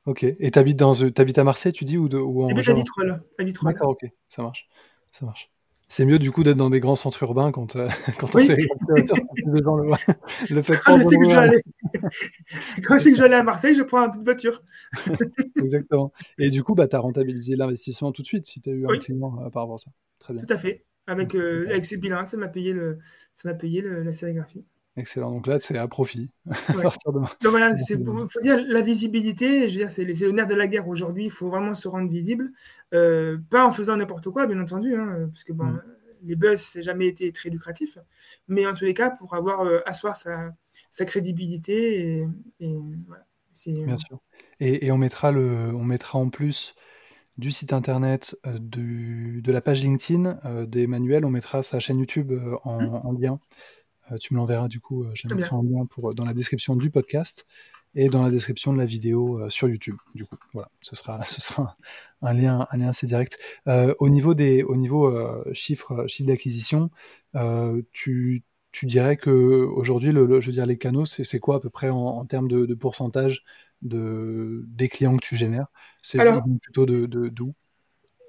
Ok. 0.06 0.24
Et 0.24 0.52
t'habites 0.52 0.78
dans, 0.78 0.94
euh, 1.02 1.12
à 1.36 1.44
Marseille, 1.44 1.74
tu 1.74 1.84
dis, 1.84 1.98
ou, 1.98 2.08
de, 2.10 2.18
ou 2.18 2.44
en 2.44 2.50
J'habite 2.50 2.70
à 2.70 2.74
Vitrolles. 2.74 3.74
D'accord, 3.74 3.90
ok, 3.90 4.06
ça 4.28 4.44
marche, 4.44 4.68
ça 5.12 5.26
marche. 5.26 5.50
C'est 5.88 6.06
mieux 6.06 6.20
du 6.20 6.32
coup 6.32 6.44
d'être 6.44 6.58
dans 6.58 6.70
des 6.70 6.80
grands 6.80 6.96
centres 6.96 7.22
urbains 7.24 7.52
quand, 7.52 7.76
euh, 7.76 7.88
quand 8.20 8.36
on 8.36 8.40
sait 8.40 8.56
les 8.56 9.64
gens 9.64 9.76
le, 9.76 9.92
le 10.50 10.62
fait 10.62 10.78
quand, 10.86 10.98
je 10.98 11.04
sais 11.04 11.18
que 11.18 12.82
quand 12.82 12.98
je 12.98 13.04
sais 13.04 13.12
que 13.12 13.18
j'allais 13.18 13.36
à 13.36 13.44
Marseille, 13.44 13.76
je 13.76 13.84
prends 13.84 14.04
une 14.04 14.12
petite 14.12 14.24
voiture. 14.24 14.64
Exactement. 15.58 16.12
Et 16.38 16.50
du 16.50 16.64
coup, 16.64 16.76
bah, 16.76 16.88
tu 16.88 16.96
as 16.96 17.00
rentabilisé 17.00 17.56
l'investissement 17.56 18.12
tout 18.12 18.22
de 18.22 18.28
suite 18.28 18.46
si 18.46 18.62
tu 18.62 18.70
as 18.70 18.74
eu 18.74 18.86
un 18.88 18.98
client 18.98 19.38
euh, 19.42 19.50
par 19.50 19.64
rapport 19.64 19.76
à 19.76 19.78
ça. 19.78 19.92
Très 20.20 20.34
bien. 20.34 20.44
Tout 20.44 20.54
à 20.54 20.58
fait. 20.58 20.86
Avec, 21.08 21.36
avec 21.36 21.86
ce 21.86 21.96
bilan, 21.98 22.26
ça 22.26 22.36
m'a 22.36 22.48
payé, 22.48 22.74
le, 22.74 22.98
ça 23.32 23.54
payé 23.54 23.84
la 23.84 24.12
sérigraphie. 24.12 24.66
Excellent. 24.98 25.32
Donc 25.32 25.48
là, 25.48 25.60
c'est 25.60 25.78
à 25.78 25.88
profit. 25.90 26.30
voilà, 27.44 27.76
c'est 27.76 28.02
faut 28.04 28.42
dire 28.42 28.64
la 28.66 28.82
visibilité. 28.82 29.68
Je 29.68 29.74
veux 29.74 29.86
dire, 29.86 29.92
c'est 29.92 30.06
le 30.06 30.32
nerf 30.32 30.48
de 30.48 30.56
la 30.56 30.68
guerre 30.68 30.88
aujourd'hui. 30.88 31.26
Il 31.26 31.32
faut 31.32 31.50
vraiment 31.50 31.76
se 31.76 31.90
rendre 31.90 32.10
visible, 32.10 32.52
euh, 32.94 33.38
pas 33.50 33.66
en 33.66 33.72
faisant 33.72 33.98
n'importe 33.98 34.30
quoi, 34.30 34.48
bien 34.48 34.60
entendu, 34.62 34.96
hein, 34.96 35.28
parce 35.34 35.44
que 35.44 35.52
bon, 35.52 35.66
mm. 35.66 35.82
les 36.24 36.36
buzz, 36.38 36.62
ça 36.62 36.80
n'a 36.80 36.84
jamais 36.84 37.08
été 37.08 37.30
très 37.34 37.50
lucratif, 37.50 37.98
mais 38.48 38.66
en 38.66 38.74
tous 38.74 38.86
les 38.86 38.94
cas, 38.94 39.10
pour 39.10 39.34
avoir 39.34 39.66
euh, 39.66 39.82
asseoir 39.86 40.16
sa, 40.16 40.54
sa 40.92 41.04
crédibilité. 41.04 42.00
Et, 42.00 42.28
et 42.62 42.80
voilà, 43.06 43.26
bien 43.66 43.98
sûr. 43.98 44.20
Et, 44.62 44.86
et, 44.86 44.92
on 44.94 44.98
mettra 44.98 45.34
le, 45.34 45.76
on 45.76 45.84
mettra 45.84 46.20
en 46.20 46.30
plus 46.30 46.74
du 47.38 47.52
site 47.52 47.74
internet, 47.74 48.38
euh, 48.48 48.58
du, 48.62 49.42
de 49.42 49.52
la 49.52 49.60
page 49.60 49.84
LinkedIn 49.84 50.40
d'Emmanuel, 50.68 51.26
on 51.26 51.30
mettra 51.30 51.64
sa 51.64 51.82
chaîne 51.82 52.00
YouTube 52.00 52.32
en, 52.64 52.82
mm. 52.82 53.02
en 53.06 53.12
lien. 53.12 53.40
Euh, 54.12 54.18
tu 54.18 54.34
me 54.34 54.40
l'enverras 54.40 54.68
du 54.68 54.80
coup, 54.80 55.04
euh, 55.04 55.12
je 55.14 55.28
mettrai 55.28 55.56
en 55.56 55.64
lien 55.64 55.86
pour, 55.86 56.14
dans 56.14 56.26
la 56.26 56.34
description 56.34 56.76
du 56.76 56.90
podcast 56.90 57.46
et 57.96 58.10
dans 58.10 58.24
la 58.24 58.30
description 58.30 58.74
de 58.74 58.78
la 58.78 58.86
vidéo 58.86 59.40
euh, 59.40 59.50
sur 59.50 59.70
YouTube. 59.70 59.96
Du 60.14 60.26
coup, 60.26 60.38
voilà, 60.54 60.70
ce 60.82 60.96
sera, 60.96 61.24
ce 61.26 61.42
sera 61.42 61.78
un, 62.22 62.34
lien, 62.34 62.68
un 62.72 62.78
lien 62.78 62.90
assez 62.90 63.08
direct. 63.08 63.40
au 63.66 64.10
niveau 64.10 64.34
des, 64.34 64.64
au 64.64 64.76
niveau 64.76 65.14
chiffres, 65.54 66.08
chiffre 66.08 66.28
d'acquisition, 66.28 66.90
tu, 67.92 68.44
tu 68.72 68.86
dirais 68.86 69.18
que 69.18 69.30
aujourd'hui, 69.30 70.12
le, 70.12 70.42
je 70.42 70.48
veux 70.48 70.54
dire, 70.54 70.66
les 70.66 70.78
canaux, 70.78 71.06
c'est 71.06 71.40
quoi 71.40 71.58
à 71.58 71.60
peu 71.60 71.70
près 71.70 71.90
en, 71.90 72.26
termes 72.26 72.48
de, 72.48 72.74
pourcentage 72.74 73.44
de, 73.82 74.64
des 74.68 74.90
clients 74.90 75.16
que 75.18 75.26
tu 75.26 75.36
génères? 75.36 75.68
C'est 76.02 76.20
plutôt 76.62 76.86
de 76.86 77.06
d'où 77.30 77.54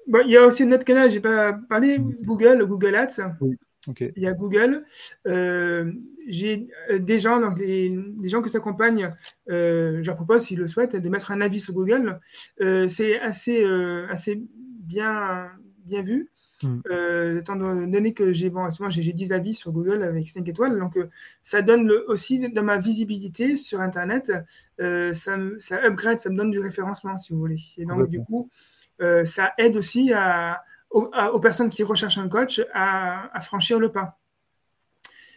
bah, 0.07 0.19
Il 0.25 0.31
y 0.31 0.37
a 0.37 0.45
aussi 0.45 0.65
notre 0.65 0.85
canal, 0.85 1.09
j'ai 1.09 1.19
pas 1.19 1.53
parlé. 1.53 1.99
Google, 1.99 2.65
Google 2.65 2.95
Ads. 2.95 3.35
Oui. 3.41 3.57
Il 3.99 4.23
y 4.23 4.27
a 4.27 4.33
Google. 4.33 4.83
Euh, 5.27 5.91
j'ai 6.27 6.67
euh, 6.89 6.99
des 6.99 7.19
gens, 7.19 7.39
donc 7.39 7.55
des, 7.55 7.93
gens 8.23 8.41
qui 8.41 8.49
s'accompagnent, 8.49 9.13
euh, 9.49 9.99
je 10.01 10.07
leur 10.07 10.15
propose, 10.15 10.43
s'ils 10.43 10.59
le 10.59 10.67
souhaitent, 10.67 10.95
de 10.95 11.09
mettre 11.09 11.31
un 11.31 11.41
avis 11.41 11.59
sur 11.59 11.73
Google. 11.73 12.19
c'est 12.87 13.19
assez, 13.19 13.63
assez 14.09 14.41
bien, 14.83 15.49
bien 15.85 16.01
vu. 16.01 16.29
Hmm. 16.63 16.79
étant 17.37 17.55
donné 17.55 18.15
que 18.15 18.33
j'ai 18.33 18.49
bon, 18.49 18.67
j'ai 18.89 19.13
10 19.13 19.31
avis 19.31 19.53
sur 19.53 19.71
Google 19.71 20.01
avec 20.01 20.27
5 20.27 20.49
étoiles, 20.49 20.79
donc 20.79 20.97
ça 21.43 21.61
donne 21.61 21.91
aussi 22.07 22.49
dans 22.49 22.63
ma 22.63 22.79
visibilité 22.79 23.55
sur 23.55 23.79
Internet, 23.79 24.31
ça, 24.79 25.37
ça 25.59 25.85
upgrade, 25.85 26.19
ça 26.19 26.31
me 26.31 26.35
donne 26.35 26.49
du 26.49 26.59
référencement 26.59 27.15
si 27.19 27.31
vous 27.31 27.37
voulez. 27.39 27.59
Et 27.77 27.85
donc 27.85 28.09
du 28.09 28.23
coup, 28.23 28.49
ça 29.23 29.53
aide 29.59 29.77
aussi 29.77 30.11
à, 30.13 30.63
aux, 30.97 31.39
personnes 31.39 31.69
qui 31.69 31.83
recherchent 31.83 32.17
un 32.17 32.27
coach 32.27 32.61
à, 32.73 33.39
franchir 33.41 33.79
le 33.79 33.91
pas. 33.91 34.19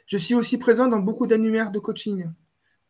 Je 0.07 0.17
suis 0.17 0.35
aussi 0.35 0.59
présent 0.59 0.89
dans 0.89 0.99
beaucoup 0.99 1.27
d'annuaires 1.27 1.71
de 1.71 1.79
coaching, 1.79 2.27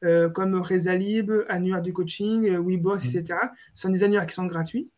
euh, 0.05 0.31
comme 0.31 0.55
Rezalib, 0.55 1.31
annuaire 1.49 1.83
de 1.83 1.91
coaching, 1.91 2.47
euh, 2.47 2.59
WeBoss, 2.59 3.05
mmh. 3.05 3.19
etc. 3.19 3.39
Ce 3.75 3.83
sont 3.83 3.91
des 3.91 4.03
annuaires 4.03 4.27
qui 4.27 4.35
sont 4.35 4.47
gratuits 4.47 4.89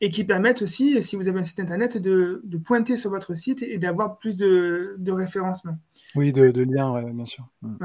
et 0.00 0.10
qui 0.10 0.24
permettent 0.24 0.62
aussi, 0.62 1.02
si 1.02 1.16
vous 1.16 1.28
avez 1.28 1.40
un 1.40 1.44
site 1.44 1.60
internet, 1.60 1.98
de, 1.98 2.42
pointer 2.64 2.96
sur 2.96 3.10
votre 3.10 3.34
site 3.34 3.62
et 3.62 3.78
d'avoir 3.78 4.16
plus 4.16 4.36
de, 4.36 5.10
référencement. 5.10 5.76
Oui, 6.14 6.32
de, 6.32 6.62
liens, 6.62 7.02
bien 7.02 7.24
sûr. 7.24 7.46
Mmh. 7.62 7.76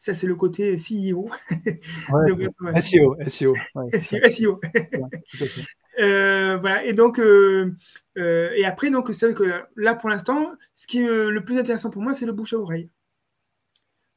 Ça, 0.00 0.14
c'est 0.14 0.26
le 0.26 0.34
côté 0.34 0.76
CEO. 0.76 1.28
SEO, 2.80 3.16
SEO. 3.28 3.54
SEO. 4.30 4.60
Voilà. 6.00 6.84
Et 6.84 6.92
donc, 6.92 7.20
et 8.16 8.64
après, 8.64 8.90
donc, 8.90 9.10
c'est 9.12 9.26
vrai 9.26 9.34
que 9.34 9.64
là, 9.76 9.94
pour 9.94 10.08
l'instant, 10.10 10.52
ce 10.74 10.86
qui 10.86 11.00
est 11.00 11.06
le 11.06 11.44
plus 11.44 11.58
intéressant 11.58 11.90
pour 11.90 12.02
moi, 12.02 12.14
c'est 12.14 12.26
le 12.26 12.32
bouche 12.32 12.52
à 12.54 12.58
oreille. 12.58 12.90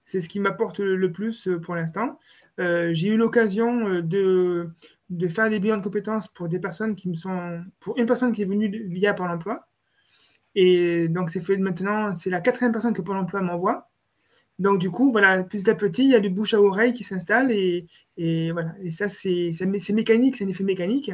C'est 0.05 0.21
ce 0.21 0.29
qui 0.29 0.39
m'apporte 0.39 0.79
le 0.79 1.11
plus 1.11 1.49
pour 1.63 1.75
l'instant. 1.75 2.19
j'ai 2.57 3.07
eu 3.07 3.17
l'occasion 3.17 4.01
de, 4.01 4.69
faire 5.29 5.49
des 5.49 5.59
bilans 5.59 5.77
de 5.77 5.83
compétences 5.83 6.27
pour 6.27 6.49
des 6.49 6.59
personnes 6.59 6.95
qui 6.95 7.09
me 7.09 7.15
sont. 7.15 7.63
pour 7.79 7.97
une 7.97 8.05
personne 8.05 8.31
qui 8.33 8.41
est 8.43 8.45
venue 8.45 8.69
via 8.89 9.13
Pôle 9.13 9.29
emploi. 9.29 9.67
Et 10.55 11.07
donc, 11.07 11.29
c'est 11.29 11.41
fait 11.41 11.57
maintenant, 11.57 12.13
c'est 12.13 12.29
la 12.29 12.41
quatrième 12.41 12.71
personne 12.71 12.93
que 12.93 13.01
Pôle 13.01 13.17
emploi 13.17 13.41
m'envoie. 13.41 13.89
Donc, 14.59 14.79
du 14.79 14.91
coup, 14.91 15.11
voilà, 15.11 15.43
petit 15.43 15.69
à 15.69 15.75
petit, 15.75 16.03
il 16.03 16.11
y 16.11 16.15
a 16.15 16.19
du 16.19 16.29
bouche 16.29 16.53
à 16.53 16.61
oreille 16.61 16.93
qui 16.93 17.03
s'installe. 17.03 17.51
Et, 17.51 17.87
et, 18.17 18.51
voilà. 18.51 18.73
Et 18.81 18.91
ça, 18.91 19.09
c'est 19.09 19.51
mécanique, 19.93 20.35
c'est 20.35 20.45
un 20.45 20.49
effet 20.49 20.63
mécanique. 20.63 21.11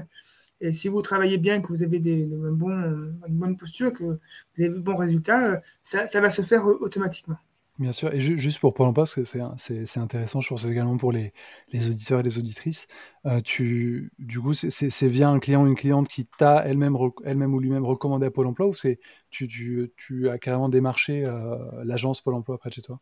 Et 0.62 0.74
si 0.74 0.88
vous 0.88 1.02
travaillez 1.02 1.38
bien, 1.38 1.62
que 1.62 1.70
vous 1.70 1.84
avez 1.84 2.00
des, 2.00 2.26
bon, 2.26 2.70
une 2.70 3.36
bonne 3.36 3.58
posture, 3.58 3.94
que 3.94 4.04
vous 4.04 4.18
avez 4.58 4.70
de 4.70 4.80
bons 4.80 4.96
résultats, 4.96 5.62
ça, 5.84 6.08
ça 6.08 6.22
va 6.22 6.30
se 6.30 6.42
faire 6.42 6.66
automatiquement. 6.66 7.38
Bien 7.80 7.94
sûr, 7.94 8.14
et 8.14 8.20
juste 8.20 8.60
pour 8.60 8.74
Pôle 8.74 8.88
emploi, 8.88 9.04
parce 9.04 9.16
que 9.16 9.24
c'est 9.24 10.00
intéressant, 10.00 10.42
je 10.42 10.50
pense 10.50 10.66
également 10.66 10.98
pour 10.98 11.14
les, 11.14 11.32
les 11.72 11.88
auditeurs 11.88 12.20
et 12.20 12.24
les 12.24 12.38
auditrices, 12.38 12.90
euh, 13.26 13.40
tu, 13.40 14.12
du 14.20 14.42
coup, 14.42 14.52
c'est 14.52 15.08
via 15.08 15.30
un 15.30 15.40
client 15.40 15.64
ou 15.64 15.68
une 15.68 15.76
cliente 15.76 16.10
qui 16.10 16.26
t'a 16.26 16.62
elle-même 16.66 16.98
elle 17.24 17.38
ou 17.38 17.60
lui-même 17.60 17.86
recommandé 17.86 18.26
à 18.26 18.32
Pôle 18.32 18.48
emploi, 18.48 18.68
ou 18.68 18.74
c'est 18.74 19.00
tu, 19.30 19.48
tu, 19.48 19.94
tu 19.96 20.28
as 20.28 20.38
carrément 20.38 20.68
démarché 20.68 21.24
euh, 21.26 21.56
l'agence 21.86 22.20
Pôle 22.20 22.34
emploi 22.34 22.58
près 22.58 22.70
de 22.70 22.74
chez 22.74 22.82
toi? 22.82 23.00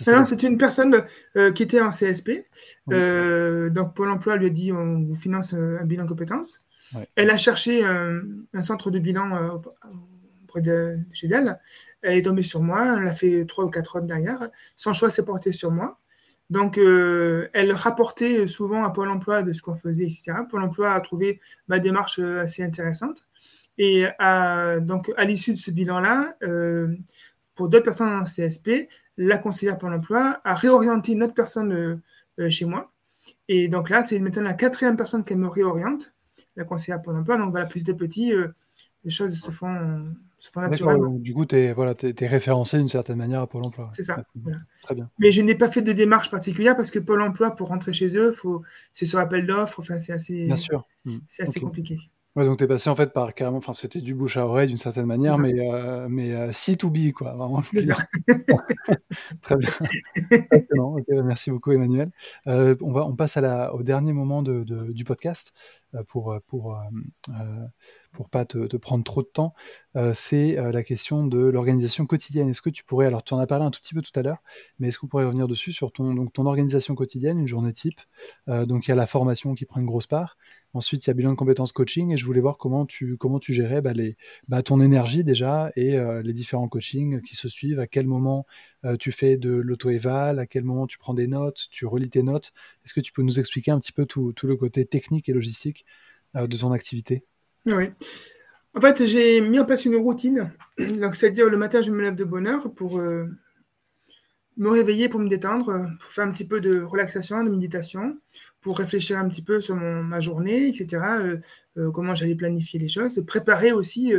C'est 0.00 0.42
une 0.44 0.56
personne 0.56 1.04
euh, 1.36 1.50
qui 1.50 1.64
était 1.64 1.80
en 1.80 1.90
CSP. 1.90 2.46
donc 2.86 3.94
Pôle 3.96 4.08
emploi 4.08 4.36
lui 4.36 4.46
a 4.46 4.50
dit 4.50 4.70
on 4.70 5.02
vous 5.02 5.16
finance 5.16 5.52
un 5.52 5.84
bilan 5.84 6.04
de 6.04 6.14
Elle 7.16 7.30
a 7.30 7.36
cherché 7.36 7.84
un 7.84 8.62
centre 8.62 8.90
de 8.90 8.98
bilan 8.98 9.60
auprès 10.44 10.60
de 10.60 10.98
chez 11.12 11.28
elle. 11.28 11.58
Elle 12.02 12.18
est 12.18 12.22
tombée 12.22 12.42
sur 12.42 12.62
moi, 12.62 12.98
elle 12.98 13.06
a 13.06 13.12
fait 13.12 13.44
trois 13.46 13.64
ou 13.64 13.70
quatre 13.70 13.96
heures 13.96 14.02
derrière. 14.02 14.50
Son 14.76 14.92
choix 14.92 15.08
s'est 15.08 15.24
porté 15.24 15.52
sur 15.52 15.70
moi. 15.70 15.98
Donc, 16.52 16.76
euh, 16.76 17.48
elle 17.54 17.72
rapportait 17.72 18.46
souvent 18.46 18.84
à 18.84 18.90
Pôle 18.90 19.08
emploi 19.08 19.42
de 19.42 19.54
ce 19.54 19.62
qu'on 19.62 19.74
faisait, 19.74 20.04
etc. 20.04 20.34
Pôle 20.50 20.62
emploi 20.62 20.92
a 20.92 21.00
trouvé 21.00 21.40
ma 21.66 21.78
démarche 21.78 22.18
euh, 22.18 22.42
assez 22.42 22.62
intéressante. 22.62 23.24
Et 23.78 24.04
donc, 24.82 25.10
à 25.16 25.24
l'issue 25.24 25.54
de 25.54 25.58
ce 25.58 25.70
bilan-là, 25.70 26.36
euh, 26.42 26.94
pour 27.54 27.70
d'autres 27.70 27.84
personnes 27.84 28.10
en 28.10 28.24
CSP, 28.24 28.88
la 29.16 29.38
conseillère 29.38 29.78
Pôle 29.78 29.94
emploi 29.94 30.40
a 30.44 30.54
réorienté 30.54 31.12
une 31.12 31.22
autre 31.22 31.32
personne 31.32 32.02
chez 32.50 32.66
moi. 32.66 32.92
Et 33.48 33.68
donc 33.68 33.88
là, 33.88 34.02
c'est 34.02 34.18
maintenant 34.18 34.42
la 34.42 34.52
quatrième 34.52 34.96
personne 34.96 35.24
qui 35.24 35.34
me 35.36 35.48
réoriente, 35.48 36.12
la 36.56 36.64
conseillère 36.64 37.00
Pôle 37.02 37.16
emploi. 37.16 37.36
Donc 37.38 37.50
voilà, 37.50 37.66
plus 37.66 37.84
de 37.84 37.92
petits, 37.92 38.32
les 39.04 39.10
choses 39.10 39.38
se 39.38 39.50
font 39.50 40.04
du 41.20 41.34
coup, 41.34 41.46
tu 41.46 41.56
es, 41.56 41.72
voilà, 41.72 41.94
référencé 42.20 42.78
d'une 42.78 42.88
certaine 42.88 43.16
manière 43.16 43.42
à 43.42 43.46
Pôle 43.46 43.62
emploi. 43.64 43.88
C'est 43.90 44.02
ça. 44.02 44.22
Très 44.82 44.94
bien. 44.94 45.08
Mais 45.18 45.30
je 45.30 45.40
n'ai 45.40 45.54
pas 45.54 45.68
fait 45.68 45.82
de 45.82 45.92
démarche 45.92 46.30
particulière 46.30 46.74
parce 46.76 46.90
que 46.90 46.98
Pôle 46.98 47.22
emploi, 47.22 47.52
pour 47.52 47.68
rentrer 47.68 47.92
chez 47.92 48.16
eux, 48.16 48.32
faut... 48.32 48.62
c'est 48.92 49.04
sur 49.04 49.20
appel 49.20 49.46
d'offres. 49.46 49.78
Enfin, 49.78 49.98
c'est 50.00 50.12
assez, 50.12 50.46
bien 50.46 50.56
sûr. 50.56 50.86
Mmh. 51.04 51.16
C'est 51.28 51.44
assez 51.44 51.60
compliqué. 51.60 51.98
Ouais, 52.34 52.46
donc 52.46 52.58
tu 52.58 52.64
es 52.64 52.66
passé 52.66 52.88
en 52.88 52.96
fait 52.96 53.12
par 53.12 53.34
carrément, 53.34 53.58
enfin 53.58 53.74
c'était 53.74 54.00
du 54.00 54.14
bouche 54.14 54.38
à 54.38 54.46
oreille 54.46 54.66
d'une 54.66 54.78
certaine 54.78 55.04
manière, 55.04 55.36
mais, 55.36 55.52
euh, 55.70 56.06
mais 56.08 56.32
euh, 56.32 56.48
C2B, 56.48 57.12
quoi, 57.12 57.34
vraiment. 57.34 57.60
Très 59.42 59.56
bien. 59.56 59.68
Bah, 60.78 61.22
merci 61.24 61.50
beaucoup 61.50 61.72
Emmanuel. 61.72 62.10
Euh, 62.46 62.74
on, 62.80 62.92
va, 62.92 63.06
on 63.06 63.14
passe 63.14 63.36
à 63.36 63.42
la, 63.42 63.74
au 63.74 63.82
dernier 63.82 64.14
moment 64.14 64.42
de, 64.42 64.64
du 64.64 65.04
podcast 65.04 65.52
pour, 66.08 66.34
pour, 66.46 66.76
pour 68.12 68.28
pas 68.28 68.44
te, 68.44 68.76
prendre 68.76 69.04
trop 69.04 69.22
de 69.22 69.28
temps. 69.28 69.54
c'est 70.14 70.54
la 70.54 70.82
question 70.82 71.26
de 71.26 71.38
l'organisation 71.38 72.06
quotidienne. 72.06 72.48
Est-ce 72.48 72.62
que 72.62 72.70
tu 72.70 72.84
pourrais, 72.84 73.06
alors 73.06 73.22
tu 73.22 73.34
en 73.34 73.38
as 73.38 73.46
parlé 73.46 73.64
un 73.64 73.70
tout 73.70 73.80
petit 73.80 73.94
peu 73.94 74.02
tout 74.02 74.18
à 74.18 74.22
l'heure, 74.22 74.42
mais 74.78 74.88
est-ce 74.88 74.98
que 74.98 75.02
vous 75.02 75.08
pourriez 75.08 75.26
revenir 75.26 75.48
dessus 75.48 75.72
sur 75.72 75.92
ton, 75.92 76.14
donc, 76.14 76.32
ton 76.32 76.46
organisation 76.46 76.94
quotidienne, 76.94 77.38
une 77.38 77.46
journée 77.46 77.72
type 77.72 78.00
Donc 78.46 78.86
il 78.86 78.90
y 78.90 78.92
a 78.92 78.96
la 78.96 79.06
formation 79.06 79.54
qui 79.54 79.64
prend 79.64 79.80
une 79.80 79.86
grosse 79.86 80.06
part. 80.06 80.36
Ensuite, 80.74 81.04
il 81.06 81.10
y 81.10 81.10
a 81.10 81.14
bilan 81.14 81.32
de 81.32 81.36
compétences 81.36 81.72
coaching 81.72 82.12
et 82.12 82.16
je 82.16 82.24
voulais 82.24 82.40
voir 82.40 82.56
comment 82.56 82.86
tu, 82.86 83.18
comment 83.18 83.38
tu 83.38 83.52
gérais 83.52 83.82
bah, 83.82 83.92
bah, 84.48 84.62
ton 84.62 84.80
énergie 84.80 85.22
déjà 85.22 85.70
et 85.76 85.98
euh, 85.98 86.22
les 86.22 86.32
différents 86.32 86.68
coachings 86.68 87.20
qui 87.20 87.36
se 87.36 87.48
suivent, 87.48 87.78
à 87.78 87.86
quel 87.86 88.06
moment 88.06 88.46
euh, 88.86 88.96
tu 88.96 89.12
fais 89.12 89.36
de 89.36 89.52
l'auto-éval, 89.52 90.38
à 90.38 90.46
quel 90.46 90.64
moment 90.64 90.86
tu 90.86 90.96
prends 90.96 91.12
des 91.12 91.26
notes, 91.26 91.66
tu 91.70 91.84
relis 91.84 92.08
tes 92.08 92.22
notes? 92.22 92.54
Est-ce 92.84 92.94
que 92.94 93.00
tu 93.00 93.12
peux 93.12 93.22
nous 93.22 93.38
expliquer 93.38 93.70
un 93.70 93.78
petit 93.78 93.92
peu 93.92 94.06
tout, 94.06 94.32
tout 94.32 94.46
le 94.46 94.56
côté 94.56 94.86
technique 94.86 95.28
et 95.28 95.34
logistique 95.34 95.81
euh, 96.36 96.46
de 96.46 96.56
ton 96.56 96.72
activité 96.72 97.24
Oui. 97.66 97.90
En 98.74 98.80
fait, 98.80 99.06
j'ai 99.06 99.40
mis 99.40 99.58
en 99.58 99.64
place 99.64 99.84
une 99.84 99.96
routine. 99.96 100.50
Donc, 100.78 101.16
c'est-à-dire 101.16 101.48
le 101.48 101.56
matin, 101.56 101.80
je 101.80 101.90
me 101.90 102.02
lève 102.02 102.16
de 102.16 102.24
bonne 102.24 102.46
heure 102.46 102.72
pour 102.72 102.98
me 102.98 104.68
réveiller, 104.68 105.08
pour 105.08 105.20
me 105.20 105.28
détendre, 105.28 105.90
pour 106.00 106.10
faire 106.10 106.26
un 106.26 106.32
petit 106.32 106.46
peu 106.46 106.60
de 106.60 106.80
relaxation, 106.80 107.44
de 107.44 107.50
méditation 107.50 108.16
pour 108.62 108.78
réfléchir 108.78 109.18
un 109.18 109.28
petit 109.28 109.42
peu 109.42 109.60
sur 109.60 109.74
ma 109.76 110.20
journée, 110.20 110.68
etc., 110.68 111.02
euh, 111.02 111.36
euh, 111.76 111.90
comment 111.90 112.14
j'allais 112.14 112.36
planifier 112.36 112.78
les 112.78 112.88
choses, 112.88 113.22
préparer 113.26 113.72
aussi 113.72 114.14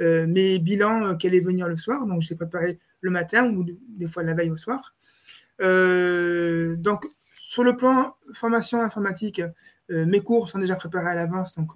euh, 0.00 0.26
mes 0.26 0.58
bilans 0.58 1.16
qui 1.16 1.26
allaient 1.26 1.40
venir 1.40 1.68
le 1.68 1.76
soir. 1.76 2.06
Donc, 2.06 2.22
je 2.22 2.30
les 2.30 2.36
préparé 2.36 2.78
le 3.00 3.10
matin 3.10 3.44
ou 3.50 3.64
des 3.64 4.06
fois 4.06 4.22
la 4.22 4.34
veille 4.34 4.50
au 4.50 4.56
soir. 4.56 4.94
donc, 5.58 7.06
sur 7.36 7.64
le 7.64 7.76
plan 7.76 8.14
formation 8.34 8.82
informatique, 8.82 9.42
mes 9.90 10.20
cours 10.20 10.48
sont 10.48 10.58
déjà 10.58 10.76
préparés 10.76 11.10
à 11.10 11.14
l'avance. 11.14 11.56
Donc, 11.56 11.70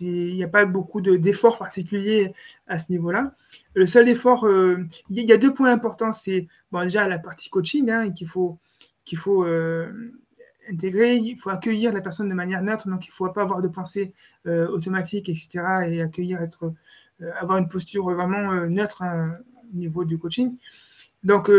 il 0.00 0.34
n'y 0.34 0.44
a 0.44 0.48
pas 0.48 0.64
beaucoup 0.64 1.00
d'efforts 1.00 1.58
particuliers 1.58 2.32
à 2.66 2.78
ce 2.78 2.92
niveau-là. 2.92 3.32
Le 3.74 3.86
seul 3.86 4.08
effort, 4.08 4.46
il 5.10 5.24
y, 5.24 5.32
a 5.32 5.36
deux 5.36 5.52
points 5.52 5.72
importants. 5.72 6.12
C'est 6.12 6.46
déjà 6.72 7.08
la 7.08 7.18
partie 7.18 7.50
coaching, 7.50 7.90
hein, 7.90 8.10
qu'il 8.12 8.28
faut, 8.28 8.58
intégrer, 10.70 11.16
il 11.16 11.36
faut 11.36 11.50
accueillir 11.50 11.92
la 11.92 12.00
personne 12.00 12.28
de 12.28 12.34
manière 12.34 12.62
neutre, 12.62 12.88
donc 12.88 13.06
il 13.06 13.10
ne 13.10 13.12
faut 13.12 13.28
pas 13.30 13.42
avoir 13.42 13.62
de 13.62 13.68
pensée 13.68 14.12
euh, 14.46 14.68
automatique, 14.68 15.28
etc. 15.28 15.88
Et 15.88 16.02
accueillir, 16.02 16.42
être, 16.42 16.72
euh, 17.22 17.30
avoir 17.38 17.58
une 17.58 17.68
posture 17.68 18.10
vraiment 18.10 18.52
euh, 18.52 18.66
neutre 18.66 19.02
hein, 19.02 19.36
au 19.72 19.76
niveau 19.76 20.04
du 20.04 20.18
coaching. 20.18 20.56
Donc, 21.24 21.50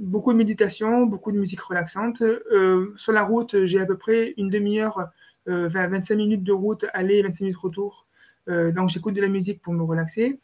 beaucoup 0.00 0.32
de 0.32 0.38
méditation, 0.38 1.06
beaucoup 1.06 1.32
de 1.32 1.38
musique 1.38 1.60
relaxante. 1.60 2.22
sur 2.96 3.12
la 3.12 3.22
route, 3.22 3.64
j'ai 3.64 3.80
à 3.80 3.86
peu 3.86 3.96
près 3.96 4.34
une 4.36 4.50
demi-heure, 4.50 5.10
25 5.46 6.16
minutes 6.16 6.42
de 6.42 6.52
route, 6.52 6.86
aller, 6.92 7.22
25 7.22 7.44
minutes 7.44 7.56
retour. 7.56 8.06
donc, 8.48 8.88
j'écoute 8.88 9.14
de 9.14 9.20
la 9.20 9.28
musique 9.28 9.62
pour 9.62 9.72
me 9.74 9.84
relaxer. 9.84 10.40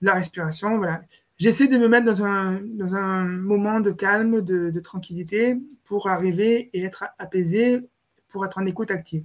La 0.00 0.14
respiration, 0.14 0.78
voilà. 0.78 1.02
J'essaie 1.38 1.68
de 1.68 1.78
me 1.78 1.86
mettre 1.86 2.04
dans 2.04 2.24
un, 2.24 2.60
dans 2.60 2.96
un 2.96 3.24
moment 3.24 3.78
de 3.78 3.92
calme, 3.92 4.42
de, 4.42 4.80
tranquillité, 4.80 5.56
pour 5.84 6.08
arriver 6.08 6.68
et 6.72 6.82
être 6.82 7.04
apaisé, 7.18 7.88
pour 8.28 8.44
être 8.44 8.58
en 8.58 8.66
écoute 8.66 8.90
active. 8.90 9.24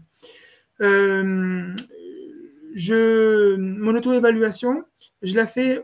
Euh, 0.82 1.74
je, 2.76 3.56
mon 3.56 3.96
auto-évaluation, 3.96 4.84
je 5.24 5.36
la 5.36 5.48
fais 5.48 5.84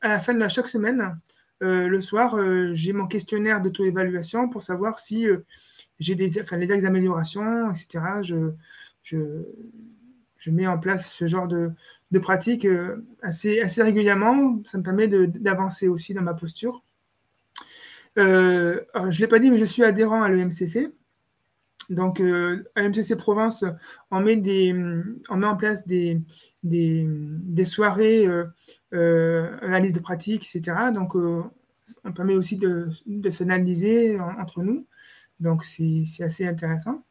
à 0.00 0.08
la 0.08 0.18
fin 0.18 0.32
de 0.32 0.48
chaque 0.48 0.68
semaine. 0.68 1.18
Euh, 1.62 1.88
le 1.88 2.00
soir, 2.00 2.34
euh, 2.36 2.70
j'ai 2.74 2.92
mon 2.92 3.06
questionnaire 3.06 3.60
d'auto-évaluation 3.62 4.48
pour 4.48 4.62
savoir 4.62 4.98
si 4.98 5.26
euh, 5.26 5.38
j'ai 5.98 6.14
des, 6.14 6.40
enfin, 6.40 6.56
les 6.58 6.84
améliorations, 6.84 7.70
etc. 7.70 8.04
Je, 8.22 8.52
je, 9.02 9.18
je 10.36 10.50
mets 10.50 10.66
en 10.66 10.78
place 10.78 11.10
ce 11.10 11.26
genre 11.26 11.48
de, 11.48 11.70
de 12.10 12.18
pratique 12.18 12.66
assez, 13.22 13.60
assez 13.60 13.82
régulièrement. 13.82 14.62
Ça 14.66 14.78
me 14.78 14.82
permet 14.82 15.08
d'avancer 15.08 15.88
aussi 15.88 16.12
dans 16.14 16.22
ma 16.22 16.34
posture. 16.34 16.82
Je 18.16 18.22
ne 18.22 19.18
l'ai 19.18 19.26
pas 19.26 19.38
dit, 19.38 19.50
mais 19.50 19.58
je 19.58 19.64
suis 19.64 19.84
adhérent 19.84 20.22
à 20.22 20.28
l'EMCC. 20.28 20.92
Donc, 21.90 22.20
euh, 22.20 22.64
à 22.74 22.82
l'EMCC 22.82 23.16
Provence, 23.16 23.64
on 24.10 24.20
met, 24.20 24.40
on 25.28 25.36
met 25.36 25.46
en 25.46 25.56
place 25.56 25.86
des, 25.86 26.20
des, 26.62 27.06
des 27.08 27.64
soirées, 27.64 28.26
euh, 28.92 29.56
analyse 29.62 29.92
de 29.92 30.00
pratique, 30.00 30.44
etc. 30.44 30.90
Donc, 30.92 31.14
on 31.14 32.12
permet 32.12 32.34
aussi 32.34 32.56
de, 32.56 32.88
de 33.06 33.30
s'analyser 33.30 34.18
entre 34.20 34.62
nous. 34.62 34.86
Donc, 35.40 35.64
c'est 35.64 36.04
assez 36.20 36.46
intéressant. 36.46 37.04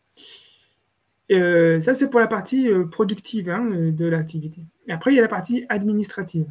Euh, 1.32 1.80
ça, 1.82 1.94
c'est 1.94 2.10
pour 2.10 2.20
la 2.20 2.28
partie 2.28 2.70
euh, 2.70 2.86
productive 2.86 3.50
hein, 3.50 3.66
euh, 3.72 3.92
de 3.92 4.06
l'activité. 4.06 4.62
Après, 4.90 5.12
il 5.12 5.16
y 5.16 5.20
a 5.20 5.24
la 5.24 5.28
partie 5.28 5.66
administrative, 5.70 6.48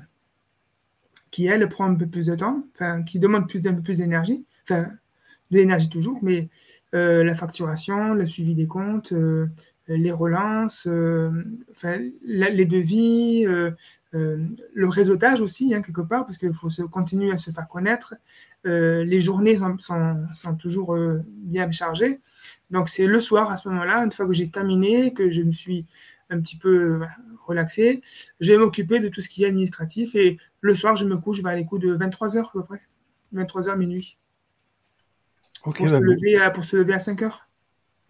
qui, 1.30 1.46
elle, 1.46 1.68
prend 1.68 1.84
un 1.86 1.94
peu 1.94 2.06
plus 2.06 2.26
de 2.26 2.34
temps, 2.34 2.64
qui 3.06 3.18
demande 3.18 3.48
plus, 3.48 3.66
un 3.66 3.74
peu 3.74 3.82
plus 3.82 3.98
d'énergie, 3.98 4.44
enfin, 4.64 4.88
de 5.50 5.58
l'énergie 5.58 5.88
toujours, 5.88 6.18
mais 6.22 6.48
la 6.94 7.34
facturation, 7.34 8.14
le 8.14 8.24
suivi 8.24 8.54
des 8.54 8.66
comptes, 8.66 9.12
les 9.88 10.12
relances, 10.12 10.88
enfin, 11.70 11.98
les 12.24 12.64
devis, 12.64 13.44
le 14.12 14.88
réseautage 14.88 15.40
aussi, 15.40 15.74
hein, 15.74 15.82
quelque 15.82 16.02
part, 16.02 16.24
parce 16.24 16.38
qu'il 16.38 16.54
faut 16.54 16.70
se, 16.70 16.82
continuer 16.82 17.32
à 17.32 17.36
se 17.36 17.50
faire 17.50 17.68
connaître. 17.68 18.14
les 18.64 19.20
journées 19.20 19.56
sont 19.56 20.56
toujours 20.58 20.96
bien 21.26 21.70
chargées. 21.70 22.20
Donc 22.70 22.88
c'est 22.88 23.06
le 23.06 23.20
soir 23.20 23.50
à 23.50 23.56
ce 23.56 23.68
moment-là, 23.68 24.04
une 24.04 24.12
fois 24.12 24.26
que 24.26 24.32
j'ai 24.32 24.48
terminé, 24.48 25.12
que 25.12 25.30
je 25.30 25.42
me 25.42 25.52
suis 25.52 25.86
un 26.30 26.40
petit 26.40 26.56
peu 26.56 27.00
relaxé. 27.46 28.02
Je 28.40 28.52
vais 28.52 28.58
m'occuper 28.58 29.00
de 29.00 29.08
tout 29.08 29.20
ce 29.20 29.28
qui 29.28 29.44
est 29.44 29.48
administratif 29.48 30.14
et 30.14 30.38
le 30.60 30.74
soir, 30.74 30.96
je 30.96 31.04
me 31.04 31.16
couche 31.16 31.42
vers 31.42 31.54
les 31.54 31.64
coups 31.64 31.82
de 31.82 31.96
23h 31.96 32.38
à 32.38 32.52
peu 32.52 32.62
près. 32.62 32.80
23h 33.34 33.76
minuit. 33.76 34.16
Pour, 35.72 35.88
se 35.88 35.94
lever 35.94 36.36
à, 36.36 36.50
pour 36.50 36.64
se 36.64 36.76
lever 36.76 36.94
à 36.94 36.98
5h. 36.98 37.32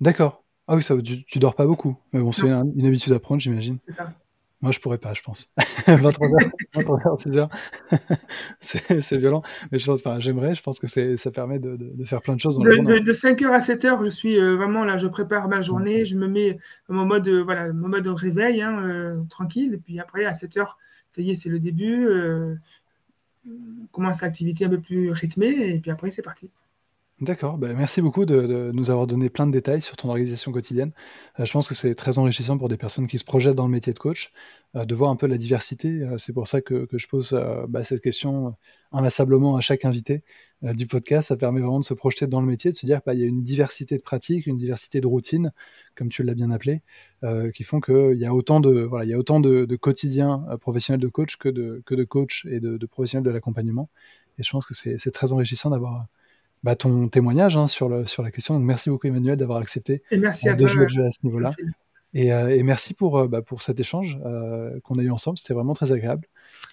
D'accord. 0.00 0.42
Ah 0.66 0.76
oui, 0.76 0.82
ça, 0.82 0.96
tu, 1.00 1.24
tu 1.24 1.38
dors 1.38 1.54
pas 1.54 1.66
beaucoup. 1.66 1.96
Mais 2.12 2.20
bon, 2.20 2.32
c'est 2.32 2.48
une, 2.48 2.86
habitude 2.86 3.12
à 3.12 3.18
prendre, 3.18 3.40
j'imagine. 3.40 3.78
C'est 3.86 3.92
ça. 3.92 4.12
Moi, 4.62 4.72
je 4.72 4.80
pourrais 4.80 4.96
pas, 4.96 5.12
je 5.12 5.20
pense. 5.20 5.52
23h, 5.86 6.50
23h, 6.74 7.50
6h, 8.60 9.00
c'est 9.02 9.18
violent. 9.18 9.42
Mais 9.70 9.78
je 9.78 9.84
pense, 9.84 10.00
enfin, 10.00 10.20
j'aimerais, 10.20 10.54
je 10.54 10.62
pense 10.62 10.78
que 10.78 10.86
ça 10.86 11.30
permet 11.30 11.58
de, 11.58 11.76
de, 11.76 12.04
faire 12.04 12.22
plein 12.22 12.34
de 12.34 12.40
choses. 12.40 12.56
Dans 12.56 12.64
de, 12.64 12.94
de, 12.94 12.98
de, 12.98 13.12
5h 13.12 13.46
à 13.48 13.58
7h, 13.58 14.02
je 14.02 14.08
suis 14.08 14.40
euh, 14.40 14.56
vraiment 14.56 14.84
là, 14.84 14.96
je 14.96 15.06
prépare 15.06 15.48
ma 15.48 15.60
journée, 15.60 16.06
je 16.06 16.16
me 16.16 16.28
mets 16.28 16.56
mon 16.88 17.04
mode, 17.04 17.28
voilà, 17.28 17.74
mon 17.74 17.88
mode 17.88 18.04
de 18.04 18.10
réveil, 18.10 18.62
hein, 18.62 18.82
euh, 18.86 19.20
tranquille. 19.28 19.74
Et 19.74 19.76
puis 19.76 20.00
après, 20.00 20.24
à 20.24 20.30
7h, 20.30 20.66
ça 21.10 21.20
y 21.20 21.30
est, 21.30 21.34
c'est 21.34 21.50
le 21.50 21.58
début. 21.58 22.06
Euh, 22.08 22.54
commence 23.92 24.22
l'activité 24.22 24.64
un 24.64 24.70
peu 24.70 24.80
plus 24.80 25.10
rythmée. 25.10 25.74
Et 25.74 25.78
puis 25.78 25.90
après, 25.90 26.10
c'est 26.10 26.22
parti. 26.22 26.48
D'accord, 27.20 27.58
bah, 27.58 27.72
merci 27.74 28.02
beaucoup 28.02 28.24
de, 28.24 28.72
nous 28.74 28.90
avoir 28.90 29.06
donné 29.06 29.30
plein 29.30 29.46
de 29.46 29.52
détails 29.52 29.80
sur 29.80 29.96
ton 29.96 30.08
organisation 30.08 30.50
quotidienne. 30.50 30.90
Euh, 31.38 31.44
je 31.44 31.52
pense 31.52 31.68
que 31.68 31.74
c'est 31.76 31.94
très 31.94 32.18
enrichissant 32.18 32.58
pour 32.58 32.68
des 32.68 32.76
personnes 32.76 33.06
qui 33.06 33.18
se 33.18 33.24
projettent 33.24 33.54
dans 33.54 33.66
le 33.66 33.70
métier 33.70 33.92
de 33.92 33.98
coach, 34.00 34.32
euh, 34.74 34.84
de 34.84 34.94
voir 34.96 35.10
un 35.12 35.16
peu 35.16 35.28
la 35.28 35.36
diversité. 35.36 35.88
Euh, 36.02 36.18
c'est 36.18 36.32
pour 36.32 36.48
ça 36.48 36.60
que, 36.60 36.88
je 36.92 37.06
pose 37.06 37.32
bah, 37.68 37.84
cette 37.84 38.00
question 38.00 38.56
inlassablement 38.90 39.56
à 39.56 39.60
chaque 39.60 39.84
invité 39.84 40.24
du 40.62 40.88
podcast. 40.88 41.28
Ça 41.28 41.36
permet 41.36 41.60
vraiment 41.60 41.78
de 41.78 41.84
se 41.84 41.94
projeter 41.94 42.26
dans 42.26 42.40
le 42.40 42.48
métier, 42.48 42.72
de 42.72 42.76
se 42.76 42.84
dire 42.84 42.96
qu'il 42.96 43.12
bah, 43.12 43.14
y 43.14 43.22
a 43.22 43.26
une 43.26 43.44
diversité 43.44 43.96
de 43.96 44.02
pratiques, 44.02 44.46
une 44.46 44.58
diversité 44.58 45.00
de 45.00 45.06
routines, 45.06 45.52
comme 45.94 46.08
tu 46.08 46.24
l'as 46.24 46.34
bien 46.34 46.50
appelé, 46.50 46.82
qui 47.54 47.62
font 47.62 47.80
qu'il 47.80 48.18
y 48.18 48.26
a 48.26 48.34
autant 48.34 48.58
de, 48.60 48.80
voilà, 48.80 49.04
il 49.04 49.10
y 49.10 49.14
a 49.14 49.18
autant 49.18 49.38
de, 49.40 49.76
quotidiens 49.76 50.44
professionnels 50.60 51.00
de 51.00 51.08
coach 51.08 51.36
que 51.36 51.48
de, 51.48 51.82
que 51.86 51.94
de 51.94 52.04
coach 52.04 52.44
et 52.50 52.58
de, 52.58 52.76
de 52.76 52.86
professionnels 52.86 53.24
de 53.24 53.30
l'accompagnement. 53.30 53.88
Et 54.38 54.42
je 54.42 54.50
pense 54.50 54.66
que 54.66 54.74
c'est 54.74 55.10
très 55.12 55.32
enrichissant 55.32 55.70
d'avoir 55.70 56.06
bah, 56.64 56.76
ton 56.76 57.08
témoignage 57.08 57.58
hein, 57.58 57.66
sur, 57.66 57.90
le, 57.90 58.06
sur 58.06 58.22
la 58.22 58.30
question. 58.30 58.54
Donc, 58.54 58.64
merci 58.64 58.88
beaucoup, 58.88 59.06
Emmanuel, 59.06 59.36
d'avoir 59.36 59.58
accepté 59.58 60.02
et 60.10 60.16
merci 60.16 60.48
à, 60.48 60.56
toi, 60.56 60.66
jouer 60.66 61.04
à 61.04 61.10
ce 61.10 61.18
niveau-là. 61.22 61.52
Et, 62.14 62.32
euh, 62.32 62.48
et, 62.48 62.62
merci 62.62 62.94
pour, 62.94 63.18
euh, 63.18 63.28
bah, 63.28 63.42
pour 63.42 63.60
cet 63.60 63.80
échange 63.80 64.18
euh, 64.24 64.80
qu'on 64.82 64.98
a 64.98 65.02
eu 65.02 65.10
ensemble. 65.10 65.36
C'était 65.36 65.52
vraiment 65.52 65.74
très 65.74 65.92
agréable. 65.92 66.26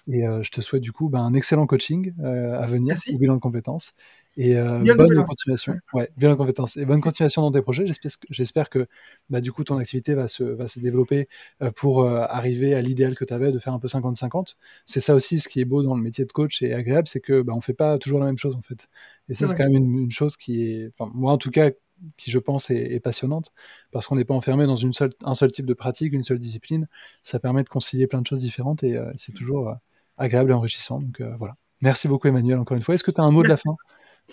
Et 0.08 0.22
je 0.42 0.50
te 0.50 0.60
souhaite 0.60 0.82
du 0.82 0.92
coup 0.92 1.08
bah, 1.08 1.20
un 1.20 1.34
excellent 1.34 1.66
coaching 1.66 2.12
à 2.22 2.66
venir, 2.66 2.96
au 3.12 3.18
bilan 3.18 3.34
de 3.34 3.40
compétences. 3.40 3.92
Et 4.36 4.54
bonne 4.54 5.24
continuation. 5.24 5.74
Ouais, 5.92 6.10
bilan 6.16 6.32
de 6.32 6.36
compétences. 6.36 6.76
Et 6.76 6.84
bonne 6.84 7.00
continuation 7.00 7.42
dans 7.42 7.50
tes 7.50 7.62
projets. 7.62 7.84
J'espère 8.30 8.70
que 8.70 8.86
bah, 9.30 9.40
du 9.40 9.52
coup 9.52 9.64
ton 9.64 9.76
activité 9.78 10.14
va 10.14 10.28
se, 10.28 10.42
va 10.42 10.68
se 10.68 10.80
développer 10.80 11.28
pour 11.76 12.06
arriver 12.06 12.74
à 12.74 12.80
l'idéal 12.80 13.14
que 13.14 13.24
tu 13.24 13.34
avais 13.34 13.52
de 13.52 13.58
faire 13.58 13.72
un 13.72 13.78
peu 13.78 13.88
50-50. 13.88 14.56
C'est 14.84 15.00
ça 15.00 15.14
aussi 15.14 15.38
ce 15.38 15.48
qui 15.48 15.60
est 15.60 15.64
beau 15.64 15.82
dans 15.82 15.94
le 15.94 16.02
métier 16.02 16.24
de 16.24 16.32
coach 16.32 16.62
et 16.62 16.72
agréable, 16.74 17.08
c'est 17.08 17.20
que 17.20 17.42
bah, 17.42 17.52
on 17.54 17.60
fait 17.60 17.74
pas 17.74 17.98
toujours 17.98 18.20
la 18.20 18.26
même 18.26 18.38
chose 18.38 18.56
en 18.56 18.62
fait. 18.62 18.88
Et 19.28 19.34
ça, 19.34 19.46
c'est 19.46 19.54
quand 19.54 19.68
même 19.68 19.98
une, 19.98 20.10
chose 20.10 20.36
qui 20.36 20.64
est, 20.64 20.90
enfin, 20.98 21.10
moi 21.14 21.32
en 21.32 21.38
tout 21.38 21.50
cas, 21.50 21.70
qui 22.16 22.30
je 22.30 22.38
pense 22.38 22.70
est, 22.70 23.00
passionnante, 23.00 23.52
parce 23.90 24.06
qu'on 24.06 24.16
n'est 24.16 24.24
pas 24.24 24.34
enfermé 24.34 24.66
dans 24.66 24.76
une 24.76 24.92
seule, 24.92 25.12
un 25.24 25.34
seul 25.34 25.50
type 25.50 25.66
de 25.66 25.74
pratique, 25.74 26.12
une 26.12 26.22
seule 26.22 26.38
discipline. 26.38 26.88
Ça 27.22 27.38
permet 27.38 27.62
de 27.62 27.68
concilier 27.68 28.06
plein 28.06 28.20
de 28.20 28.26
choses 28.26 28.40
différentes 28.40 28.82
et 28.82 28.96
euh, 28.96 29.10
c'est 29.16 29.32
toujours 29.32 29.68
euh, 29.68 29.74
agréable 30.18 30.50
et 30.50 30.54
enrichissant. 30.54 30.98
Donc 30.98 31.20
euh, 31.20 31.34
voilà. 31.38 31.56
Merci 31.80 32.08
beaucoup 32.08 32.28
Emmanuel 32.28 32.58
encore 32.58 32.76
une 32.76 32.82
fois. 32.82 32.94
Est-ce 32.94 33.04
que 33.04 33.10
tu 33.10 33.20
as 33.20 33.24
un 33.24 33.30
mot 33.30 33.42
de 33.42 33.48
la 33.48 33.56
fin? 33.56 33.74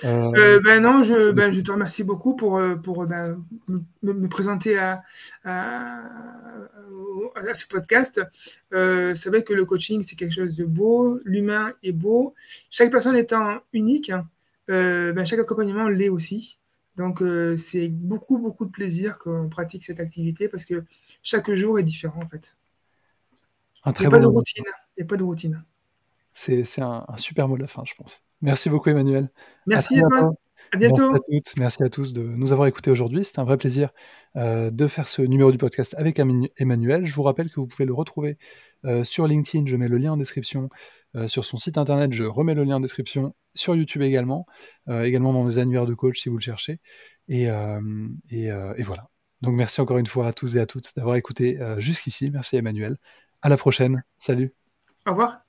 Ben 0.04 0.80
non, 0.82 1.02
je, 1.02 1.32
ben, 1.32 1.52
je 1.52 1.62
te 1.62 1.72
remercie 1.72 2.04
beaucoup 2.04 2.36
pour, 2.36 2.62
pour 2.84 3.08
ben, 3.08 3.44
me, 4.04 4.28
présenter 4.28 4.78
à, 4.78 5.02
à, 5.44 6.04
ce 7.54 7.68
podcast. 7.68 8.22
c'est 8.72 9.30
vrai 9.30 9.44
que 9.44 9.54
le 9.54 9.66
coaching, 9.66 10.04
c'est 10.04 10.16
quelque 10.16 10.36
chose 10.36 10.56
de 10.56 10.64
beau, 10.64 11.20
l'humain 11.26 11.74
est 11.82 11.92
beau, 11.92 12.36
chaque 12.70 12.92
personne 12.92 13.16
étant 13.16 13.58
unique, 13.74 14.12
euh, 14.70 15.14
ben, 15.14 15.26
chaque 15.26 15.40
accompagnement 15.40 15.90
l'est 15.90 16.10
aussi. 16.10 16.60
Donc, 17.00 17.22
euh, 17.22 17.56
c'est 17.56 17.88
beaucoup, 17.88 18.40
beaucoup 18.40 18.66
de 18.66 18.72
plaisir 18.72 19.20
qu'on 19.20 19.48
pratique 19.48 19.84
cette 19.86 20.02
activité 20.02 20.50
parce 20.50 20.66
que 20.66 20.84
chaque 21.24 21.50
jour 21.50 21.80
est 21.80 21.84
différent, 21.84 22.22
en 22.22 22.28
fait. 22.28 22.58
Un 23.86 23.94
très 23.94 24.04
Il 24.04 24.08
n'y 24.10 24.16
a, 24.16 24.18
pas 24.18 24.20
de 24.20 24.28
routine. 24.28 24.66
Il 24.98 25.04
a 25.04 25.06
pas 25.06 25.16
de 25.16 25.24
routine. 25.24 25.64
C'est 26.34 26.82
un, 26.82 27.06
super 27.16 27.48
mot 27.48 27.56
de 27.56 27.62
la 27.62 27.70
fin, 27.70 27.84
je 27.86 27.94
pense. 27.96 28.22
Merci 28.42 28.70
beaucoup, 28.70 28.90
Emmanuel. 28.90 29.30
Merci 29.66 30.02
à, 30.02 30.04
toi. 30.04 30.34
À 30.72 30.78
bientôt. 30.78 31.12
Merci 31.12 31.16
à, 31.16 31.40
toutes, 31.40 31.58
merci 31.58 31.84
à 31.84 31.90
tous 31.90 32.14
de 32.14 32.22
nous 32.22 32.52
avoir 32.52 32.68
écoutés 32.68 32.92
aujourd'hui. 32.92 33.24
C'était 33.24 33.40
un 33.40 33.44
vrai 33.44 33.58
plaisir 33.58 33.90
euh, 34.36 34.70
de 34.70 34.88
faire 34.88 35.08
ce 35.08 35.22
numéro 35.22 35.52
du 35.52 35.58
podcast 35.58 35.96
avec 35.98 36.20
Emmanuel. 36.20 37.06
Je 37.06 37.14
vous 37.14 37.24
rappelle 37.24 37.50
que 37.50 37.60
vous 37.60 37.68
pouvez 37.68 37.86
le 37.86 37.94
retrouver 37.94 38.38
sur 39.04 39.28
LinkedIn. 39.28 39.66
Je 39.66 39.76
mets 39.76 39.90
le 39.90 39.98
lien 39.98 40.14
en 40.14 40.18
description. 40.18 40.70
Euh, 41.16 41.28
sur 41.28 41.44
son 41.44 41.58
site 41.58 41.78
internet, 41.78 42.14
je 42.14 42.24
remets 42.24 42.54
le 42.54 42.64
lien 42.64 42.76
en 42.76 42.80
description, 42.80 43.36
sur 43.56 43.76
YouTube 43.76 44.04
également, 44.04 44.46
euh, 44.90 45.04
également 45.04 45.34
dans 45.34 45.44
les 45.44 45.58
annuaires 45.58 45.86
de 45.86 45.96
coach 45.96 46.22
si 46.22 46.30
vous 46.30 46.38
le 46.38 46.42
cherchez. 46.42 46.80
Et, 47.28 47.50
euh, 47.50 48.08
et, 48.30 48.84
voilà. 48.84 49.10
Donc 49.42 49.56
merci 49.56 49.82
encore 49.82 49.98
une 49.98 50.08
fois 50.08 50.28
à 50.28 50.34
tous 50.34 50.56
et 50.56 50.60
à 50.60 50.66
toutes 50.66 50.96
d'avoir 50.96 51.16
écouté 51.16 51.58
jusqu'ici. 51.78 52.30
Merci 52.32 52.58
Emmanuel. 52.58 52.98
À 53.42 53.50
la 53.50 53.58
prochaine. 53.58 54.04
Salut. 54.18 54.54
Au 55.06 55.12
revoir. 55.12 55.49